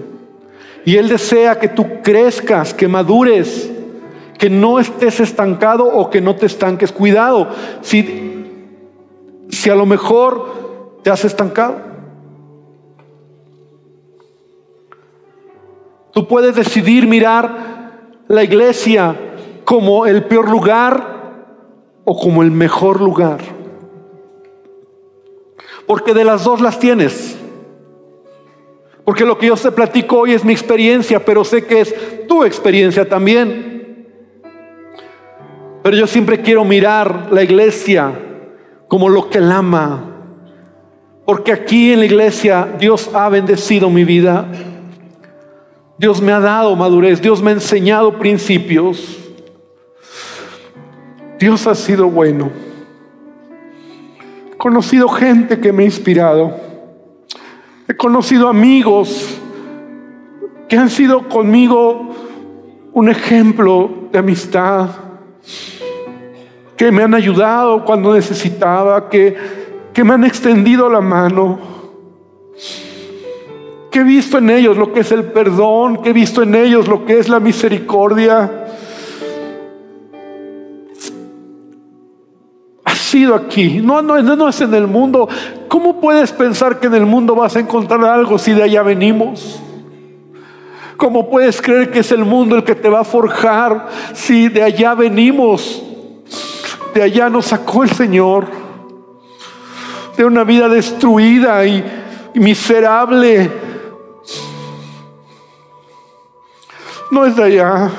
Y 0.85 0.95
Él 0.97 1.09
desea 1.09 1.57
que 1.57 1.69
tú 1.69 2.03
crezcas, 2.03 2.71
que 2.71 2.87
madures, 2.87 3.71
que 4.39 4.49
no 4.49 4.79
estés 4.79 5.19
estancado 5.19 5.85
o 5.85 6.09
que 6.09 6.21
no 6.21 6.35
te 6.35 6.45
estanques. 6.45 6.93
Cuidado, 6.93 7.49
si, 7.81 8.45
si 9.49 9.69
a 9.69 9.75
lo 9.75 9.85
mejor 9.85 10.99
te 11.03 11.11
has 11.11 11.25
estancado. 11.25 11.75
Tú 16.13 16.25
puedes 16.25 16.55
decidir 16.55 17.05
mirar 17.05 18.21
la 18.29 18.43
iglesia 18.43 19.15
como 19.65 20.05
el 20.07 20.23
peor 20.23 20.49
lugar 20.49 21.19
o 22.05 22.17
como 22.17 22.41
el 22.41 22.49
mejor 22.49 23.01
lugar. 23.01 23.39
Porque 25.85 26.13
de 26.13 26.23
las 26.23 26.45
dos 26.45 26.61
las 26.61 26.79
tienes. 26.79 27.37
Porque 29.03 29.25
lo 29.25 29.37
que 29.37 29.47
yo 29.47 29.55
te 29.57 29.71
platico 29.71 30.19
hoy 30.19 30.33
es 30.33 30.45
mi 30.45 30.53
experiencia, 30.53 31.25
pero 31.25 31.43
sé 31.43 31.65
que 31.65 31.81
es 31.81 32.27
tu 32.27 32.45
experiencia 32.45 33.09
también. 33.09 33.68
Pero 35.83 35.95
yo 35.95 36.07
siempre 36.07 36.41
quiero 36.41 36.65
mirar 36.65 37.29
la 37.31 37.43
iglesia 37.43 38.11
como 38.87 39.07
lo 39.07 39.29
que 39.29 39.37
él 39.37 39.51
ama. 39.51 40.03
Porque 41.25 41.53
aquí 41.53 41.93
en 41.93 41.99
la 41.99 42.05
iglesia 42.05 42.67
Dios 42.79 43.09
ha 43.13 43.29
bendecido 43.29 43.89
mi 43.89 44.03
vida. 44.03 44.45
Dios 45.97 46.21
me 46.21 46.31
ha 46.31 46.39
dado 46.39 46.75
madurez, 46.75 47.21
Dios 47.21 47.41
me 47.41 47.51
ha 47.51 47.53
enseñado 47.53 48.17
principios. 48.17 49.17
Dios 51.39 51.67
ha 51.67 51.75
sido 51.75 52.09
bueno. 52.09 52.49
He 54.51 54.57
conocido 54.57 55.07
gente 55.07 55.59
que 55.59 55.71
me 55.71 55.83
ha 55.83 55.85
inspirado. 55.85 56.55
He 57.87 57.95
conocido 57.95 58.49
amigos 58.49 59.39
que 60.67 60.77
han 60.77 60.89
sido 60.89 61.27
conmigo 61.29 62.09
un 62.93 63.09
ejemplo 63.09 63.89
de 64.11 64.19
amistad, 64.19 64.89
que 66.79 66.93
me 66.93 67.03
han 67.03 67.13
ayudado 67.13 67.83
cuando 67.83 68.13
necesitaba, 68.13 69.09
que, 69.09 69.35
que 69.93 70.01
me 70.03 70.13
han 70.13 70.23
extendido 70.23 70.89
la 70.89 71.01
mano, 71.01 71.59
que 73.91 73.99
he 73.99 74.03
visto 74.03 74.37
en 74.37 74.49
ellos 74.49 74.77
lo 74.77 74.93
que 74.93 75.01
es 75.01 75.11
el 75.11 75.25
perdón, 75.25 76.01
que 76.01 76.11
he 76.11 76.13
visto 76.13 76.41
en 76.41 76.55
ellos 76.55 76.87
lo 76.87 77.05
que 77.05 77.19
es 77.19 77.27
la 77.27 77.41
misericordia. 77.41 78.67
Ha 82.85 82.95
sido 82.95 83.35
aquí, 83.35 83.81
no, 83.83 84.01
no, 84.01 84.21
no 84.21 84.47
es 84.47 84.61
en 84.61 84.73
el 84.73 84.87
mundo. 84.87 85.27
¿Cómo 85.67 85.99
puedes 85.99 86.31
pensar 86.31 86.79
que 86.79 86.87
en 86.87 86.95
el 86.95 87.05
mundo 87.05 87.35
vas 87.35 87.57
a 87.57 87.59
encontrar 87.59 88.05
algo 88.05 88.37
si 88.37 88.53
de 88.53 88.63
allá 88.63 88.83
venimos? 88.83 89.61
¿Cómo 90.99 91.29
puedes 91.29 91.61
creer 91.61 91.91
que 91.91 91.99
es 91.99 92.11
el 92.11 92.25
mundo 92.25 92.57
el 92.57 92.65
que 92.65 92.75
te 92.75 92.89
va 92.89 92.99
a 92.99 93.03
forjar 93.05 93.87
si 94.13 94.49
de 94.49 94.61
allá 94.61 94.95
venimos? 94.95 95.81
De 96.93 97.01
allá 97.01 97.29
nos 97.29 97.45
sacó 97.45 97.83
el 97.83 97.91
Señor. 97.91 98.47
De 100.17 100.25
una 100.25 100.43
vida 100.43 100.67
destruida 100.67 101.65
y, 101.65 101.81
miserable. 102.33 103.49
No 107.09 107.25
es 107.25 107.33
de 107.37 107.43
allá. 107.43 107.91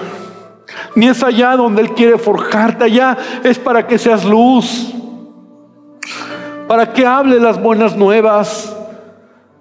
Ni 0.94 1.08
es 1.08 1.22
allá 1.22 1.56
donde 1.56 1.80
Él 1.80 1.94
quiere 1.94 2.18
forjarte. 2.18 2.84
Allá 2.84 3.16
es 3.42 3.58
para 3.58 3.86
que 3.86 3.96
seas 3.96 4.26
luz. 4.26 4.92
Para 6.68 6.92
que 6.92 7.06
hable 7.06 7.40
las 7.40 7.58
buenas 7.58 7.96
nuevas 7.96 8.76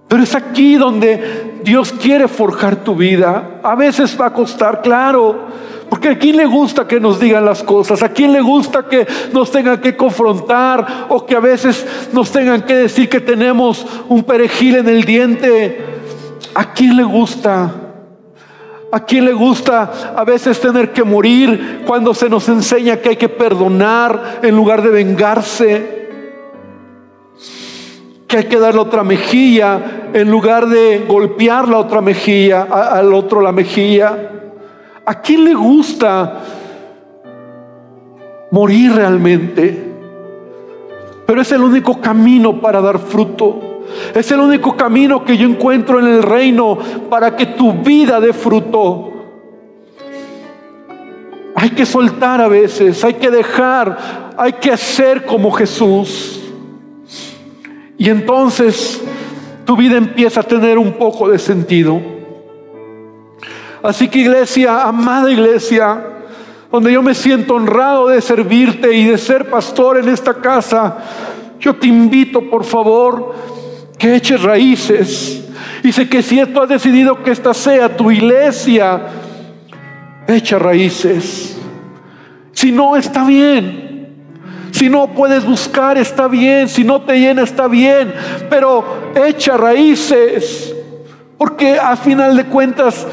pero 0.10 0.24
es 0.24 0.34
aquí 0.34 0.76
donde 0.76 1.39
Dios 1.64 1.92
quiere 1.92 2.28
forjar 2.28 2.78
tu 2.78 2.96
vida. 2.96 3.60
A 3.64 3.76
veces 3.76 4.18
va 4.20 4.28
a 4.28 4.34
costar, 4.34 4.82
claro. 4.82 5.48
Porque 5.90 6.10
a 6.10 6.18
quién 6.18 6.38
le 6.38 6.46
gusta 6.46 6.88
que 6.88 7.00
nos 7.00 7.20
digan 7.20 7.44
las 7.44 7.64
cosas, 7.64 8.04
a 8.04 8.10
quién 8.10 8.32
le 8.32 8.42
gusta 8.42 8.88
que 8.88 9.08
nos 9.34 9.52
tengan 9.52 9.82
que 9.82 9.98
confrontar 9.98 11.08
o 11.10 11.26
que 11.26 11.36
a 11.36 11.40
veces 11.40 11.86
nos 12.14 12.32
tengan 12.32 12.62
que 12.62 12.76
decir 12.76 13.10
que 13.10 13.20
tenemos 13.20 13.86
un 14.08 14.24
perejil 14.24 14.76
en 14.76 14.88
el 14.88 15.04
diente. 15.04 15.84
¿A 16.54 16.74
quién 16.74 16.96
le 16.96 17.04
gusta? 17.04 17.72
¿A 18.92 19.00
quién 19.04 19.26
le 19.26 19.34
gusta 19.34 20.14
a 20.16 20.24
veces 20.24 20.60
tener 20.60 20.92
que 20.92 21.04
morir 21.04 21.84
cuando 21.88 22.14
se 22.14 22.30
nos 22.30 22.48
enseña 22.50 22.98
que 22.98 23.10
hay 23.10 23.16
que 23.16 23.30
perdonar 23.30 24.40
en 24.44 24.56
lugar 24.56 24.84
de 24.84 24.90
vengarse? 24.90 26.00
que 28.30 28.38
hay 28.38 28.44
que 28.44 28.60
darle 28.60 28.80
otra 28.80 29.04
mejilla 29.04 29.99
en 30.14 30.30
lugar 30.30 30.68
de 30.68 31.06
golpear 31.08 31.68
la 31.68 31.80
otra 31.80 32.02
mejilla, 32.02 32.64
al 32.64 33.14
otro 33.14 33.42
la 33.42 33.52
mejilla. 33.52 34.18
¿A 35.06 35.22
quién 35.22 35.46
le 35.46 35.54
gusta 35.54 36.42
morir 38.52 38.94
realmente? 38.94 39.86
Pero 41.26 41.42
es 41.42 41.52
el 41.52 41.62
único 41.62 42.00
camino 42.02 42.60
para 42.60 42.82
dar 42.82 43.00
fruto. 43.00 43.84
Es 44.14 44.32
el 44.32 44.40
único 44.40 44.76
camino 44.76 45.24
que 45.24 45.38
yo 45.38 45.48
encuentro 45.48 46.00
en 46.00 46.08
el 46.08 46.24
reino 46.24 46.78
para 47.10 47.36
que 47.36 47.48
tu 47.48 47.74
vida 47.74 48.20
dé 48.20 48.34
fruto. 48.34 49.12
Hay 51.56 51.72
que 51.72 51.86
soltar 51.86 52.40
a 52.42 52.48
veces, 52.48 53.04
hay 53.04 53.16
que 53.16 53.30
dejar, 53.30 54.34
hay 54.38 54.54
que 54.54 54.72
hacer 54.72 55.26
como 55.26 55.52
Jesús. 55.52 56.40
Y 57.98 58.10
entonces 58.10 59.04
tu 59.70 59.78
vida 59.78 59.98
empieza 59.98 60.40
a 60.40 60.44
tener 60.44 60.80
un 60.80 60.94
poco 60.94 61.30
de 61.30 61.38
sentido. 61.38 62.02
Así 63.84 64.08
que 64.08 64.18
iglesia, 64.18 64.82
amada 64.82 65.32
iglesia, 65.32 66.06
donde 66.72 66.92
yo 66.92 67.04
me 67.04 67.14
siento 67.14 67.54
honrado 67.54 68.08
de 68.08 68.20
servirte 68.20 68.92
y 68.92 69.04
de 69.04 69.16
ser 69.20 69.48
pastor 69.48 70.00
en 70.00 70.10
esta 70.10 70.34
casa, 70.34 70.98
yo 71.60 71.76
te 71.76 71.86
invito 71.86 72.50
por 72.50 72.64
favor 72.64 73.36
que 73.96 74.16
eches 74.16 74.42
raíces. 74.42 75.48
Y 75.84 75.92
sé 75.92 76.10
que 76.10 76.24
si 76.24 76.44
tú 76.48 76.62
has 76.62 76.70
decidido 76.70 77.22
que 77.22 77.30
esta 77.30 77.54
sea 77.54 77.96
tu 77.96 78.10
iglesia, 78.10 79.00
echa 80.28 80.58
raíces. 80.58 81.60
Si 82.54 82.72
no, 82.72 82.96
está 82.98 83.24
bien. 83.24 83.89
Si 84.72 84.90
no 84.90 85.08
puedes 85.08 85.46
buscar, 85.46 85.98
está 85.98 86.28
bien. 86.28 86.70
Si 86.70 86.84
no 86.84 87.02
te 87.02 87.20
llena, 87.20 87.44
está 87.44 87.68
bien. 87.68 88.14
Pero 88.50 88.84
echa 89.16 89.58
raíces. 89.58 90.76
Porque 91.38 91.80
a 91.80 91.96
final 91.96 92.36
de 92.36 92.46
cuentas, 92.46 93.08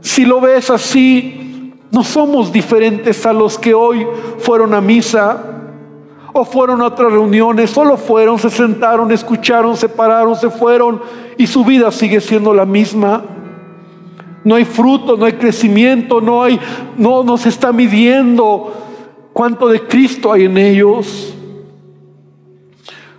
si 0.00 0.24
lo 0.24 0.40
ves 0.40 0.70
así, 0.70 1.72
no 1.90 2.04
somos 2.04 2.52
diferentes 2.52 3.24
a 3.24 3.32
los 3.32 3.58
que 3.58 3.72
hoy 3.72 4.06
fueron 4.38 4.74
a 4.74 4.80
misa 4.80 5.54
o 6.32 6.44
fueron 6.44 6.82
a 6.82 6.86
otras 6.86 7.12
reuniones. 7.12 7.70
Solo 7.70 7.96
fueron, 7.96 8.38
se 8.38 8.50
sentaron, 8.50 9.10
escucharon, 9.12 9.76
se 9.76 9.88
pararon, 9.88 10.36
se 10.36 10.50
fueron 10.50 11.00
y 11.38 11.46
su 11.46 11.64
vida 11.64 11.90
sigue 11.90 12.20
siendo 12.20 12.52
la 12.52 12.66
misma. 12.66 13.22
No 14.42 14.56
hay 14.56 14.64
fruto, 14.64 15.16
no 15.16 15.24
hay 15.24 15.34
crecimiento, 15.34 16.20
no 16.20 16.42
hay, 16.42 16.60
no 16.98 17.22
nos 17.22 17.46
está 17.46 17.72
midiendo 17.72 18.72
cuánto 19.34 19.68
de 19.68 19.82
Cristo 19.82 20.32
hay 20.32 20.44
en 20.44 20.56
ellos. 20.56 21.34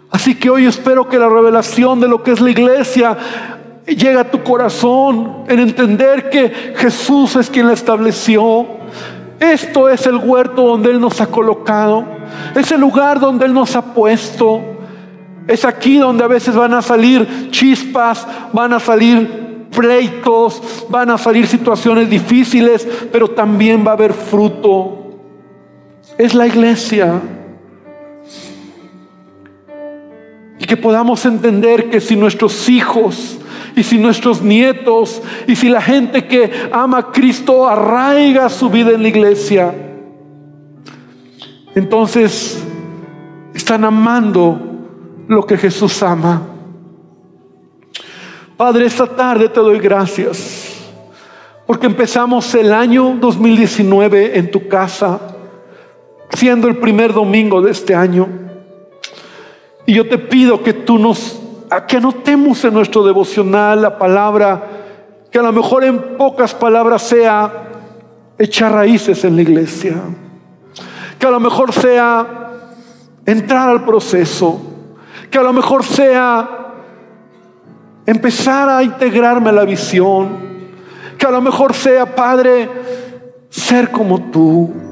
Así 0.09 0.34
que 0.34 0.49
hoy 0.49 0.66
espero 0.66 1.07
que 1.07 1.20
la 1.20 1.30
revelación 1.30 1.99
de 1.99 2.07
lo 2.07 2.24
que 2.24 2.32
es 2.32 2.39
la 2.39 2.49
iglesia 2.49 3.18
llegue 3.86 4.18
a 4.18 4.32
tu 4.32 4.41
corazón 4.41 5.43
en 5.47 5.59
entender 5.59 6.30
que 6.30 6.49
Jesús 6.78 7.36
es 7.36 7.49
quien 7.49 7.68
la 7.68 7.74
estableció. 7.74 8.66
Esto 9.39 9.89
es 9.89 10.07
el 10.07 10.16
huerto 10.16 10.66
donde 10.66 10.89
Él 10.89 11.01
nos 11.01 11.20
ha 11.20 11.28
colocado. 11.28 12.05
Es 12.55 12.72
el 12.72 12.80
lugar 12.80 13.20
donde 13.20 13.45
Él 13.45 13.53
nos 13.53 13.76
ha 13.76 13.93
puesto. 13.93 14.61
Es 15.47 15.66
aquí 15.66 15.97
donde 15.97 16.24
a 16.24 16.28
veces 16.28 16.55
van 16.55 16.74
a 16.74 16.82
salir 16.82 17.49
chispas, 17.51 18.26
van 18.53 18.72
a 18.72 18.80
salir 18.80 19.68
pleitos, 19.70 20.61
van 20.89 21.09
a 21.09 21.18
salir 21.18 21.45
situaciones 21.45 22.09
difíciles, 22.09 22.88
pero 23.11 23.28
también 23.28 23.86
va 23.86 23.91
a 23.91 23.95
haber 23.95 24.13
fruto 24.13 25.05
es 26.18 26.34
la 26.34 26.47
iglesia. 26.47 27.22
Y 30.57 30.66
que 30.66 30.78
podamos 30.78 31.26
entender 31.26 31.89
que 31.89 31.99
si 31.99 32.16
nuestros 32.16 32.70
hijos 32.70 33.38
y 33.76 33.84
si 33.84 33.97
nuestros 33.97 34.41
nietos 34.41 35.22
y 35.47 35.55
si 35.55 35.70
la 35.70 35.82
gente 35.82 36.26
que 36.28 36.70
ama 36.72 36.97
a 36.97 37.11
Cristo 37.11 37.68
arraiga 37.68 38.49
su 38.49 38.70
vida 38.70 38.91
en 38.91 39.01
la 39.01 39.09
iglesia, 39.09 39.74
entonces 41.76 42.63
están 43.53 43.84
amando 43.84 44.59
lo 45.28 45.45
que 45.45 45.57
Jesús 45.57 46.01
ama. 46.01 46.41
Padre, 48.55 48.86
esta 48.86 49.05
tarde 49.05 49.49
te 49.49 49.59
doy 49.59 49.80
gracias 49.80 50.72
porque 51.66 51.88
empezamos 51.88 52.53
el 52.55 52.72
año 52.74 53.18
2019 53.20 54.38
en 54.38 54.51
tu 54.51 54.68
casa 54.70 55.34
siendo 56.36 56.67
el 56.67 56.77
primer 56.77 57.13
domingo 57.13 57.61
de 57.61 57.71
este 57.71 57.95
año. 57.95 58.27
Y 59.86 59.93
yo 59.93 60.07
te 60.07 60.17
pido 60.17 60.63
que 60.63 60.73
tú 60.73 60.97
nos, 60.97 61.39
que 61.88 61.97
anotemos 61.97 62.63
en 62.65 62.73
nuestro 62.73 63.05
devocional 63.05 63.81
la 63.81 63.97
palabra, 63.97 64.63
que 65.31 65.39
a 65.39 65.43
lo 65.43 65.51
mejor 65.51 65.83
en 65.83 66.17
pocas 66.17 66.53
palabras 66.53 67.03
sea 67.03 67.69
echar 68.38 68.73
raíces 68.73 69.23
en 69.23 69.36
la 69.36 69.41
iglesia, 69.41 69.95
que 71.19 71.27
a 71.27 71.31
lo 71.31 71.39
mejor 71.39 71.71
sea 71.71 72.51
entrar 73.25 73.69
al 73.69 73.86
proceso, 73.86 74.61
que 75.29 75.38
a 75.38 75.43
lo 75.43 75.53
mejor 75.53 75.83
sea 75.83 76.73
empezar 78.05 78.69
a 78.69 78.83
integrarme 78.83 79.49
a 79.49 79.53
la 79.53 79.65
visión, 79.65 80.55
que 81.17 81.25
a 81.25 81.31
lo 81.31 81.41
mejor 81.41 81.73
sea, 81.73 82.15
Padre, 82.15 82.69
ser 83.49 83.91
como 83.91 84.31
tú. 84.31 84.84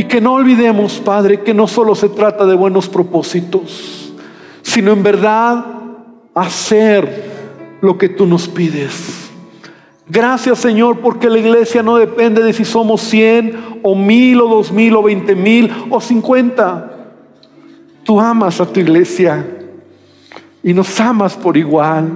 Y 0.00 0.04
que 0.04 0.22
no 0.22 0.32
olvidemos, 0.32 0.94
Padre, 0.94 1.42
que 1.42 1.52
no 1.52 1.66
solo 1.68 1.94
se 1.94 2.08
trata 2.08 2.46
de 2.46 2.54
buenos 2.54 2.88
propósitos, 2.88 4.14
sino 4.62 4.92
en 4.92 5.02
verdad 5.02 5.62
hacer 6.34 7.30
lo 7.82 7.98
que 7.98 8.08
tú 8.08 8.24
nos 8.24 8.48
pides. 8.48 9.30
Gracias 10.08 10.58
Señor 10.58 11.00
porque 11.00 11.28
la 11.28 11.38
iglesia 11.38 11.82
no 11.82 11.98
depende 11.98 12.42
de 12.42 12.54
si 12.54 12.64
somos 12.64 13.02
100 13.02 13.80
o 13.82 13.94
mil 13.94 14.40
o 14.40 14.48
dos 14.48 14.72
mil 14.72 14.96
o 14.96 15.02
veinte 15.02 15.34
mil 15.34 15.70
o 15.90 16.00
cincuenta. 16.00 17.12
Tú 18.02 18.18
amas 18.18 18.58
a 18.58 18.72
tu 18.72 18.80
iglesia 18.80 19.46
y 20.62 20.72
nos 20.72 20.98
amas 20.98 21.36
por 21.36 21.58
igual. 21.58 22.08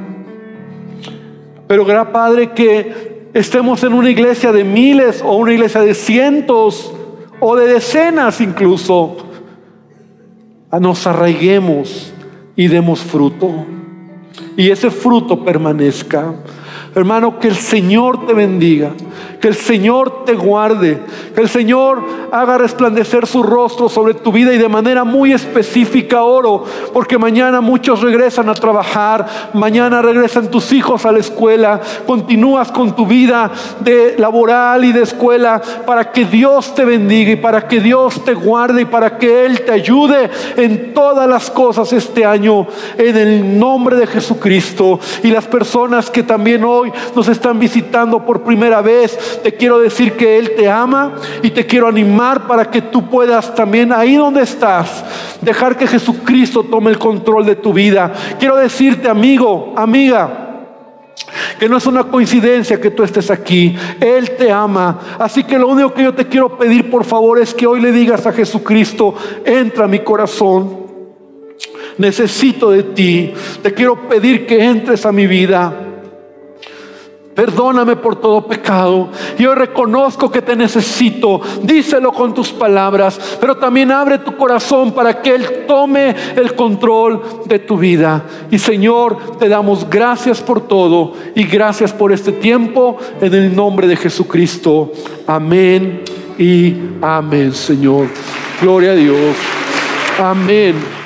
Pero 1.66 1.84
gran 1.84 2.10
Padre 2.12 2.52
que 2.52 3.28
estemos 3.34 3.84
en 3.84 3.92
una 3.92 4.08
iglesia 4.08 4.52
de 4.52 4.64
miles 4.64 5.20
o 5.22 5.36
una 5.36 5.52
iglesia 5.52 5.82
de 5.82 5.92
cientos 5.92 6.94
o 7.46 7.56
de 7.56 7.66
decenas 7.66 8.40
incluso, 8.40 9.18
nos 10.80 11.06
arraiguemos 11.06 12.10
y 12.56 12.68
demos 12.68 13.00
fruto. 13.00 13.66
Y 14.56 14.70
ese 14.70 14.90
fruto 14.90 15.44
permanezca. 15.44 16.36
Hermano, 16.94 17.38
que 17.38 17.48
el 17.48 17.56
Señor 17.56 18.24
te 18.24 18.32
bendiga, 18.32 18.94
que 19.44 19.48
el 19.48 19.56
Señor 19.56 20.24
te 20.24 20.32
guarde, 20.32 21.02
que 21.34 21.42
el 21.42 21.50
Señor 21.50 22.02
haga 22.32 22.56
resplandecer 22.56 23.26
su 23.26 23.42
rostro 23.42 23.90
sobre 23.90 24.14
tu 24.14 24.32
vida 24.32 24.54
y 24.54 24.56
de 24.56 24.70
manera 24.70 25.04
muy 25.04 25.34
específica 25.34 26.22
oro, 26.22 26.64
porque 26.94 27.18
mañana 27.18 27.60
muchos 27.60 28.00
regresan 28.00 28.48
a 28.48 28.54
trabajar, 28.54 29.26
mañana 29.52 30.00
regresan 30.00 30.50
tus 30.50 30.72
hijos 30.72 31.04
a 31.04 31.12
la 31.12 31.18
escuela, 31.18 31.78
continúas 32.06 32.72
con 32.72 32.96
tu 32.96 33.06
vida 33.06 33.50
de 33.80 34.14
laboral 34.16 34.82
y 34.82 34.92
de 34.92 35.02
escuela 35.02 35.60
para 35.84 36.10
que 36.10 36.24
Dios 36.24 36.74
te 36.74 36.86
bendiga 36.86 37.32
y 37.32 37.36
para 37.36 37.68
que 37.68 37.80
Dios 37.80 38.24
te 38.24 38.32
guarde 38.32 38.80
y 38.80 38.86
para 38.86 39.18
que 39.18 39.44
Él 39.44 39.60
te 39.60 39.72
ayude 39.72 40.30
en 40.56 40.94
todas 40.94 41.28
las 41.28 41.50
cosas 41.50 41.92
este 41.92 42.24
año 42.24 42.66
en 42.96 43.14
el 43.14 43.58
nombre 43.58 43.96
de 43.96 44.06
Jesucristo. 44.06 44.98
Y 45.22 45.28
las 45.28 45.44
personas 45.44 46.10
que 46.10 46.22
también 46.22 46.64
hoy 46.64 46.90
nos 47.14 47.28
están 47.28 47.58
visitando 47.58 48.24
por 48.24 48.40
primera 48.40 48.80
vez, 48.80 49.33
te 49.42 49.52
quiero 49.52 49.78
decir 49.78 50.12
que 50.12 50.38
Él 50.38 50.52
te 50.56 50.68
ama 50.68 51.14
y 51.42 51.50
te 51.50 51.66
quiero 51.66 51.88
animar 51.88 52.46
para 52.46 52.70
que 52.70 52.82
tú 52.82 53.08
puedas 53.08 53.54
también 53.54 53.92
ahí 53.92 54.16
donde 54.16 54.42
estás, 54.42 55.04
dejar 55.40 55.76
que 55.76 55.86
Jesucristo 55.86 56.64
tome 56.64 56.90
el 56.90 56.98
control 56.98 57.46
de 57.46 57.56
tu 57.56 57.72
vida. 57.72 58.12
Quiero 58.38 58.56
decirte, 58.56 59.08
amigo, 59.08 59.74
amiga, 59.76 60.44
que 61.58 61.68
no 61.68 61.76
es 61.76 61.86
una 61.86 62.04
coincidencia 62.04 62.80
que 62.80 62.90
tú 62.90 63.02
estés 63.02 63.30
aquí. 63.30 63.76
Él 64.00 64.32
te 64.32 64.50
ama. 64.50 64.98
Así 65.18 65.44
que 65.44 65.58
lo 65.58 65.68
único 65.68 65.94
que 65.94 66.02
yo 66.02 66.14
te 66.14 66.26
quiero 66.26 66.56
pedir, 66.56 66.90
por 66.90 67.04
favor, 67.04 67.38
es 67.38 67.54
que 67.54 67.66
hoy 67.66 67.80
le 67.80 67.92
digas 67.92 68.26
a 68.26 68.32
Jesucristo, 68.32 69.14
entra 69.44 69.84
a 69.84 69.88
mi 69.88 70.00
corazón. 70.00 70.84
Necesito 71.98 72.70
de 72.70 72.82
ti. 72.82 73.32
Te 73.62 73.72
quiero 73.72 74.08
pedir 74.08 74.46
que 74.46 74.64
entres 74.64 75.06
a 75.06 75.12
mi 75.12 75.26
vida. 75.26 75.93
Perdóname 77.34 77.96
por 77.96 78.16
todo 78.16 78.46
pecado. 78.46 79.08
Yo 79.38 79.54
reconozco 79.54 80.30
que 80.30 80.40
te 80.40 80.54
necesito. 80.54 81.40
Díselo 81.62 82.12
con 82.12 82.32
tus 82.32 82.50
palabras, 82.50 83.38
pero 83.40 83.56
también 83.56 83.90
abre 83.90 84.18
tu 84.18 84.36
corazón 84.36 84.92
para 84.92 85.20
que 85.20 85.34
Él 85.34 85.64
tome 85.66 86.14
el 86.36 86.54
control 86.54 87.22
de 87.46 87.58
tu 87.58 87.76
vida. 87.76 88.24
Y 88.50 88.58
Señor, 88.58 89.36
te 89.38 89.48
damos 89.48 89.88
gracias 89.90 90.40
por 90.40 90.60
todo 90.68 91.14
y 91.34 91.44
gracias 91.44 91.92
por 91.92 92.12
este 92.12 92.32
tiempo 92.32 92.98
en 93.20 93.34
el 93.34 93.54
nombre 93.54 93.88
de 93.88 93.96
Jesucristo. 93.96 94.92
Amén 95.26 96.02
y 96.38 96.76
amén, 97.02 97.52
Señor. 97.52 98.06
Gloria 98.60 98.92
a 98.92 98.94
Dios. 98.94 99.36
Amén. 100.18 101.03